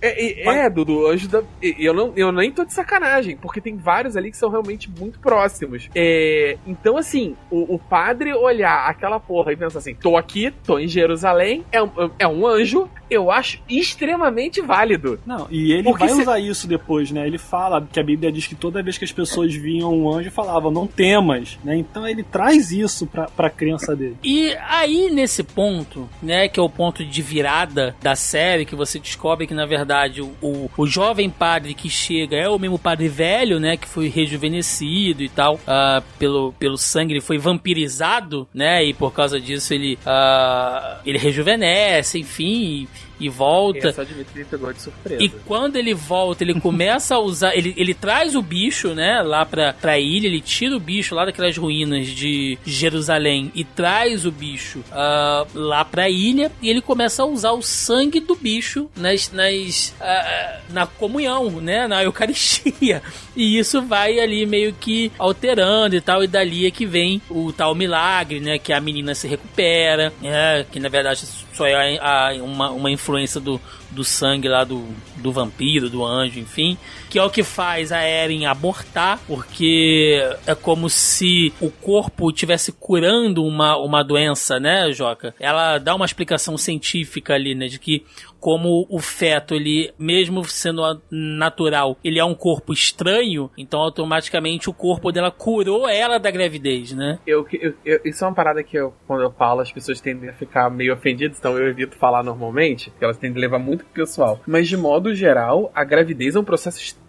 [0.01, 1.41] é, é, é, do, do anjo da.
[1.61, 4.89] e Eu, não, eu nem tô de sacanagem, porque tem vários ali que são realmente
[4.89, 5.89] muito próximos.
[5.95, 10.77] É, então, assim, o, o padre olhar aquela porra e pensar assim: tô aqui, tô
[10.79, 15.19] em Jerusalém, é um, é um anjo, eu acho extremamente válido.
[15.25, 17.25] Não, e ele Porque vai se- usar isso depois, né?
[17.25, 20.29] Ele fala que a Bíblia diz que toda vez que as pessoas viam um anjo
[20.31, 21.75] falavam, não temas, né?
[21.77, 24.17] Então ele traz isso pra, pra crença dele.
[24.23, 28.99] E aí, nesse ponto, né, que é o ponto de virada da série, que você
[28.99, 32.37] descobre que, na verdade, o, o, o jovem padre que chega.
[32.37, 37.13] É o mesmo padre velho, né, que foi rejuvenescido e tal, ah, pelo, pelo sangue,
[37.13, 42.45] ele foi vampirizado, né, e por causa disso ele, ah, ele rejuvenesce, enfim,
[42.83, 42.87] e,
[43.19, 43.89] e volta.
[43.89, 45.23] Essa Dimitri pegou de surpresa.
[45.23, 47.55] E quando ele volta, ele começa a usar.
[47.55, 49.21] Ele, ele traz o bicho, né?
[49.21, 54.25] Lá pra, pra ilha, ele tira o bicho lá daquelas ruínas de Jerusalém e traz
[54.25, 56.51] o bicho ah, lá pra ilha.
[56.61, 61.87] E ele começa a usar o sangue do bicho nas, nas, ah, na comunhão, né?
[61.87, 63.01] Na Eucaristia.
[63.35, 66.23] E isso vai ali meio que alterando e tal.
[66.23, 68.57] E dali é que vem o tal milagre, né?
[68.57, 70.65] Que a menina se recupera, né?
[70.71, 73.59] Que na verdade só é a- a- uma, uma influência do,
[73.91, 74.83] do sangue lá do,
[75.17, 76.77] do vampiro, do anjo, enfim.
[77.09, 82.71] Que é o que faz a Eren abortar, porque é como se o corpo estivesse
[82.73, 85.33] curando uma, uma doença, né, Joca?
[85.39, 88.05] Ela dá uma explicação científica ali, né, de que
[88.39, 94.73] como o feto, ele, mesmo sendo natural, ele é um corpo estranho, então automaticamente o
[94.73, 97.17] corpo dela curou ela da gravidez, né?
[97.25, 100.29] Eu, eu- eu- isso é uma parada que eu, quando eu falo, as pessoas tendem
[100.29, 103.85] a ficar meio ofendidas, então eu evito falar normalmente, porque elas tendem a levar muito
[103.85, 104.41] pessoal.
[104.47, 107.06] Mas de modo geral, a gravidez é um processo extremamente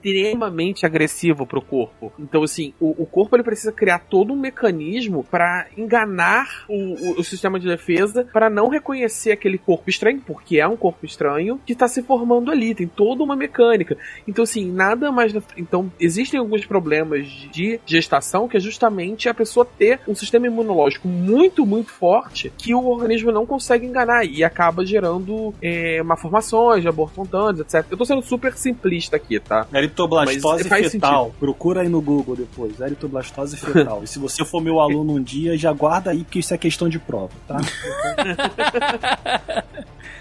[0.85, 2.13] agressivo pro corpo.
[2.19, 7.21] Então, assim, o, o corpo ele precisa criar todo um mecanismo pra enganar o, o-
[7.21, 11.61] o sistema de defesa para não reconhecer aquele corpo estranho, porque é um corpo estranho
[11.67, 12.75] que tá se formando ali.
[12.75, 13.97] Tem toda uma mecânica.
[14.27, 15.35] Então, assim, nada mais.
[15.57, 21.09] Então, existem alguns problemas de gestação que é justamente a pessoa ter um sistema imunológico
[21.09, 27.09] muito, muito forte que o organismo não consegue enganar e acaba gerando é, malformações, abortos
[27.19, 27.87] espontâneos, etc.
[27.91, 29.67] Eu tô sendo super simplista aqui, tá?
[29.99, 31.25] Eritoblastose fetal.
[31.25, 31.39] sentido.
[31.39, 32.81] Procura aí no Google depois.
[32.81, 34.03] Eritoblastose fetal.
[34.05, 36.89] e se você for meu aluno um dia, já guarda aí, porque isso é questão
[36.89, 37.59] de prova, tá?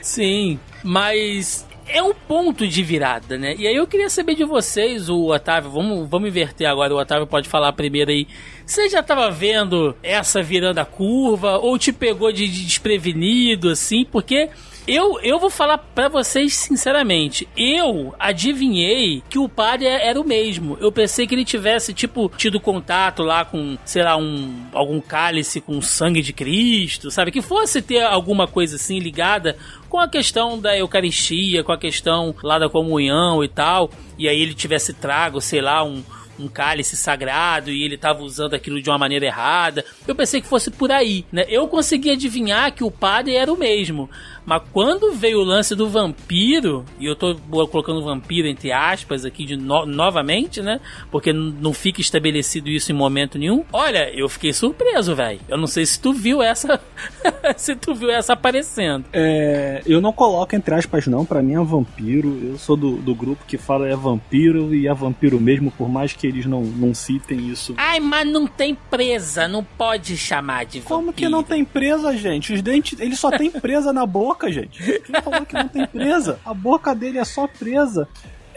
[0.02, 3.56] Sim, mas é um ponto de virada, né?
[3.58, 7.26] E aí eu queria saber de vocês, o Otávio, vamos, vamos inverter agora, o Otávio
[7.26, 8.28] pode falar primeiro aí.
[8.66, 14.06] Você já tava vendo essa virando a curva ou te pegou de, de desprevenido assim?
[14.06, 14.50] Porque
[14.88, 20.78] eu, eu vou falar pra vocês sinceramente, eu adivinhei que o padre era o mesmo.
[20.80, 25.60] Eu pensei que ele tivesse tipo tido contato lá com, sei lá, um algum cálice
[25.60, 27.32] com sangue de Cristo, sabe?
[27.32, 29.58] Que fosse ter alguma coisa assim ligada
[29.90, 34.42] com a questão da Eucaristia, com a questão lá da comunhão e tal, e aí
[34.42, 36.04] ele tivesse trago, sei lá, um,
[36.40, 39.84] um cálice sagrado e ele estava usando aquilo de uma maneira errada.
[40.08, 41.46] Eu pensei que fosse por aí, né?
[41.50, 44.10] Eu consegui adivinhar que o padre era o mesmo.
[44.48, 47.36] Mas quando veio o lance do vampiro, e eu tô
[47.70, 50.80] colocando vampiro entre aspas aqui de no- novamente, né?
[51.12, 53.66] Porque não fica estabelecido isso em momento nenhum.
[53.74, 55.42] Olha, eu fiquei surpreso, velho.
[55.50, 56.80] Eu não sei se tu viu essa.
[57.58, 59.04] se tu viu essa aparecendo.
[59.12, 61.26] É, eu não coloco entre aspas, não.
[61.26, 62.40] Pra mim é vampiro.
[62.42, 66.14] Eu sou do, do grupo que fala é vampiro e é vampiro mesmo, por mais
[66.14, 67.74] que eles não, não citem isso.
[67.76, 70.96] Ai, mas não tem presa, não pode chamar de vampiro.
[70.96, 72.54] Como que não tem presa, gente?
[72.54, 75.02] Os dentes, ele só tem presa na boca, gente.
[75.02, 76.40] Quem falou que não tem presa?
[76.46, 78.08] A boca dele é só presa.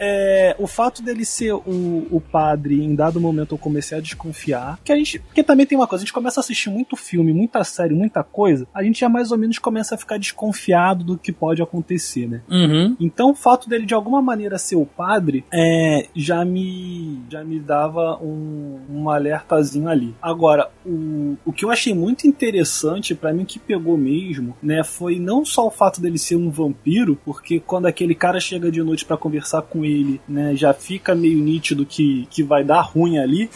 [0.03, 4.79] É, o fato dele ser o, o padre, em dado momento eu comecei a desconfiar.
[4.83, 5.19] Que a gente.
[5.19, 8.23] Porque também tem uma coisa, a gente começa a assistir muito filme, muita série, muita
[8.23, 12.27] coisa, a gente já mais ou menos começa a ficar desconfiado do que pode acontecer,
[12.27, 12.41] né?
[12.49, 12.95] Uhum.
[12.99, 17.59] Então o fato dele de alguma maneira ser o padre é, já me já me
[17.59, 20.15] dava um, um alertazinho ali.
[20.19, 25.19] Agora, o, o que eu achei muito interessante pra mim que pegou mesmo, né, foi
[25.19, 29.05] não só o fato dele ser um vampiro, porque quando aquele cara chega de noite
[29.05, 29.90] pra conversar com ele,
[30.27, 33.49] né, já fica meio nítido que, que vai dar ruim ali,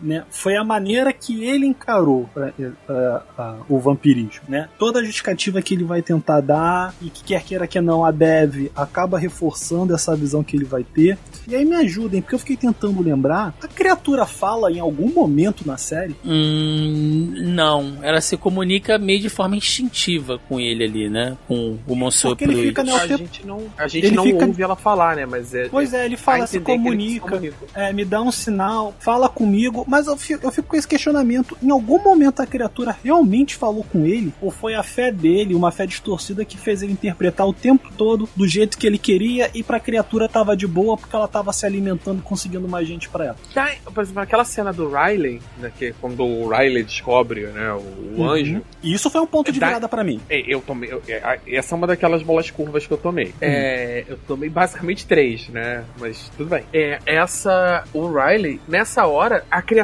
[0.00, 2.52] né, foi a maneira que ele encarou pra-
[2.86, 4.68] pra- a- o vampirismo, né?
[4.78, 8.10] Toda a justificativa que ele vai tentar dar e que quer queira que não a
[8.10, 11.18] deve acaba reforçando essa visão que ele vai ter.
[11.46, 15.66] E aí me ajudem, porque eu fiquei tentando lembrar, a criatura fala em algum momento
[15.66, 16.14] na série?
[16.24, 21.36] Hum, não, ela se comunica meio de forma instintiva com ele ali, né?
[21.46, 24.24] Com o Monsieur Porque ele fica, né, A tempo- gente não, a gente Ele não
[24.24, 25.26] fica- ouve ela falar, né?
[25.26, 25.68] Mas é.
[25.68, 27.40] Pois é, ele fala, a se ele se comunica,
[27.74, 31.56] é, me dá um sinal, fala comigo, mas eu fico, eu fico com esse questionamento.
[31.62, 34.32] Em algum momento a criatura realmente falou com ele?
[34.40, 38.28] Ou foi a fé dele, uma fé distorcida que fez ele interpretar o tempo todo
[38.36, 41.64] do jeito que ele queria e pra criatura tava de boa porque ela tava se
[41.66, 43.36] alimentando, conseguindo mais gente pra ela?
[43.54, 47.72] Tá, por exemplo, aquela cena do Riley, né, que é quando o Riley descobre né,
[47.72, 48.30] o, o Uhum.
[48.30, 48.62] anjo.
[48.82, 50.20] E isso foi um ponto de Da- virada pra mim.
[50.28, 50.92] É, eu tomei.
[50.92, 53.32] eu- é, essa é uma daquelas bolas curvas que eu tomei.
[53.40, 55.84] É, eu tomei basicamente três, né?
[55.98, 56.64] Mas tudo bem.
[56.72, 57.84] É, essa.
[57.92, 59.77] O Riley, nessa hora, a criatura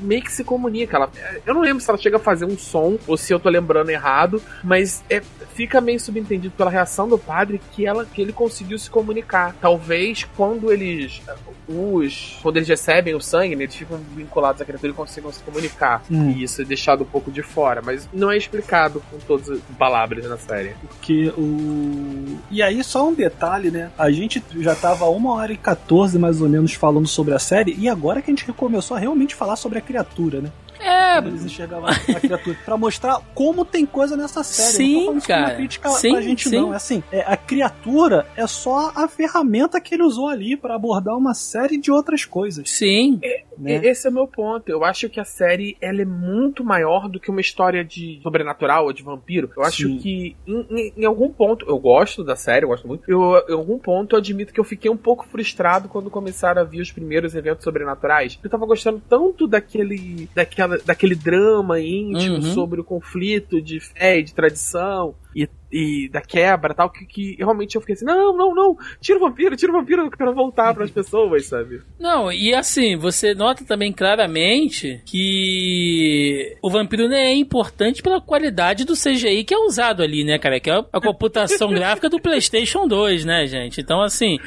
[0.00, 0.96] meio que se comunica.
[0.96, 1.10] Ela,
[1.46, 3.90] eu não lembro se ela chega a fazer um som ou se eu tô lembrando
[3.90, 5.22] errado, mas é,
[5.54, 9.56] fica meio subentendido pela reação do padre que, ela, que ele conseguiu se comunicar.
[9.60, 11.20] Talvez quando eles.
[11.68, 12.38] Os.
[12.42, 16.02] Quando eles recebem o sangue, né, eles ficam vinculados à criatura e consigam se comunicar.
[16.10, 16.30] Hum.
[16.30, 17.82] E isso é deixado um pouco de fora.
[17.84, 20.74] Mas não é explicado com todas as palavras na série.
[20.80, 22.38] Porque o.
[22.50, 23.90] E aí, só um detalhe, né?
[23.98, 27.74] A gente já tava uma hora e 14 mais ou menos falando sobre a série,
[27.78, 30.52] e agora que a gente recomeçou a realmente falar sobre a criatura, né?
[30.80, 32.56] É, eles enxergavam a criatura.
[32.64, 34.72] Pra mostrar como tem coisa nessa série.
[34.76, 35.46] Sim, não cara.
[35.46, 36.56] uma crítica Sim, pra gente, sim.
[36.56, 36.72] não.
[36.72, 41.16] É assim, é, a criatura é só a ferramenta que ele usou ali pra abordar
[41.16, 42.70] uma série de outras coisas.
[42.70, 43.18] Sim.
[43.58, 43.80] Né?
[43.84, 44.68] Esse é o meu ponto.
[44.68, 48.84] Eu acho que a série ela é muito maior do que uma história de sobrenatural
[48.86, 49.50] ou de vampiro.
[49.56, 49.98] Eu acho Sim.
[49.98, 53.02] que em, em- em algum ponto eu gosto da série, eu gosto muito.
[53.10, 56.64] Eu, em algum ponto eu admito que eu fiquei um pouco frustrado quando começaram a
[56.64, 58.38] vir os primeiros eventos sobrenaturais.
[58.42, 62.42] Eu tava gostando tanto daquele daquela, daquele drama íntimo Uhum.
[62.42, 65.14] sobre o conflito de fé e de tradição.
[65.34, 69.18] E, e da quebra tal, que, que realmente eu fiquei assim: não, não, não, tira
[69.18, 71.82] o vampiro, tira o vampiro, eu quero voltar pras pessoas, sabe?
[71.98, 78.84] Não, e assim, você nota também claramente que o vampiro não é importante pela qualidade
[78.84, 80.60] do CGI que é usado ali, né, cara?
[80.60, 83.80] Que é a computação gráfica do PlayStation 2, né, gente?
[83.80, 84.38] Então, assim,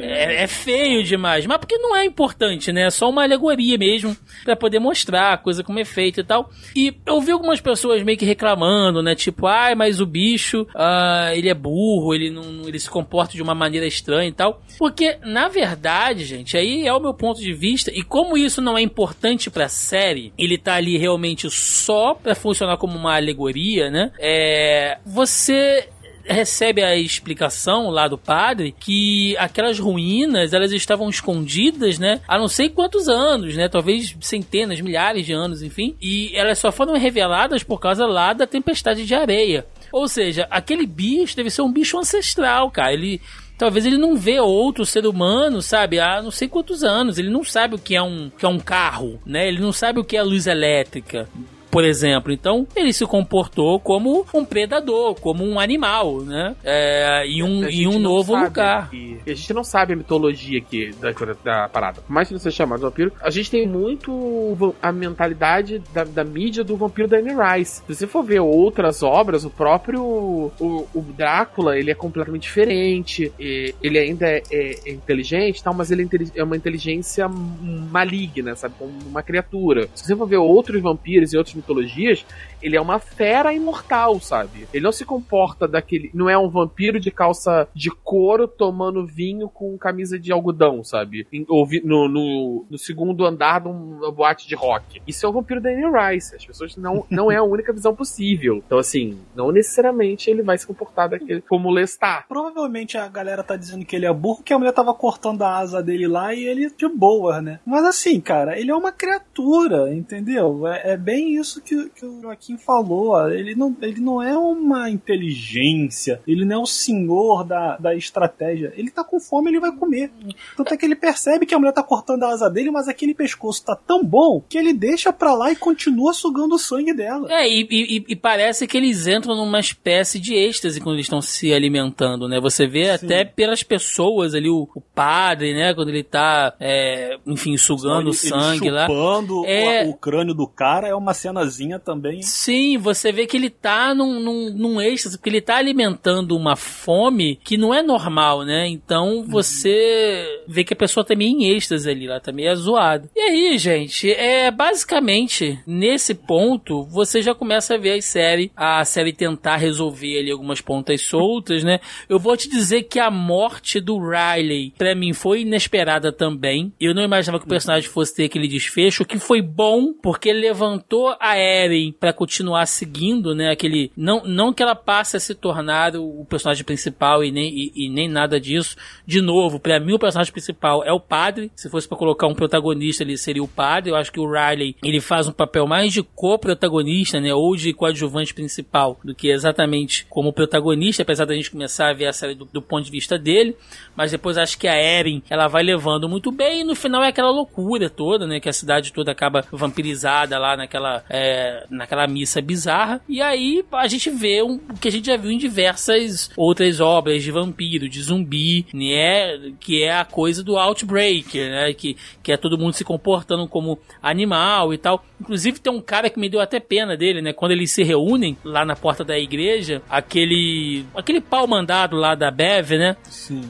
[0.00, 1.46] é, é feio demais.
[1.46, 2.86] Mas porque não é importante, né?
[2.86, 6.50] É só uma alegoria mesmo pra poder mostrar a coisa como é feita e tal.
[6.74, 9.14] E eu vi algumas pessoas meio que reclamando, né?
[9.14, 13.42] Tipo, ai, mas o bicho, ah, ele é burro, ele não, ele se comporta de
[13.42, 14.62] uma maneira estranha e tal.
[14.78, 17.90] Porque, na verdade, gente, aí é o meu ponto de vista.
[17.92, 22.76] E como isso não é importante pra série, ele tá ali realmente só pra funcionar
[22.76, 24.12] como uma alegoria, né?
[24.18, 25.88] É, você
[26.26, 32.20] recebe a explicação lá do padre que aquelas ruínas elas estavam escondidas, né?
[32.26, 33.68] Há não sei quantos anos, né?
[33.68, 35.94] Talvez centenas, milhares de anos, enfim.
[36.00, 39.66] E elas só foram reveladas por causa lá da tempestade de areia.
[39.94, 42.92] Ou seja, aquele bicho deve ser um bicho ancestral, cara.
[42.92, 43.20] Ele
[43.56, 47.16] Talvez ele não vê outro ser humano, sabe, há não sei quantos anos.
[47.16, 49.46] Ele não sabe o que é um, que é um carro, né?
[49.46, 51.28] Ele não sabe o que é luz elétrica
[51.74, 52.32] por exemplo.
[52.32, 56.54] Então, ele se comportou como um predador, como um animal, né?
[56.62, 58.90] É, em um, em um novo lugar.
[58.90, 61.10] que- a gente não sabe a mitologia aqui da,
[61.42, 62.00] da parada.
[62.00, 66.04] Por mais que não seja chamado de vampiro, a gente tem muito a mentalidade da,
[66.04, 67.82] da mídia do vampiro da Anne Rice.
[67.88, 73.32] Se você for ver outras obras, o próprio o, o Drácula, ele é completamente diferente.
[73.38, 78.74] ele ainda é, é- é inteligente, tal, mas ele é, é uma inteligência maligna, sabe?
[78.78, 79.88] Como uma criatura.
[79.94, 82.26] Se você for ver outros vampiros e outras mitologias,
[82.64, 84.66] ele é uma fera imortal, sabe?
[84.72, 86.10] Ele não se comporta daquele.
[86.12, 91.26] Não é um vampiro de calça de couro tomando vinho com camisa de algodão, sabe?
[91.32, 91.46] Em-
[91.84, 95.00] no, no, no segundo andar de uma boate de rock.
[95.06, 96.34] Isso é o vampiro da Anne Rice.
[96.34, 98.62] As pessoas não, não é a única visão possível.
[98.66, 102.26] Então, assim, não necessariamente ele vai se comportar daquele, como o Lestat.
[102.28, 105.58] Provavelmente a galera tá dizendo que ele é burro, que a mulher tava cortando a
[105.58, 107.60] asa dele lá e ele de boa, né?
[107.64, 110.66] Mas assim, cara, ele é uma criatura, entendeu?
[110.66, 113.30] É, é bem isso isso que, que o Joaquim falou.
[113.30, 118.72] Ele não, ele não é uma inteligência, ele não é o senhor da, da estratégia.
[118.76, 120.10] Ele tá com fome, ele vai comer.
[120.56, 123.14] Tanto é que ele percebe que a mulher tá cortando a asa dele, mas aquele
[123.14, 127.28] pescoço tá tão bom que ele deixa pra lá e continua sugando o sangue dela.
[127.32, 131.20] É, e, e- e parece que eles entram numa espécie de êxtase quando eles estão
[131.20, 132.40] se alimentando, né?
[132.40, 135.74] Você vê até pelas pessoas ali, o, o padre, né?
[135.74, 138.86] Quando ele tá, é, enfim, sugando o Ele- ele sangue lá.
[138.86, 139.84] chupando o- É.
[139.86, 142.22] o, crânio do cara é uma cenazinha também.
[142.34, 146.56] Sim, você vê que ele tá num, num, num êxtase, porque ele tá alimentando uma
[146.56, 148.66] fome que não é normal, né?
[148.66, 153.08] Então você vê que a pessoa tá meio em êxtase ali, lá tá meio zoada.
[153.14, 158.84] E aí, gente, é basicamente nesse ponto você já começa a ver a série, a
[158.84, 161.78] série tentar resolver ali algumas pontas soltas, né?
[162.08, 166.72] Eu vou te dizer que a morte do Riley, pra mim, foi inesperada também.
[166.80, 170.32] Eu não imaginava que o personagem fosse ter aquele desfecho, o que foi bom, porque
[170.32, 173.50] levantou a Eren pra continuar seguindo, né?
[173.50, 173.92] Aquele.
[173.94, 177.90] Não, não que ela passe a se tornar o personagem principal e nem, e, e
[177.90, 178.76] nem nada disso.
[179.06, 181.52] De novo, pra mim o personagem principal é o padre.
[181.54, 183.90] Se fosse pra colocar um protagonista, ele seria o padre.
[183.90, 187.34] Eu acho que o Riley ele faz um papel mais de co-protagonista, né?
[187.34, 192.06] Ou de coadjuvante principal do que exatamente como protagonista, apesar da gente começar a ver
[192.06, 193.54] a série do, do ponto de vista dele.
[193.94, 197.08] Mas depois acho que a Eren ela vai levando muito bem e no final é
[197.08, 198.40] aquela loucura toda, né?
[198.40, 203.00] Que a cidade toda acaba vampirizada lá naquela, é, naquela missa bizarra.
[203.08, 206.80] E aí a gente vê um, o que a gente já viu em diversas outras
[206.80, 209.52] obras de vampiro, de zumbi, né?
[209.60, 211.72] Que é a coisa do Outbreak, né?
[211.74, 215.04] Que, que é todo mundo se comportando como animal e tal.
[215.20, 217.32] Inclusive tem um cara que me deu até pena dele, né?
[217.32, 222.30] Quando eles se reúnem lá na porta da igreja, aquele aquele pau mandado lá da
[222.30, 222.96] Bev, né?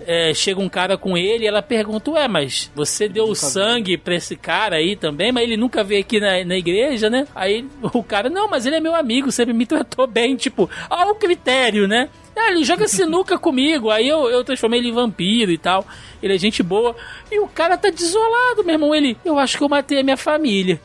[0.07, 4.15] É, chega um cara com ele e ela pergunta, ué, mas você deu sangue pra
[4.15, 7.27] esse cara aí também, mas ele nunca veio aqui na, na igreja, né?
[7.35, 11.15] Aí o cara, não, mas ele é meu amigo, sempre me tratou bem, tipo, ao
[11.15, 12.09] critério, né?
[12.37, 15.87] Ah, ele joga sinuca comigo, aí eu, eu transformei ele em vampiro e tal.
[16.23, 16.97] Ele é gente boa.
[17.31, 18.95] E o cara tá desolado, meu irmão.
[18.95, 20.81] Ele, eu acho que eu matei a minha família.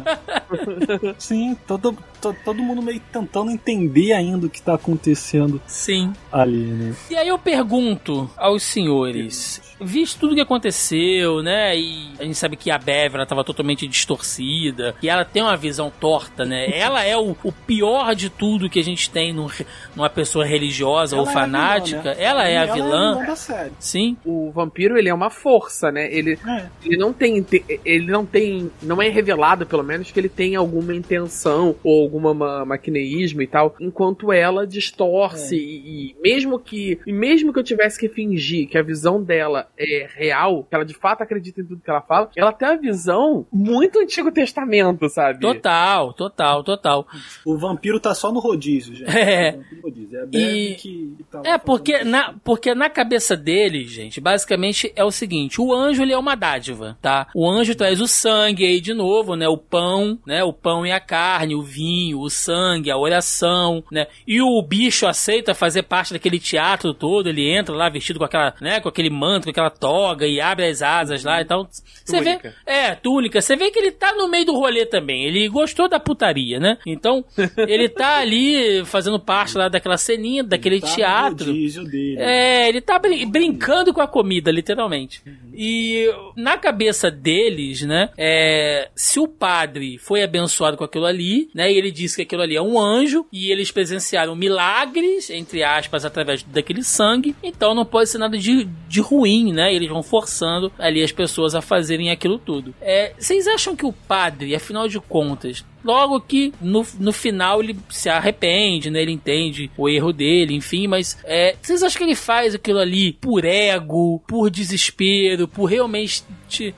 [1.18, 1.96] Sim, todo,
[2.32, 6.12] to- todo mundo meio tentando entender ainda o que tá acontecendo Sim.
[6.30, 6.94] ali, né?
[7.10, 11.76] E aí eu pergunto aos senhores, visto tudo que aconteceu, né?
[11.78, 15.56] E a gente sabe que a Bev ela tava totalmente distorcida, e ela tem uma
[15.56, 16.66] visão torta, né?
[16.76, 19.48] Ela é o, o pior de tudo que a gente tem num-
[19.94, 22.02] numa pessoa religiosa ou Ela é a vilã, fanática.
[22.14, 22.16] né?
[22.18, 23.12] Ela é a Ela é a vilã.
[23.14, 23.72] vilã da série.
[23.78, 24.16] Sim.
[24.24, 26.08] O vampiro, ele é uma força, né?
[26.12, 26.38] Ele,
[26.84, 27.44] ele não tem.
[27.84, 28.70] Ele não tem.
[28.82, 33.46] Não é revelado, pelo menos, que ele tem alguma intenção ou alguma ma maquineísmo e
[33.46, 33.74] tal.
[33.80, 36.98] Enquanto ela distorce e, e mesmo que.
[37.06, 40.84] E mesmo que eu tivesse que fingir que a visão dela é real, que ela
[40.84, 45.08] de fato acredita em tudo que ela fala, ela tem uma visão muito Antigo Testamento,
[45.08, 45.40] sabe?
[45.40, 47.06] Total, total, total.
[47.44, 49.16] O vampiro tá só no rodízio, gente.
[49.16, 49.58] É.
[49.82, 50.18] Rodízio.
[50.18, 55.04] É a E- que tá É, porque na, porque na cabeça dele, gente, basicamente é
[55.04, 57.28] o seguinte: o anjo ele é uma dádiva, tá?
[57.34, 59.48] O anjo traz o sangue aí de novo, né?
[59.48, 60.42] O pão, né?
[60.44, 64.06] O pão e a carne, o vinho, o sangue, a oração, né?
[64.26, 68.54] E o bicho aceita fazer parte daquele teatro todo, ele entra lá vestido com aquela,
[68.60, 68.80] né?
[68.80, 71.68] Com aquele manto, com aquela toga e abre as asas lá e tal.
[72.04, 72.36] Você vê.
[72.36, 72.54] Túnica.
[72.64, 73.40] É, túnica.
[73.40, 75.24] Você vê que ele tá no meio do rolê também.
[75.24, 76.78] Ele gostou da putaria, né?
[76.86, 77.24] Então,
[77.56, 81.52] ele tá ali fazendo parte lá daquela ceninha, daquele tá teatro.
[81.52, 82.16] dele.
[82.18, 85.22] É, ele tá brin- brincando com a comida, literalmente.
[85.54, 91.72] E na cabeça deles, né, é, se o padre foi abençoado com aquilo ali, né,
[91.72, 96.04] e ele disse que aquilo ali é um anjo, e eles presenciaram milagres, entre aspas,
[96.04, 100.72] através daquele sangue, então não pode ser nada de, de ruim, né, eles vão forçando
[100.78, 102.74] ali as pessoas a fazerem aquilo tudo.
[102.80, 107.76] É, vocês acham que o padre, afinal de contas, Logo que no, no final ele
[107.88, 109.02] se arrepende, né?
[109.02, 113.12] Ele entende o erro dele, enfim, mas é, vocês acham que ele faz aquilo ali
[113.12, 116.24] por ego, por desespero, por realmente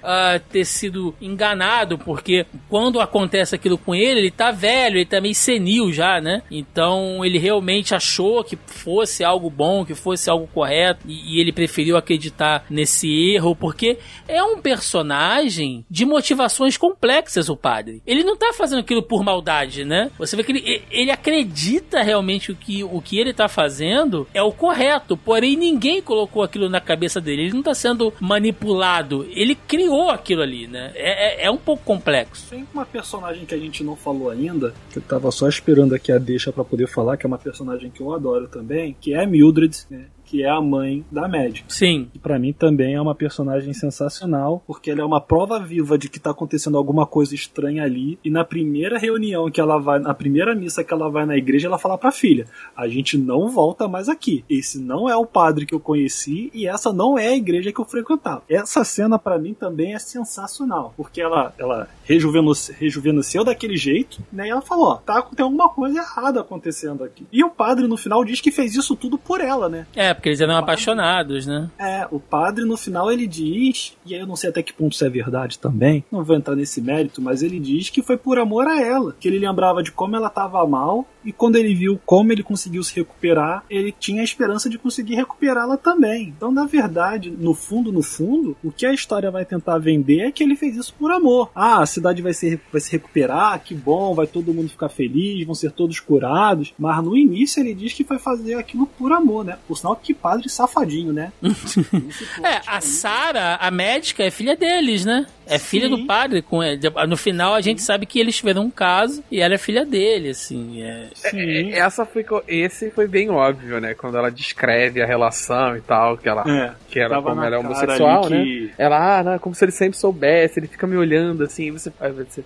[0.02, 1.96] ah, ter sido enganado?
[1.96, 6.42] Porque quando acontece aquilo com ele, ele tá velho, ele tá meio senil já, né?
[6.50, 11.50] Então ele realmente achou que fosse algo bom, que fosse algo correto, e, e ele
[11.50, 18.02] preferiu acreditar nesse erro, porque é um personagem de motivações complexas, o padre.
[18.06, 20.10] Ele não tá fazendo aquilo por maldade, né?
[20.18, 24.42] Você vê que ele, ele acredita realmente o que, o que ele tá fazendo é
[24.42, 27.42] o correto, porém ninguém colocou aquilo na cabeça dele.
[27.42, 30.92] Ele não tá sendo manipulado, ele criou aquilo ali, né?
[30.94, 32.50] É, é, é um pouco complexo.
[32.50, 36.12] Tem uma personagem que a gente não falou ainda, que eu tava só esperando aqui
[36.12, 39.26] a deixa pra poder falar, que é uma personagem que eu adoro também, que é
[39.26, 40.06] Mildred, né?
[40.28, 41.66] Que é a mãe da médica.
[41.70, 42.08] Sim.
[42.12, 46.08] Que pra mim também é uma personagem sensacional, porque ela é uma prova viva de
[46.08, 48.18] que tá acontecendo alguma coisa estranha ali.
[48.22, 51.66] E na primeira reunião que ela vai, na primeira missa que ela vai na igreja,
[51.66, 52.46] ela fala pra filha:
[52.76, 54.44] a gente não volta mais aqui.
[54.50, 57.80] Esse não é o padre que eu conheci e essa não é a igreja que
[57.80, 58.42] eu frequentava.
[58.48, 64.48] Essa cena pra mim também é sensacional, porque ela, ela rejuvenesceu, rejuvenesceu daquele jeito, né?
[64.48, 67.26] E ela falou: ó, tá, tem alguma coisa errada acontecendo aqui.
[67.32, 69.86] E o padre no final diz que fez isso tudo por ela, né?
[69.96, 71.70] É, porque eles eram apaixonados, né?
[71.78, 74.92] É, o padre no final ele diz, e aí eu não sei até que ponto
[74.92, 78.38] isso é verdade também, não vou entrar nesse mérito, mas ele diz que foi por
[78.38, 82.00] amor a ela, que ele lembrava de como ela estava mal e quando ele viu
[82.06, 86.32] como ele conseguiu se recuperar, ele tinha a esperança de conseguir recuperá-la também.
[86.34, 90.32] Então, na verdade, no fundo, no fundo, o que a história vai tentar vender é
[90.32, 91.50] que ele fez isso por amor.
[91.54, 95.44] Ah, a cidade vai, ser, vai se recuperar, que bom, vai todo mundo ficar feliz,
[95.44, 96.72] vão ser todos curados.
[96.78, 99.58] Mas no início ele diz que vai fazer aquilo por amor, né?
[99.68, 101.30] Por sinal que padre safadinho, né?
[102.42, 105.26] É, a Sara, a médica, é filha deles, né?
[105.48, 106.42] É filha do padre.
[106.42, 106.80] Com ele.
[107.08, 110.30] No final a gente sabe que eles tiveram um caso e ela é filha dele,
[110.30, 110.82] assim.
[110.82, 111.08] É...
[111.24, 113.94] É, é, essa foi, esse foi bem óbvio, né?
[113.94, 117.58] Quando ela descreve a relação e tal, que ela, É, que ela como ela é
[117.58, 118.42] homossexual, né?
[118.44, 121.66] que- Ela, ah, não, é como se ele sempre soubesse, ele fica me olhando assim,
[121.66, 121.92] e você-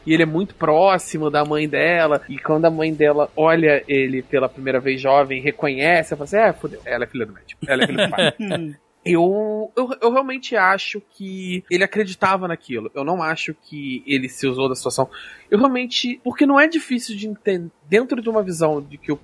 [0.06, 4.22] e ele é muito próximo da mãe dela, e quando a mãe dela olha ele
[4.22, 7.60] pela primeira vez jovem, reconhece, ela fala assim, é, fodeu, ela é filha do médico,
[7.66, 8.32] ela é filha do pai.
[9.04, 12.90] Eu, eu, eu realmente acho que ele acreditava naquilo.
[12.94, 15.10] Eu não acho que ele se usou da situação.
[15.50, 16.20] Eu realmente.
[16.22, 17.70] Porque não é difícil de entender.
[17.93, 19.19] Dentro de uma visão de que eu.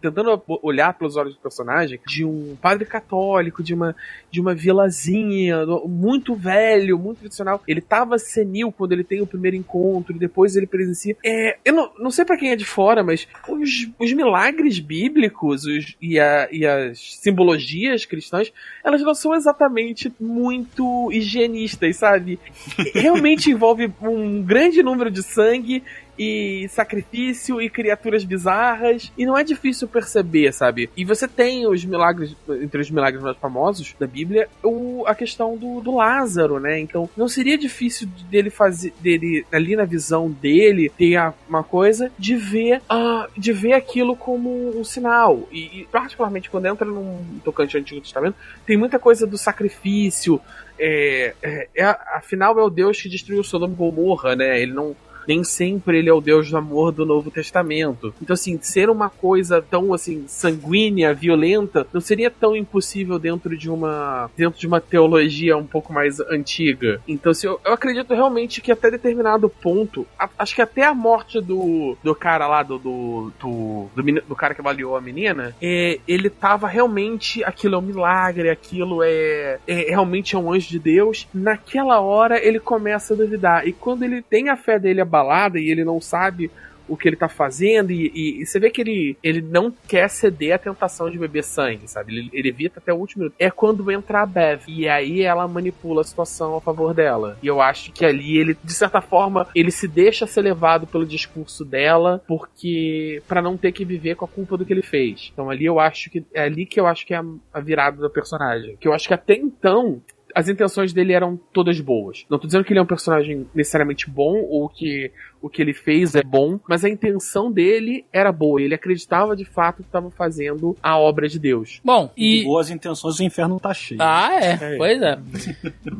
[0.00, 3.96] Tentando olhar pelos olhos do personagem, de um padre católico, de uma,
[4.30, 7.60] de uma vilazinha, muito velho, muito tradicional.
[7.66, 11.16] Ele tava senil quando ele tem o primeiro encontro, e depois ele presencia.
[11.24, 15.64] É, eu não, não sei pra quem é de fora, mas os, os milagres bíblicos
[15.64, 18.52] os, e, a- e as simbologias cristãs,
[18.84, 22.38] elas não são exatamente muito higienistas, sabe?
[22.94, 25.82] Realmente envolve um grande número de sangue
[26.18, 30.90] e sacrifício e criaturas bizarras e não é difícil perceber, sabe?
[30.96, 35.56] E você tem os milagres, entre os milagres mais famosos da Bíblia, o, a questão
[35.56, 36.78] do, do Lázaro, né?
[36.78, 41.18] Então não seria difícil dele fazer, dele ali na visão dele ter
[41.48, 46.66] uma coisa de ver, ah, de ver aquilo como um sinal e, e particularmente quando
[46.66, 48.36] entra num tocante ao Antigo Testamento
[48.66, 50.40] tem muita coisa do sacrifício.
[50.78, 54.60] É, é, é- afinal, é o Deus que destruiu Sodoma e Gomorra, né?
[54.60, 54.96] Ele não.
[55.26, 58.14] Nem sempre ele é o Deus do amor do Novo Testamento.
[58.20, 63.70] Então, assim, ser uma coisa tão, assim, sanguínea, violenta, não seria tão impossível dentro de
[63.70, 67.00] uma dentro de uma teologia um pouco mais antiga.
[67.06, 70.94] Então, assim, eu, eu acredito realmente que até determinado ponto, a- acho que até a
[70.94, 75.54] morte do, do cara lá, do, do, do, do, do cara que avaliou a menina,
[75.60, 80.68] é, ele tava realmente, aquilo é um milagre, aquilo é, é realmente é um anjo
[80.68, 81.26] de Deus.
[81.32, 83.66] Naquela hora ele começa a duvidar.
[83.66, 86.50] E quando ele tem a fé dele abalada e ele não sabe
[86.88, 90.10] o que ele tá fazendo, e, e- e você vê que ele, ele não quer
[90.10, 92.12] ceder à tentação de beber sangue, sabe?
[92.12, 93.36] Ele, ele evita até o último minuto.
[93.38, 94.62] É quando entra a Bev.
[94.66, 97.38] E aí ela manipula a situação a favor dela.
[97.40, 101.06] E eu acho que ali ele, de certa forma, ele se deixa ser levado pelo
[101.06, 103.22] discurso dela, porque.
[103.28, 105.30] para não ter que viver com a culpa do que ele fez.
[105.32, 106.24] Então ali eu acho que.
[106.34, 107.24] É ali que eu acho que é a,
[107.54, 108.76] a virada do personagem.
[108.76, 110.02] Que eu acho que até então
[110.34, 112.24] as intenções dele eram todas boas.
[112.28, 115.10] Não tô dizendo que ele é um personagem necessariamente bom ou que
[115.42, 118.62] o que ele fez é bom, mas a intenção dele era boa.
[118.62, 121.80] Ele acreditava de fato que estava fazendo a obra de Deus.
[121.84, 122.44] Bom, De e.
[122.44, 124.00] boas intenções, o inferno tá cheio.
[124.00, 125.18] Ah, é, pois é.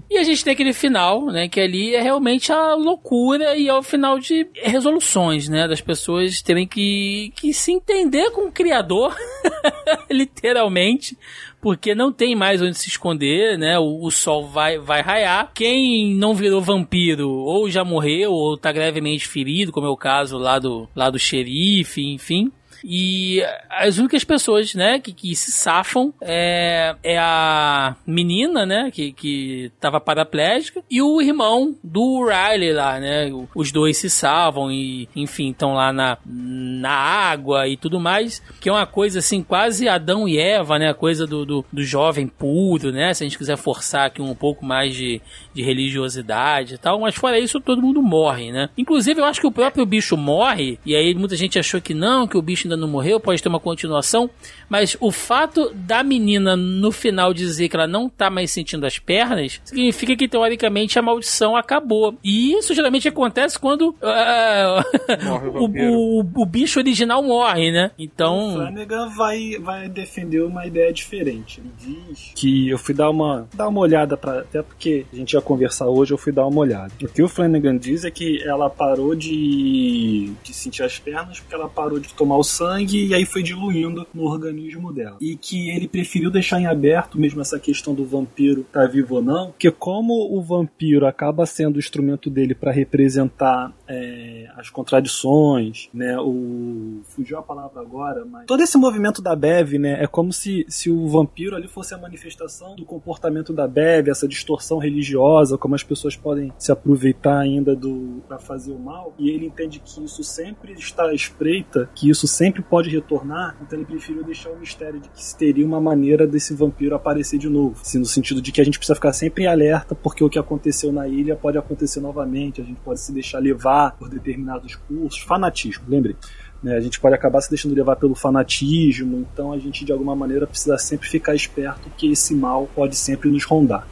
[0.08, 1.48] E a gente tem aquele final, né?
[1.48, 5.66] Que ali é realmente a loucura e é o final de resoluções, né?
[5.66, 9.16] Das pessoas terem que, que se entender com o Criador,
[10.08, 11.18] literalmente.
[11.62, 13.78] Porque não tem mais onde se esconder, né?
[13.78, 15.52] O, o sol vai, vai raiar.
[15.54, 20.36] Quem não virou vampiro ou já morreu ou tá gravemente ferido, como é o caso
[20.36, 22.50] lá do, lá do xerife, enfim.
[22.84, 29.12] E as únicas pessoas, né, que, que se safam é, é a menina, né, que,
[29.12, 33.30] que tava paraplégica, e o irmão do Riley lá, né.
[33.54, 38.68] Os dois se salvam e, enfim, estão lá na, na água e tudo mais, que
[38.68, 42.26] é uma coisa assim, quase Adão e Eva, né, a coisa do, do, do jovem
[42.26, 45.20] puro, né, se a gente quiser forçar aqui um pouco mais de,
[45.54, 48.68] de religiosidade e tal, mas fora isso todo mundo morre, né.
[48.76, 52.26] Inclusive eu acho que o próprio bicho morre, e aí muita gente achou que não,
[52.26, 54.28] que o bicho ainda não morreu, pode ter uma continuação,
[54.68, 58.98] mas o fato da menina no final dizer que ela não tá mais sentindo as
[58.98, 62.14] pernas, significa que teoricamente a maldição acabou.
[62.22, 64.82] E isso geralmente acontece quando ah,
[65.24, 67.90] Morre o o, o, o bicho original morre, né?
[67.98, 68.54] O Então.
[68.54, 71.60] Flanagan vai, vai defender uma ideia diferente.
[71.60, 75.32] Ele diz que eu fui dar uma, dar uma olhada para até porque a gente
[75.32, 76.92] ia conversar hoje, eu fui dar uma olhada.
[77.02, 81.54] O que o Flanagan diz é que ela parou de, de sentir as pernas porque
[81.54, 85.16] ela parou de tomar o sangue e aí foi diluindo no organismo dela.
[85.20, 89.22] E que ele preferiu deixar em aberto mesmo essa questão do vampiro tá vivo ou
[89.22, 95.88] não, porque como o vampiro acaba sendo o instrumento dele para representar é, as contradições,
[95.92, 96.18] né?
[96.18, 100.02] O fugiu a palavra agora, mas todo esse movimento da Bev, né?
[100.02, 104.28] É como se, se o vampiro ali fosse a manifestação do comportamento da Bev, essa
[104.28, 109.14] distorção religiosa, como as pessoas podem se aproveitar ainda do para fazer o mal.
[109.18, 113.56] E ele entende que isso sempre está à espreita, que isso sempre pode retornar.
[113.62, 117.48] Então ele preferiu deixar o mistério de que teria uma maneira desse vampiro aparecer de
[117.48, 120.28] novo, assim, no sentido de que a gente precisa ficar sempre em alerta, porque o
[120.28, 122.60] que aconteceu na ilha pode acontecer novamente.
[122.60, 126.16] A gente pode se deixar levar por determinados cursos, fanatismo, lembre.
[126.62, 130.14] Né, a gente pode acabar se deixando levar pelo fanatismo, então a gente de alguma
[130.14, 133.86] maneira precisa sempre ficar esperto que esse mal pode sempre nos rondar.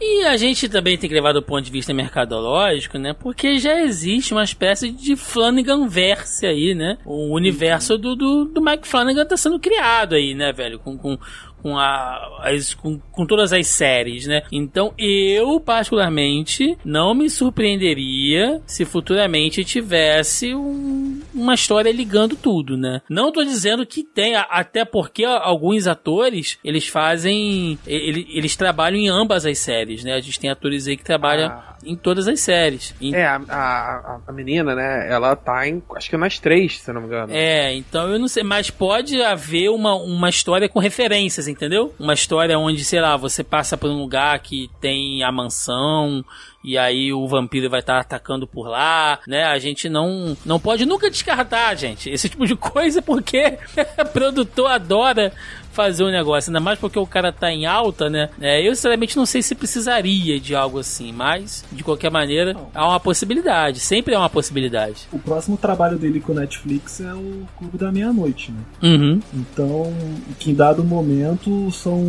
[0.00, 3.12] E a gente também tem que levar do ponto de vista mercadológico, né?
[3.12, 6.98] Porque já existe uma espécie de Flanagan verse aí, né?
[7.04, 10.78] O universo do, do, do Mike Flanagan tá sendo criado aí, né, velho?
[10.78, 11.18] Com, com,
[11.62, 14.42] com, a, as, com, com todas as séries, né?
[14.52, 23.00] Então eu, particularmente, não me surpreenderia se futuramente tivesse um- uma história ligando tudo, né?
[23.08, 29.08] Não tô dizendo que tenha, até porque alguns atores, eles fazem, ele- eles trabalham em
[29.08, 30.14] ambas as séries, né?
[30.14, 31.48] A gente tem atores aí que trabalham
[31.84, 32.94] em todas as séries.
[33.00, 35.08] Em- É, a, a, a menina, né?
[35.10, 35.82] Ela tá em.
[35.96, 37.32] Acho que nas três, se não me engano.
[37.32, 41.94] É, então eu não sei, mas pode haver uma, uma história com referências, entendeu?
[41.98, 46.24] Uma história onde, sei lá, você passa por um lugar que tem a mansão
[46.62, 49.44] e aí o vampiro vai estar atacando por lá, né?
[49.44, 53.58] A gente não não pode nunca descartar, gente, esse tipo de coisa porque
[54.12, 55.32] produtor adora
[55.78, 58.30] fazer um negócio, ainda mais porque o cara tá em alta, né?
[58.40, 62.88] É, eu sinceramente não sei se precisaria de algo assim, mas de qualquer maneira há
[62.88, 65.06] uma possibilidade, sempre há uma possibilidade.
[65.12, 68.58] O próximo trabalho dele com o Netflix é o Clube da Meia-Noite, né?
[68.82, 69.20] Uhum.
[69.32, 69.94] Então,
[70.40, 72.02] que em dado momento são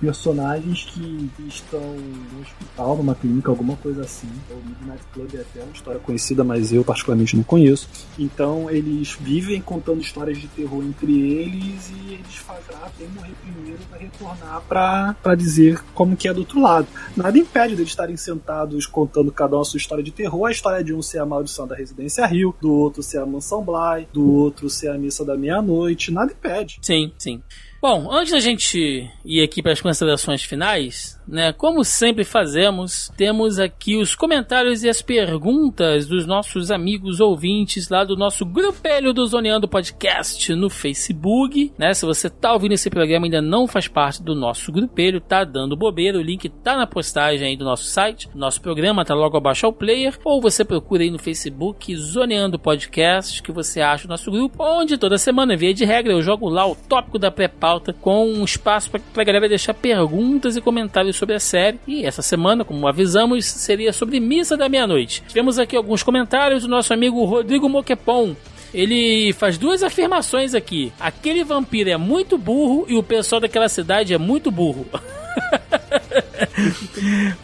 [0.00, 4.28] personagens que estão no hospital, numa clínica, alguma coisa assim.
[4.48, 7.88] O Midnight Club é até uma história conhecida, mas eu particularmente não conheço.
[8.16, 13.80] Então, eles vivem contando histórias de terror entre eles e eles fazem, quem morrer primeiro
[13.90, 16.86] vai retornar pra dizer como que é do outro lado.
[17.16, 20.46] Nada impede deles estarem sentados contando cada um a sua história de terror.
[20.46, 23.64] A história de um ser a maldição da Residência Rio, do outro ser a Mansão
[23.64, 26.10] Bly, do outro ser a Missa da Meia-Noite.
[26.10, 26.78] Nada impede.
[26.82, 27.42] Sim, sim.
[27.80, 31.52] Bom, antes da gente ir aqui para as considerações finais, né?
[31.52, 38.04] Como sempre fazemos, temos aqui os comentários e as perguntas dos nossos amigos ouvintes lá
[38.04, 41.94] do nosso grupelho do Zoneando Podcast no Facebook, né?
[41.94, 45.44] Se você tá ouvindo esse programa e ainda não faz parte do nosso grupelho, tá
[45.44, 49.36] dando bobeira, o link tá na postagem aí do nosso site, nosso programa tá logo
[49.36, 54.10] abaixo ao player, ou você procura aí no Facebook Zoneando Podcast, que você acha o
[54.10, 57.92] nosso grupo, onde toda semana, via de regra, eu jogo lá o tópico da pré-pauta
[57.92, 61.78] com um espaço pra galera deixar perguntas e comentários sobre a série.
[61.86, 65.22] E essa semana, como avisamos, seria sobre Missa da Meia-Noite.
[65.28, 68.36] Tivemos aqui alguns comentários do nosso amigo Rodrigo Moquepon.
[68.72, 70.92] Ele faz duas afirmações aqui.
[70.98, 74.86] Aquele vampiro é muito burro e o pessoal daquela cidade é muito burro.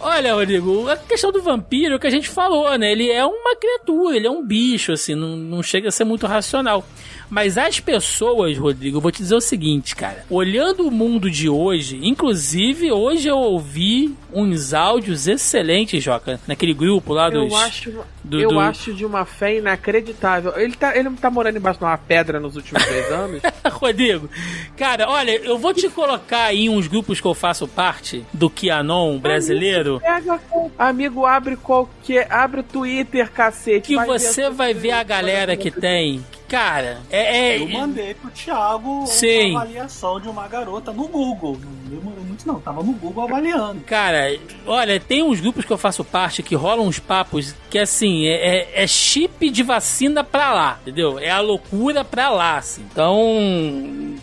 [0.00, 2.92] Olha, Rodrigo, a questão do vampiro é o que a gente falou, né?
[2.92, 6.26] Ele é uma criatura, ele é um bicho, assim, não, não chega a ser muito
[6.26, 6.84] racional.
[7.30, 10.24] Mas as pessoas, Rodrigo, eu vou te dizer o seguinte, cara.
[10.30, 17.12] Olhando o mundo de hoje, inclusive hoje eu ouvi uns áudios excelentes, Joca, naquele grupo
[17.12, 17.50] lá dos.
[17.52, 17.94] Eu acho,
[18.24, 20.52] do- eu do- acho de uma fé inacreditável.
[20.58, 23.42] Ele tá, ele tá morando embaixo de uma pedra nos últimos três anos.
[23.72, 24.28] Rodrigo,
[24.76, 29.18] cara, olha, eu vou te colocar aí uns grupos que eu faço parte do Kianon
[29.18, 30.00] brasileiro.
[30.00, 30.40] Pega,
[30.78, 32.26] amigo, abre qualquer.
[32.32, 33.88] Abre o Twitter, cacete.
[33.88, 36.24] Que vai ver você as vai ver a galera que tem.
[36.48, 37.56] Cara, é.
[37.56, 39.50] é- Eu mandei pro Thiago Sim.
[39.50, 41.58] uma avaliação de uma garota no Google.
[41.62, 42.58] Não demorou muito, não.
[42.60, 43.80] Tava no Google avaliando.
[43.82, 44.34] Cara,
[44.66, 48.60] olha, tem uns grupos que eu faço parte que rolam uns papos que assim, é,
[48.76, 51.18] é- é chip de vacina pra lá, entendeu?
[51.18, 52.82] É a loucura pra lá, assim.
[52.90, 54.14] Então.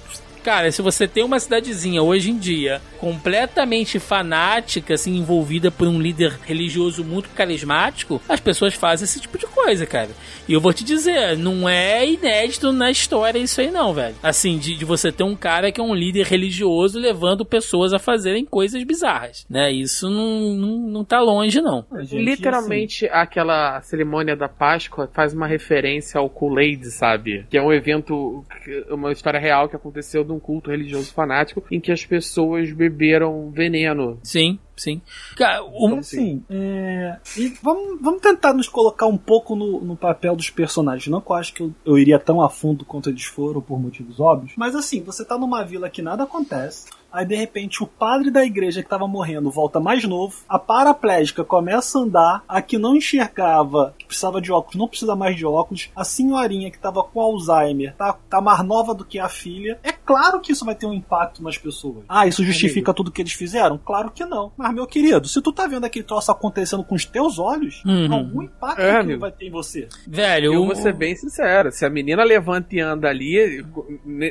[0.46, 6.00] Cara, se você tem uma cidadezinha hoje em dia completamente fanática, assim, envolvida por um
[6.00, 9.88] líder religioso muito carismático, as pessoas fazem esse tipo de coisa.
[9.88, 10.10] cara.
[10.48, 14.16] E eu vou te dizer, não é inédito na história isso aí não, velho.
[14.22, 17.98] Assim, de, de você ter um cara que é um líder religioso levando pessoas a
[17.98, 19.72] fazerem coisas bizarras, né?
[19.72, 21.84] Isso não, não, não tá longe, não.
[22.12, 27.48] Literalmente, aquela cerimônia da Páscoa faz uma referência ao Kool-Aid, sabe?
[27.50, 28.46] Que é um evento,
[28.92, 33.50] uma história real que aconteceu de um culto religioso fanático em que as pessoas beberam
[33.52, 34.20] veneno.
[34.24, 35.02] Sim, sim.
[35.36, 35.88] Cara, o...
[35.88, 40.50] Então, assim, é, e vamos, vamos tentar nos colocar um pouco no, no papel dos
[40.50, 41.08] personagens.
[41.08, 43.80] Não que eu acho que eu, eu iria tão a fundo quanto eles foram, por
[43.80, 44.54] motivos óbvios.
[44.58, 46.88] Mas assim, você tá numa vila que nada acontece.
[47.16, 50.36] Aí de repente o padre da igreja que tava morrendo volta mais novo.
[50.50, 52.44] A paraplégica começa a andar.
[52.46, 55.90] A que não enxergava, que precisava de óculos, não precisa mais de óculos.
[55.96, 59.80] A senhorinha que tava com Alzheimer tá, tá mais nova do que a filha.
[59.82, 62.04] É claro que isso vai ter um impacto nas pessoas.
[62.08, 63.78] Ah, isso justifica tudo que eles fizeram?
[63.78, 64.52] Claro que não.
[64.58, 68.14] Mas, meu querido, se tu tá vendo aquele troço acontecendo com os teus olhos, Uhum.
[68.14, 69.20] algum impacto É, amigo.
[69.22, 69.88] vai ter em você.
[70.08, 73.64] Velho, Eu vou ser bem sincero, se a menina levanta e anda ali,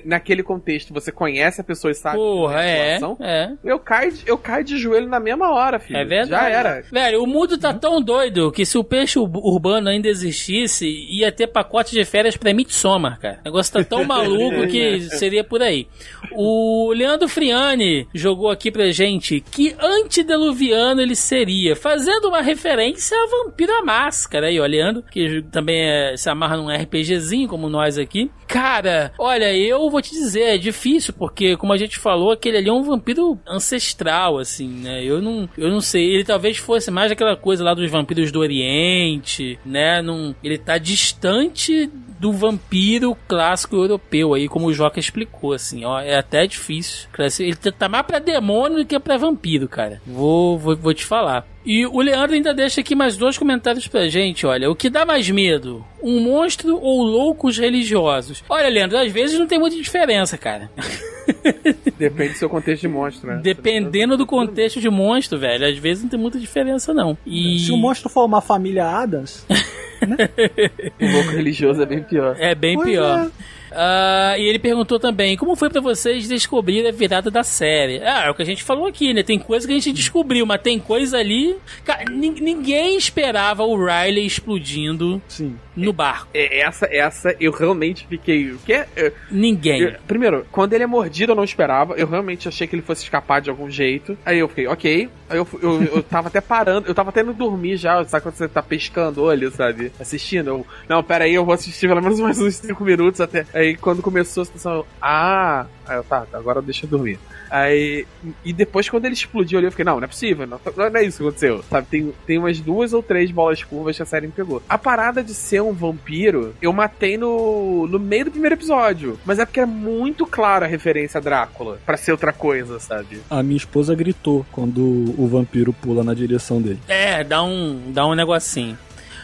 [0.04, 3.52] naquele contexto, você conhece a pessoa e sabe Porra, a é, situação, é.
[3.64, 5.98] eu caio, de- eu caio de joelho na mesma hora, filho.
[5.98, 6.30] É verdade.
[6.30, 6.82] Já era.
[6.90, 11.30] Velho, o mundo tá tão doido que se o peixe ur- urbano ainda existisse, ia
[11.32, 13.38] ter pacote de férias pra Midsommar, cara.
[13.40, 15.86] O negócio tá tão maluco que seria por aí.
[16.32, 23.26] O Leandro Friani jogou aqui pra gente que antediluviano ele seria, fazendo uma referência a
[23.26, 24.46] Vampiro Máscara.
[24.48, 28.30] Aí, ó, Leandro, que também é- se amarra num RPGzinho como nós aqui.
[28.46, 32.68] Cara, olha, eu vou te dizer, é difícil, porque, como a gente falou, aquele ali
[32.68, 35.04] é um vampiro ancestral, assim, né?
[35.04, 36.14] Eu não, eu não sei.
[36.14, 40.02] Ele talvez fosse mais aquela coisa lá dos vampiros do Oriente, né?
[40.02, 46.00] Não, ele tá distante do vampiro clássico europeu aí, como o Joca explicou, assim, ó,
[46.00, 47.08] é até difícil.
[47.40, 50.00] Ele tá mais pra demônio do que pra vampiro, cara.
[50.06, 51.46] Vou, vou, vou te falar.
[51.64, 54.70] E o Leandro ainda deixa aqui mais dois comentários pra gente, olha.
[54.70, 55.82] O que dá mais medo?
[56.02, 58.44] Um monstro ou loucos religiosos?
[58.50, 60.70] Olha, Leandro, às vezes não tem muita diferença, cara.
[61.98, 63.40] Depende do seu contexto de monstro, né?
[63.42, 67.16] Dependendo do contexto de monstro, velho, às vezes não tem muita diferença, não.
[67.24, 67.58] E...
[67.60, 69.46] Se o monstro for uma família Adams,
[71.00, 72.36] O louco religioso é bem pior.
[72.38, 73.26] É bem Pois pior.
[73.26, 73.53] é.
[73.76, 78.00] Ah, e ele perguntou também, como foi pra vocês descobrir a virada da série?
[78.02, 79.22] Ah, é o que a gente falou aqui, né?
[79.22, 81.56] Tem coisa que a gente descobriu, mas tem coisa ali...
[81.84, 85.56] Cara, nin- ninguém esperava o Riley explodindo sim.
[85.76, 86.28] No barco.
[86.34, 88.52] É, Essa, essa, eu realmente fiquei.
[88.52, 88.84] O quê?
[89.30, 89.82] Ninguém.
[89.82, 91.94] eu- primeiro, quando ele é mordido, eu não esperava.
[91.94, 94.16] Eu realmente achei que ele fosse escapar de algum jeito.
[94.24, 95.08] Aí eu fiquei, ok.
[95.28, 98.04] Aí eu, eu, eu tava até parando, eu tava até indo dormir já.
[98.04, 99.90] Sabe quando você tá pescando o olho, sabe?
[99.98, 100.48] Assistindo.
[100.48, 103.44] Eu, não, pera aí, eu vou assistir pelo menos mais uns 5 minutos até.
[103.52, 105.66] Aí quando começou a situação, eu, ah.
[105.86, 107.18] Aí eu, tá, agora deixa eu dormir.
[107.50, 108.06] Aí,
[108.44, 111.04] e depois quando ele explodiu ali, eu fiquei, não, não é possível, não, não é
[111.04, 111.86] isso que aconteceu, sabe?
[111.88, 114.62] Tem, tem umas duas ou três bolas curvas que a série me pegou.
[114.68, 119.38] A parada de ser um vampiro, eu matei no, no meio do primeiro episódio, mas
[119.38, 123.20] é porque é muito clara a referência a Drácula, pra ser outra coisa, sabe?
[123.30, 126.78] a minha esposa gritou quando o vampiro pula na direção dele.
[126.88, 128.78] É, dá um, dá um negocinho.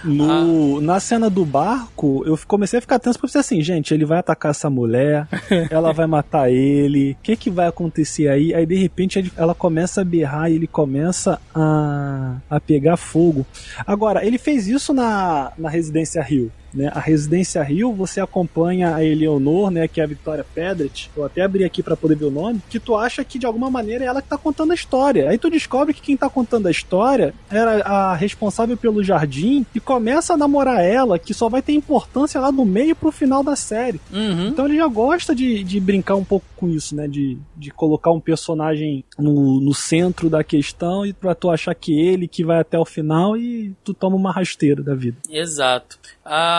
[0.05, 4.05] No, Na cena do barco, eu comecei a ficar tenso porque eu assim, gente, ele
[4.05, 5.27] vai atacar essa mulher,
[5.71, 8.55] ela vai matar ele, o que que vai acontecer aí?
[8.55, 13.47] Aí de repente ele- ela começa a berrar e ele começa a, a pegar fogo.
[13.87, 16.51] Agora, ele fez isso na, na Residência Rio.
[16.73, 16.91] Né?
[16.95, 21.11] A Residência Rio, você acompanha a Eleonor, né, que é a Victoria Pedret.
[21.17, 22.63] Eu até abri aqui pra poder ver o nome.
[22.69, 25.29] Que tu acha que de alguma maneira é ela que tá contando a história.
[25.29, 29.81] Aí tu descobre que quem tá contando a história era a responsável pelo jardim e
[29.81, 33.57] começa a namorar ela, que só vai ter importância lá no meio pro final da
[33.57, 34.01] série.
[34.13, 34.49] Uhum.
[34.49, 37.09] Então ele já gosta de, de brincar um pouco com isso, né?
[37.09, 41.99] De, de colocar um personagem no, no centro da questão e pra tu achar que
[41.99, 45.17] ele que vai até o final e tu toma uma rasteira da vida.
[45.29, 45.99] Exato.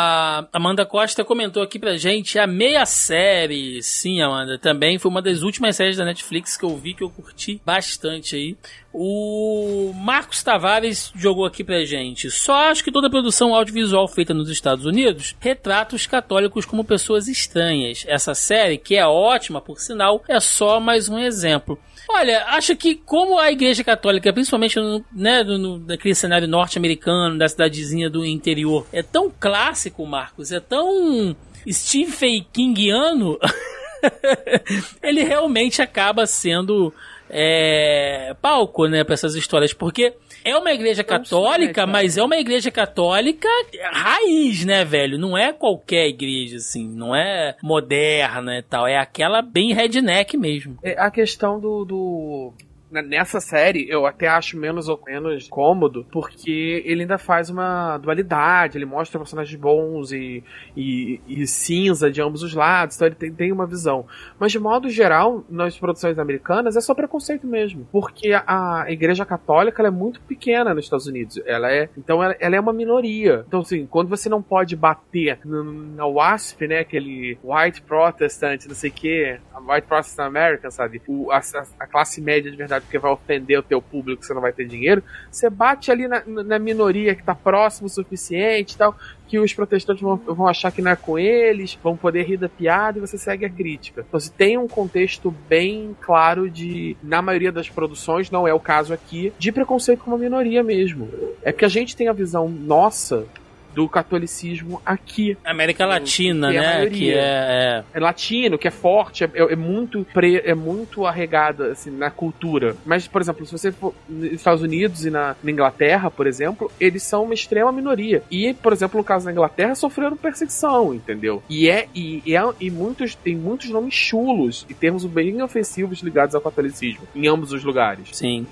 [0.03, 3.83] A Amanda Costa comentou aqui pra gente a meia série.
[3.83, 7.09] Sim, Amanda, também foi uma das últimas séries da Netflix que eu vi que eu
[7.11, 8.57] curti bastante aí.
[8.91, 12.31] O Marcos Tavares jogou aqui pra gente.
[12.31, 17.27] Só acho que toda produção audiovisual feita nos Estados Unidos retrata os católicos como pessoas
[17.27, 18.03] estranhas.
[18.07, 21.77] Essa série, que é ótima por sinal, é só mais um exemplo.
[22.13, 27.47] Olha, acho que como a Igreja Católica, principalmente no, né, no, naquele cenário norte-americano, da
[27.47, 31.35] cidadezinha do interior, é tão clássico, Marcos, é tão
[31.69, 33.39] Stephen Kingiano,
[35.01, 36.93] ele realmente acaba sendo
[37.31, 40.13] é, palco, né, para essas histórias, porque
[40.43, 43.47] é uma igreja católica, mas é uma igreja católica
[43.91, 45.17] raiz, né, velho?
[45.17, 50.77] Não é qualquer igreja, assim, não é moderna e tal, é aquela bem redneck mesmo.
[50.83, 52.53] É a questão do, do,
[52.91, 58.77] nessa série eu até acho menos ou menos cômodo, porque ele ainda faz uma dualidade,
[58.77, 60.43] ele mostra personagens bons e,
[60.75, 64.05] e, e cinza de ambos os lados, então ele tem, tem uma visão.
[64.39, 69.25] Mas de modo geral, nas produções americanas é só preconceito mesmo, porque a, a igreja
[69.25, 73.43] católica é muito pequena nos Estados Unidos, ela é, então ela, ela é uma minoria.
[73.47, 78.89] Então assim, quando você não pode bater na WASP, né, aquele white protestant, não sei
[78.89, 81.41] o que, white protestant American, sabe, o, a-
[81.79, 84.67] a classe média de verdade, porque vai ofender o teu público, você não vai ter
[84.67, 88.95] dinheiro, você bate ali na, na minoria que tá próximo o suficiente tal,
[89.27, 92.49] que os protestantes vão, vão achar que não é com eles, vão poder rir da
[92.49, 94.03] piada e você segue a crítica.
[94.05, 98.59] Então, se tem um contexto bem claro de, na maioria das produções, não é o
[98.59, 101.09] caso aqui, de preconceito com uma minoria mesmo.
[101.43, 103.25] É porque a gente tem a visão nossa
[103.73, 105.37] do catolicismo aqui.
[105.43, 106.87] América Latina, que é né?
[106.87, 111.91] Que é, É latino, que é forte, é, é muito pre- é muito arregado assim,
[111.91, 112.75] na cultura.
[112.85, 116.71] Mas, por exemplo, se você for nos Estados Unidos e na, na Inglaterra, por exemplo,
[116.79, 118.23] eles são uma extrema minoria.
[118.29, 121.41] E, por exemplo, no caso da Inglaterra, sofreram perseguição, entendeu?
[121.49, 125.99] E é e, e, é, e muitos tem muitos nomes chulos e termos bem ofensivos
[126.01, 128.09] ligados ao catolicismo em ambos os lugares.
[128.13, 128.45] Sim.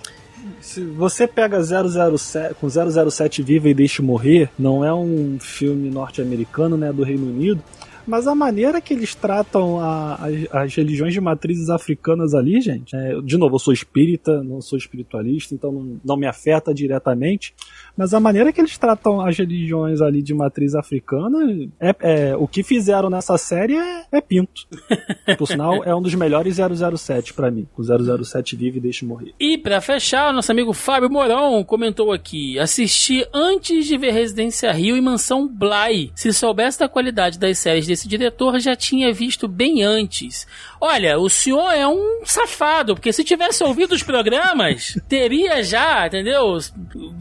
[0.62, 6.78] Se você pega 007, com 007 Viva e Deixe Morrer, não é um filme norte-americano,
[6.78, 7.62] né, do Reino Unido,
[8.08, 10.34] mas a maneira que eles tratam a- as,
[10.64, 14.78] as religiões de matrizes africanas ali, gente, é, de novo, eu sou espírita, não sou
[14.78, 17.54] espiritualista, então não, não me afeta diretamente,
[18.00, 21.38] mas a maneira que eles tratam as religiões ali de matriz africana,
[21.78, 24.66] é, é- o que fizeram nessa série é, é pinto.
[25.38, 27.68] Por sinal, é um dos melhores 007 pra mim.
[27.78, 29.34] O 007 Vive e Deixe Morrer.
[29.38, 34.96] E pra fechar, nosso amigo Fábio Mourão comentou aqui: assisti antes de ver Residência Rio
[34.96, 36.14] e Mansão Bly.
[36.16, 40.48] Se soubesse da qualidade das séries desse diretor, já tinha visto bem antes.
[40.80, 46.58] Olha, o senhor é um safado, porque se tivesse ouvido os programas, teria já, entendeu?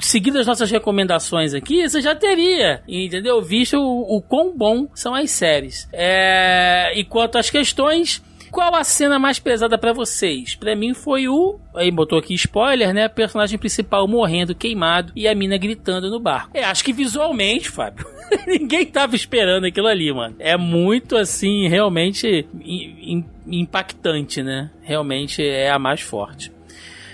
[0.01, 3.41] Seguido as nossas recomendações aqui, você já teria, entendeu?
[3.43, 5.89] Visto o, o quão bom são as séries.
[5.93, 6.93] É...
[6.95, 10.55] E quanto às questões, qual a cena mais pesada pra vocês?
[10.55, 11.59] Pra mim foi o.
[11.75, 13.09] Aí botou aqui spoiler, né?
[13.09, 16.51] Personagem principal morrendo, queimado e a mina gritando no barco.
[16.55, 18.07] É, acho que visualmente, Fábio.
[18.47, 20.37] Ninguém tava esperando aquilo ali, mano.
[20.39, 24.71] É muito assim, realmente im- im- impactante, né?
[24.83, 26.51] Realmente é a mais forte.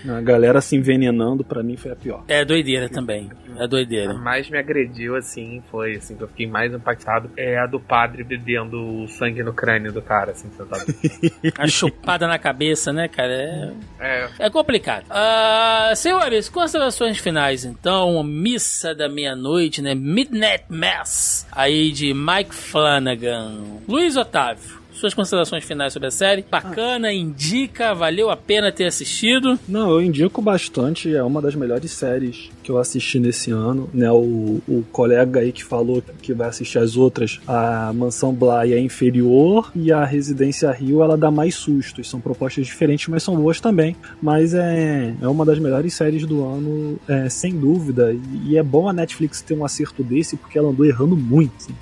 [0.09, 2.25] A galera se envenenando, pra mim, foi a pior.
[2.29, 3.31] É doideira também.
[3.57, 4.15] É A doideira.
[4.15, 8.25] mais me agrediu, assim, foi assim, que eu fiquei mais impactado, é a do padre
[8.25, 10.85] bebendo o sangue no crânio do cara, assim, sentado.
[11.59, 13.33] A chupada na cabeça, né, cara?
[13.33, 13.73] É.
[14.01, 14.29] É.
[14.41, 15.05] É complicado.
[15.11, 18.23] Ah, senhores, considerações finais, então.
[18.25, 19.95] Missa da meia-noite, né?
[19.95, 21.47] Midnight Mass.
[21.53, 23.59] Aí de Mike Flanagan.
[23.89, 24.84] Luiz Otávio.
[24.95, 26.45] Suas considerações finais sobre a série.
[26.49, 29.59] Bacana, indica, valeu a pena ter assistido.
[29.69, 34.11] Não, eu indico bastante, é uma das melhores séries que eu assisti nesse ano, né?
[34.11, 38.79] O, o colega aí que falou que vai assistir as outras, a Mansão Bly é
[38.79, 42.09] inferior e a Residência Rio ela dá mais sustos.
[42.09, 43.97] São propostas diferentes, mas são boas também.
[44.23, 48.13] Mas é, é uma das melhores séries do ano, é, sem dúvida.
[48.13, 51.53] E, e é bom a Netflix ter um acerto desse, porque ela andou errando muito.
[51.57, 51.75] assim.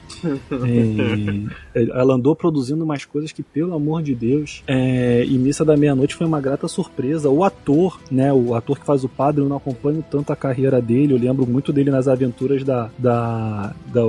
[1.74, 5.76] É, ela andou produzindo umas coisas que, pelo amor de Deus, é, e Missa da
[5.76, 7.30] Meia-Noite foi uma grata surpresa.
[7.30, 10.80] O ator, né, o ator que faz o padre, eu não acompanho tanto a carreira
[10.80, 14.02] dele, eu lembro muito dele nas aventuras da, da, da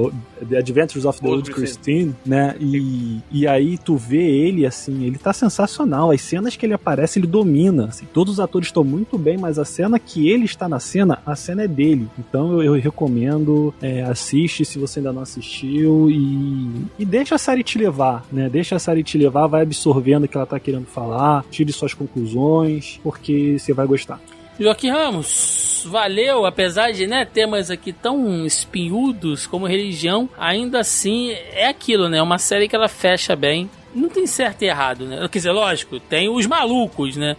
[0.50, 5.04] The Adventures of the Old Old Christine, né, e, e aí tu vê ele, assim,
[5.04, 8.84] ele tá sensacional, as cenas que ele aparece, ele domina, assim, todos os atores estão
[8.84, 12.62] muito bem, mas a cena que ele está na cena, a cena é dele, então
[12.62, 17.64] eu, eu recomendo, é, assiste se você ainda não assistiu e, e deixa a série
[17.64, 20.86] te levar, né, deixa a série te levar, vai absorvendo o que ela tá querendo
[20.86, 24.20] falar, tire suas conclusões, porque você vai gostar.
[24.60, 31.68] Joaquim Ramos, valeu, apesar de né, temas aqui tão espinhudos como religião, ainda assim é
[31.68, 32.22] aquilo, né?
[32.22, 33.70] Uma série que ela fecha bem.
[33.96, 35.28] Não tem certo e errado, né?
[35.32, 37.36] Quer dizer, lógico, tem os malucos, né?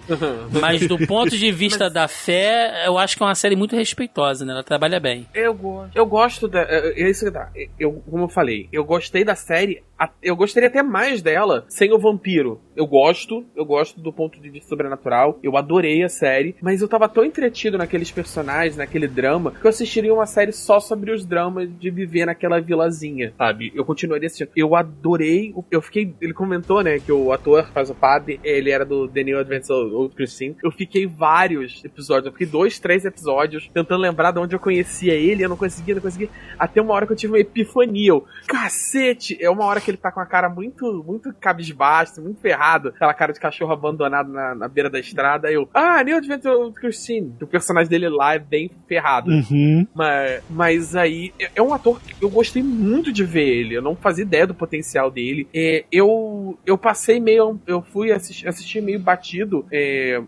[0.60, 4.44] Mas do ponto de vista da fé, eu acho que é uma série muito respeitosa,
[4.44, 4.52] né?
[4.52, 5.26] Ela trabalha bem.
[5.34, 5.96] Eu gosto.
[5.96, 6.60] Eu gosto da.
[6.62, 7.24] É é isso.
[7.78, 9.82] Eu, como eu falei, eu gostei da série.
[10.22, 12.60] Eu gostaria até mais dela sem o vampiro.
[12.76, 15.38] Eu gosto, eu gosto do ponto de vista sobrenatural.
[15.42, 19.68] Eu adorei a série, mas eu tava tão entretido naqueles personagens, naquele drama, que eu
[19.68, 23.72] assistiria uma série só sobre os dramas de viver naquela vilazinha, sabe?
[23.74, 24.50] Eu continuaria assistindo.
[24.56, 25.54] Eu adorei.
[25.70, 26.14] Eu fiquei.
[26.20, 29.38] Ele comentou, né, que o ator que faz o padre, ele era do The New
[29.38, 30.56] Adventures of Old Christine.
[30.62, 35.14] Eu fiquei vários episódios, eu fiquei dois, três episódios tentando lembrar de onde eu conhecia
[35.14, 36.28] ele, eu não conseguia, não conseguia.
[36.58, 38.10] Até uma hora que eu tive uma epifania.
[38.10, 39.36] Eu, cacete!
[39.40, 43.14] É uma hora que ele tá com a cara muito, muito cabisbaixo, muito ferrado, aquela
[43.14, 45.48] cara de cachorro abandonado na, na beira da estrada.
[45.48, 47.34] Aí eu, ah, Neil Adventure Christine.
[47.40, 49.30] O personagem dele lá é bem ferrado.
[49.30, 49.86] Uhum.
[49.94, 53.74] Mas, mas aí, é- é um ator que eu gostei muito de ver ele.
[53.74, 55.46] Eu não fazia ideia do potencial dele.
[55.54, 56.08] É, eu,
[56.64, 57.60] eu passei meio.
[57.66, 59.66] Eu fui assistir, meio batido.
[59.70, 60.22] é,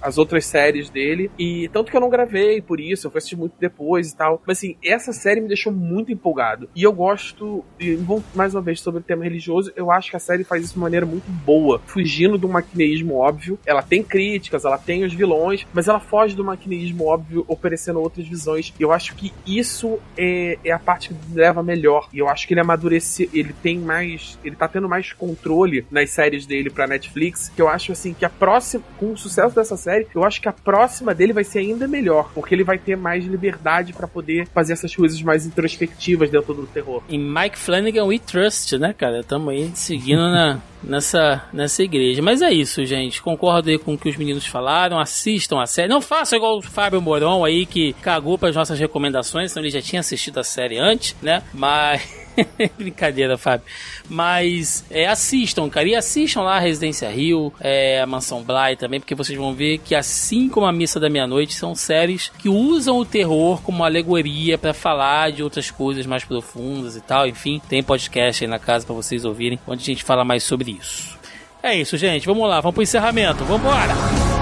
[0.00, 1.30] as outras séries dele.
[1.38, 4.42] E tanto que eu não gravei por isso, eu fui assistir muito depois e tal.
[4.46, 6.68] Mas assim, essa série me deixou muito empolgado.
[6.74, 7.98] E eu gosto, e
[8.34, 10.80] mais uma vez sobre o tema religioso, eu acho que a série faz isso de
[10.80, 13.58] maneira muito boa, fugindo do maquineísmo óbvio.
[13.66, 18.26] Ela tem críticas, ela tem os vilões, mas ela foge do maquineísmo óbvio, oferecendo outras
[18.26, 18.72] visões.
[18.78, 22.08] E eu acho que isso é, é a parte que leva melhor.
[22.12, 26.10] E eu acho que ele amadurece, ele tem mais, ele tá tendo mais controle nas
[26.10, 29.76] séries dele pra Netflix, que eu acho assim que a próxima, com o sucesso dessa
[29.76, 32.96] série, eu acho que a próxima dele vai ser ainda melhor, porque ele vai ter
[32.96, 37.02] mais liberdade pra poder fazer essas coisas mais introspectivas dentro do terror.
[37.08, 39.22] Em Mike Flanagan We Trust, né, cara?
[39.22, 42.20] Tamo aí seguindo na, nessa, nessa igreja.
[42.20, 43.22] Mas é isso, gente.
[43.22, 44.98] Concordo aí com o que os meninos falaram.
[44.98, 45.88] Assistam a série.
[45.88, 49.82] Não façam igual o Fábio Moron aí, que cagou pras nossas recomendações, senão ele já
[49.82, 51.42] tinha assistido a série antes, né?
[51.54, 52.21] Mas.
[52.76, 53.66] Brincadeira, Fábio.
[54.08, 55.88] Mas é, assistam, cara.
[55.88, 59.78] E assistam lá a Residência Rio, é, a Mansão Bly também, porque vocês vão ver
[59.78, 64.56] que, assim como a Missa da Meia-Noite, são séries que usam o terror como alegoria
[64.58, 67.26] pra falar de outras coisas mais profundas e tal.
[67.26, 70.72] Enfim, tem podcast aí na casa pra vocês ouvirem, onde a gente fala mais sobre
[70.72, 71.18] isso.
[71.62, 72.26] É isso, gente.
[72.26, 73.44] Vamos lá, vamos pro encerramento.
[73.44, 73.94] Vambora!
[74.38, 74.41] E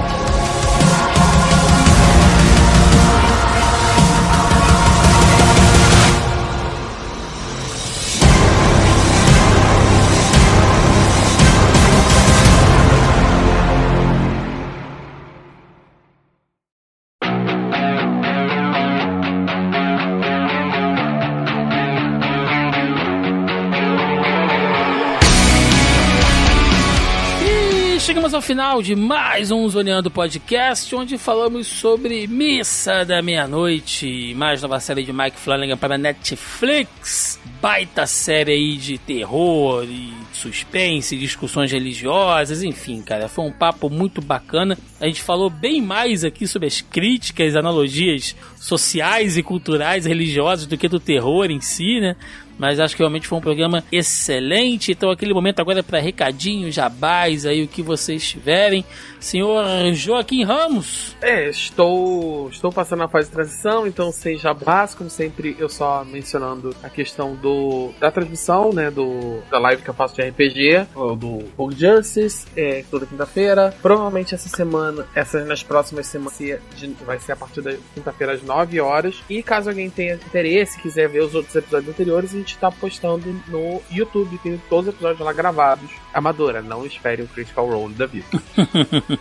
[28.51, 35.05] final de mais um Zoneando Podcast, onde falamos sobre Missa da Meia-Noite, mais nova série
[35.05, 37.39] de Mike Flanagan para Netflix.
[37.63, 44.21] Baita série aí de terror e suspense, discussões religiosas, enfim, cara, foi um papo muito
[44.21, 44.77] bacana.
[45.01, 50.77] A gente falou bem mais aqui sobre as críticas, analogias sociais e culturais religiosas do
[50.77, 52.17] que do terror em si, né?
[52.61, 54.93] Mas acho que realmente foi um programa excelente.
[54.93, 58.85] Então, aquele momento agora é para recadinhos, jabás, aí o que vocês tiverem.
[59.19, 59.65] Senhor
[59.95, 61.17] Joaquim Ramos.
[61.23, 66.05] É, estou, estou passando na fase de transição, então sem jabás, como sempre, eu só
[66.05, 70.87] mencionando a questão do da transmissão, né, do da live que eu faço de RPG,
[70.95, 73.75] ou do Rogue Justice, é, toda quinta-feira.
[73.81, 76.21] Provavelmente essa semana, essas nas próximas semanas
[76.77, 79.17] de- vai ser a partir da quinta-feira às 9 horas.
[79.31, 83.41] E caso alguém tenha interesse, quiser ver os outros episódios anteriores, a gente tá postando
[83.49, 85.91] no YouTube, tem todos os episódios lá gravados.
[86.13, 88.27] Amadora, não espere o Critical Role da vida.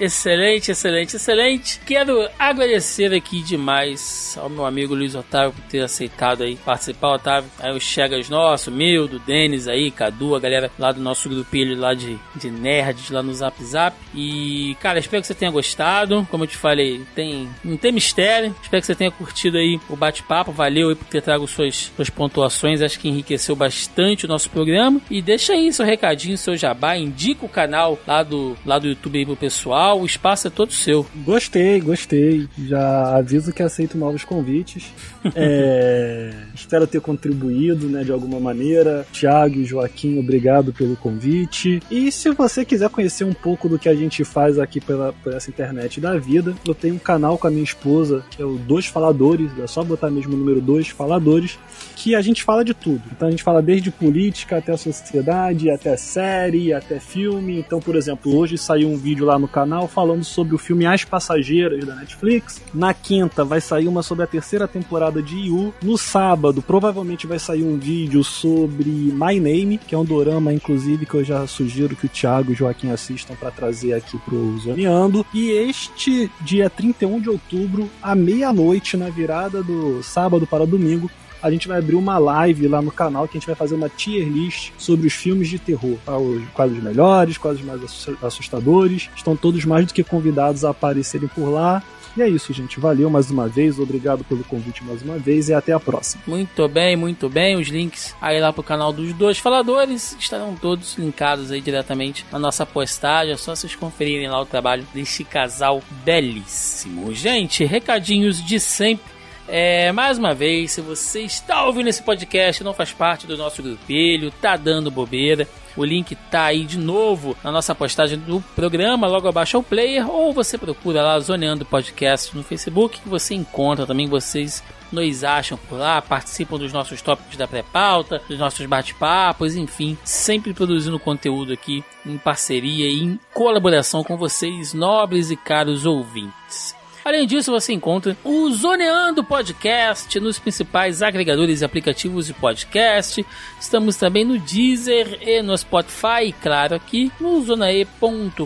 [0.00, 1.78] Excelente, excelente, excelente.
[1.84, 7.50] Quero agradecer aqui demais ao meu amigo Luiz Otávio por ter aceitado aí participar, Otávio.
[7.58, 11.78] Aí os Chegas nosso, meu, do Denis aí, Cadu, a galera lá do nosso grupelho
[11.78, 13.94] lá de, de nerds lá no Zap Zap.
[14.14, 16.26] E, cara, espero que você tenha gostado.
[16.30, 18.56] Como eu te falei, tem, não tem mistério.
[18.62, 20.50] Espero que você tenha curtido aí o bate-papo.
[20.50, 22.49] Valeu aí por ter trago suas, suas pontuações.
[22.82, 25.00] Acho que enriqueceu bastante o nosso programa.
[25.10, 26.96] E deixa aí seu recadinho, seu jabá.
[26.96, 30.00] Indica o canal lá do, lá do YouTube aí pro pessoal.
[30.00, 31.06] O espaço é todo seu.
[31.24, 32.48] Gostei, gostei.
[32.58, 34.84] Já aviso que aceito novos convites.
[35.42, 39.06] É, espero ter contribuído, né, de alguma maneira.
[39.12, 41.80] Tiago e Joaquim, obrigado pelo convite.
[41.90, 45.32] E se você quiser conhecer um pouco do que a gente faz aqui pela, por
[45.32, 48.56] essa internet da vida, eu tenho um canal com a minha esposa, que é o
[48.56, 51.58] Dois Faladores, é só botar mesmo o número Dois Faladores,
[51.96, 53.02] que a gente fala de tudo.
[53.12, 57.58] Então a gente fala desde política até a sociedade, até série, até filme.
[57.58, 61.04] Então, por exemplo, hoje saiu um vídeo lá no canal falando sobre o filme As
[61.04, 62.60] Passageiras da Netflix.
[62.72, 65.74] Na quinta vai sair uma sobre a terceira temporada de Yu.
[65.82, 71.06] No sábado, provavelmente vai sair um vídeo sobre My Name, que é um dorama, inclusive,
[71.06, 74.58] que eu já sugiro que o Thiago e o Joaquim assistam para trazer aqui pro
[74.58, 75.24] Zoneando.
[75.32, 81.10] E este dia 31 de outubro, à meia-noite, na virada do sábado para domingo,
[81.42, 83.88] a gente vai abrir uma live lá no canal que a gente vai fazer uma
[83.88, 85.96] tier list sobre os filmes de terror.
[86.04, 86.12] Tá?
[86.54, 89.08] Quais os melhores, quais os mais assu- assustadores.
[89.16, 91.82] Estão todos mais do que convidados a aparecerem por lá.
[92.16, 92.80] E é isso, gente.
[92.80, 93.78] Valeu mais uma vez.
[93.78, 96.20] Obrigado pelo convite mais uma vez e até a próxima.
[96.26, 97.56] Muito bem, muito bem.
[97.56, 102.38] Os links aí lá pro canal dos dois faladores estarão todos linkados aí diretamente na
[102.38, 103.32] nossa postagem.
[103.32, 107.14] É só vocês conferirem lá o trabalho deste casal belíssimo.
[107.14, 109.19] Gente, recadinhos de sempre.
[109.52, 113.60] É, mais uma vez, se você está ouvindo esse podcast não faz parte do nosso
[113.60, 119.08] grupelho, tá dando bobeira, o link tá aí de novo na nossa postagem do programa,
[119.08, 123.84] logo abaixo ao player, ou você procura lá Zoneando Podcast no Facebook, que você encontra
[123.84, 124.62] também, vocês
[124.92, 130.54] nos acham por lá, participam dos nossos tópicos da pré-pauta, dos nossos bate-papos, enfim, sempre
[130.54, 136.78] produzindo conteúdo aqui em parceria e em colaboração com vocês, nobres e caros ouvintes.
[137.04, 143.24] Além disso, você encontra o Zoneando Podcast nos principais agregadores e aplicativos de podcast.
[143.58, 148.44] Estamos também no Deezer e no Spotify, e claro, aqui no zonae.com.br,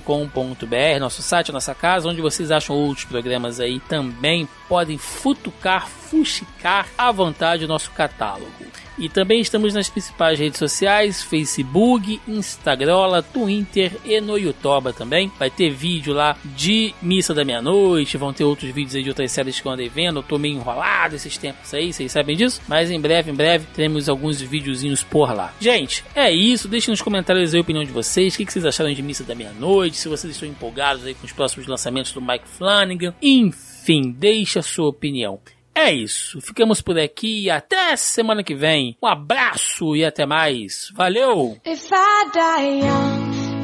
[1.00, 4.48] nosso site, nossa casa, onde vocês acham outros programas aí também.
[4.68, 8.83] Podem futucar, fuxicar à vontade o nosso catálogo.
[8.98, 15.30] E também estamos nas principais redes sociais: Facebook, Instagram, Twitter e no YouTube também.
[15.38, 19.30] Vai ter vídeo lá de Missa da Meia-Noite, vão ter outros vídeos aí de outras
[19.32, 20.20] séries que eu andei vendo.
[20.20, 22.60] Eu tô meio enrolado esses tempos aí, vocês sabem disso.
[22.68, 25.52] Mas em breve, em breve, teremos alguns videozinhos por lá.
[25.60, 26.68] Gente, é isso.
[26.68, 28.34] Deixem nos comentários a opinião de vocês.
[28.34, 29.96] O que vocês acharam de Missa da Meia-Noite?
[29.96, 33.14] Se vocês estão empolgados aí com os próximos lançamentos do Mike Flanagan.
[33.20, 35.40] Enfim, deixe a sua opinião.
[35.74, 36.40] É isso.
[36.40, 37.50] Ficamos por aqui.
[37.50, 38.96] Até semana que vem.
[39.02, 40.88] Um abraço e até mais.
[40.94, 41.58] Valeu!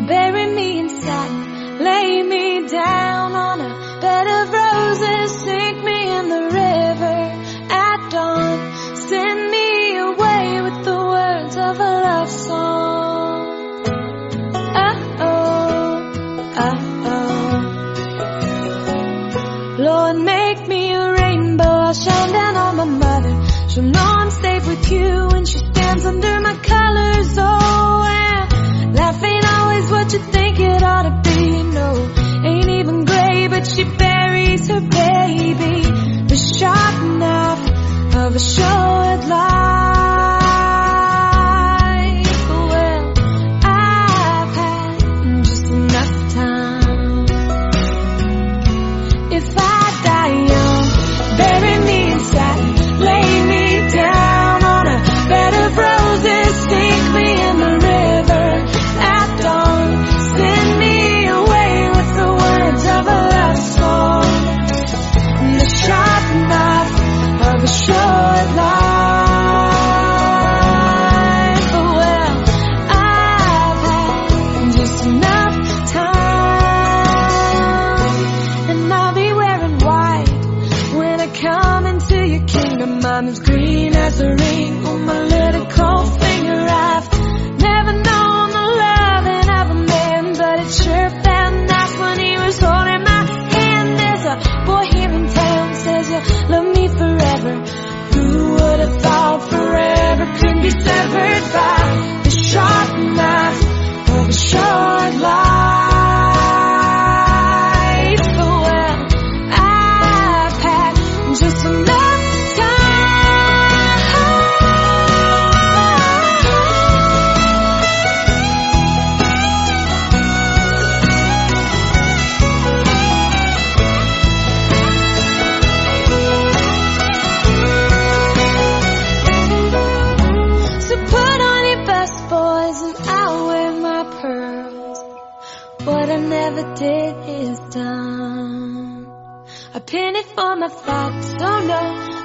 [0.07, 0.81] Bury me
[1.81, 6.50] lay me down on a bed of roses, sink me in the
[23.71, 27.39] She'll know I'm safe with you when she stands under my colors.
[27.39, 28.03] Oh,
[28.83, 31.63] and life ain't always what you think it ought to be.
[31.63, 35.83] No, ain't even gray, but she buries her baby.
[36.27, 40.20] The sharp knife of a short life.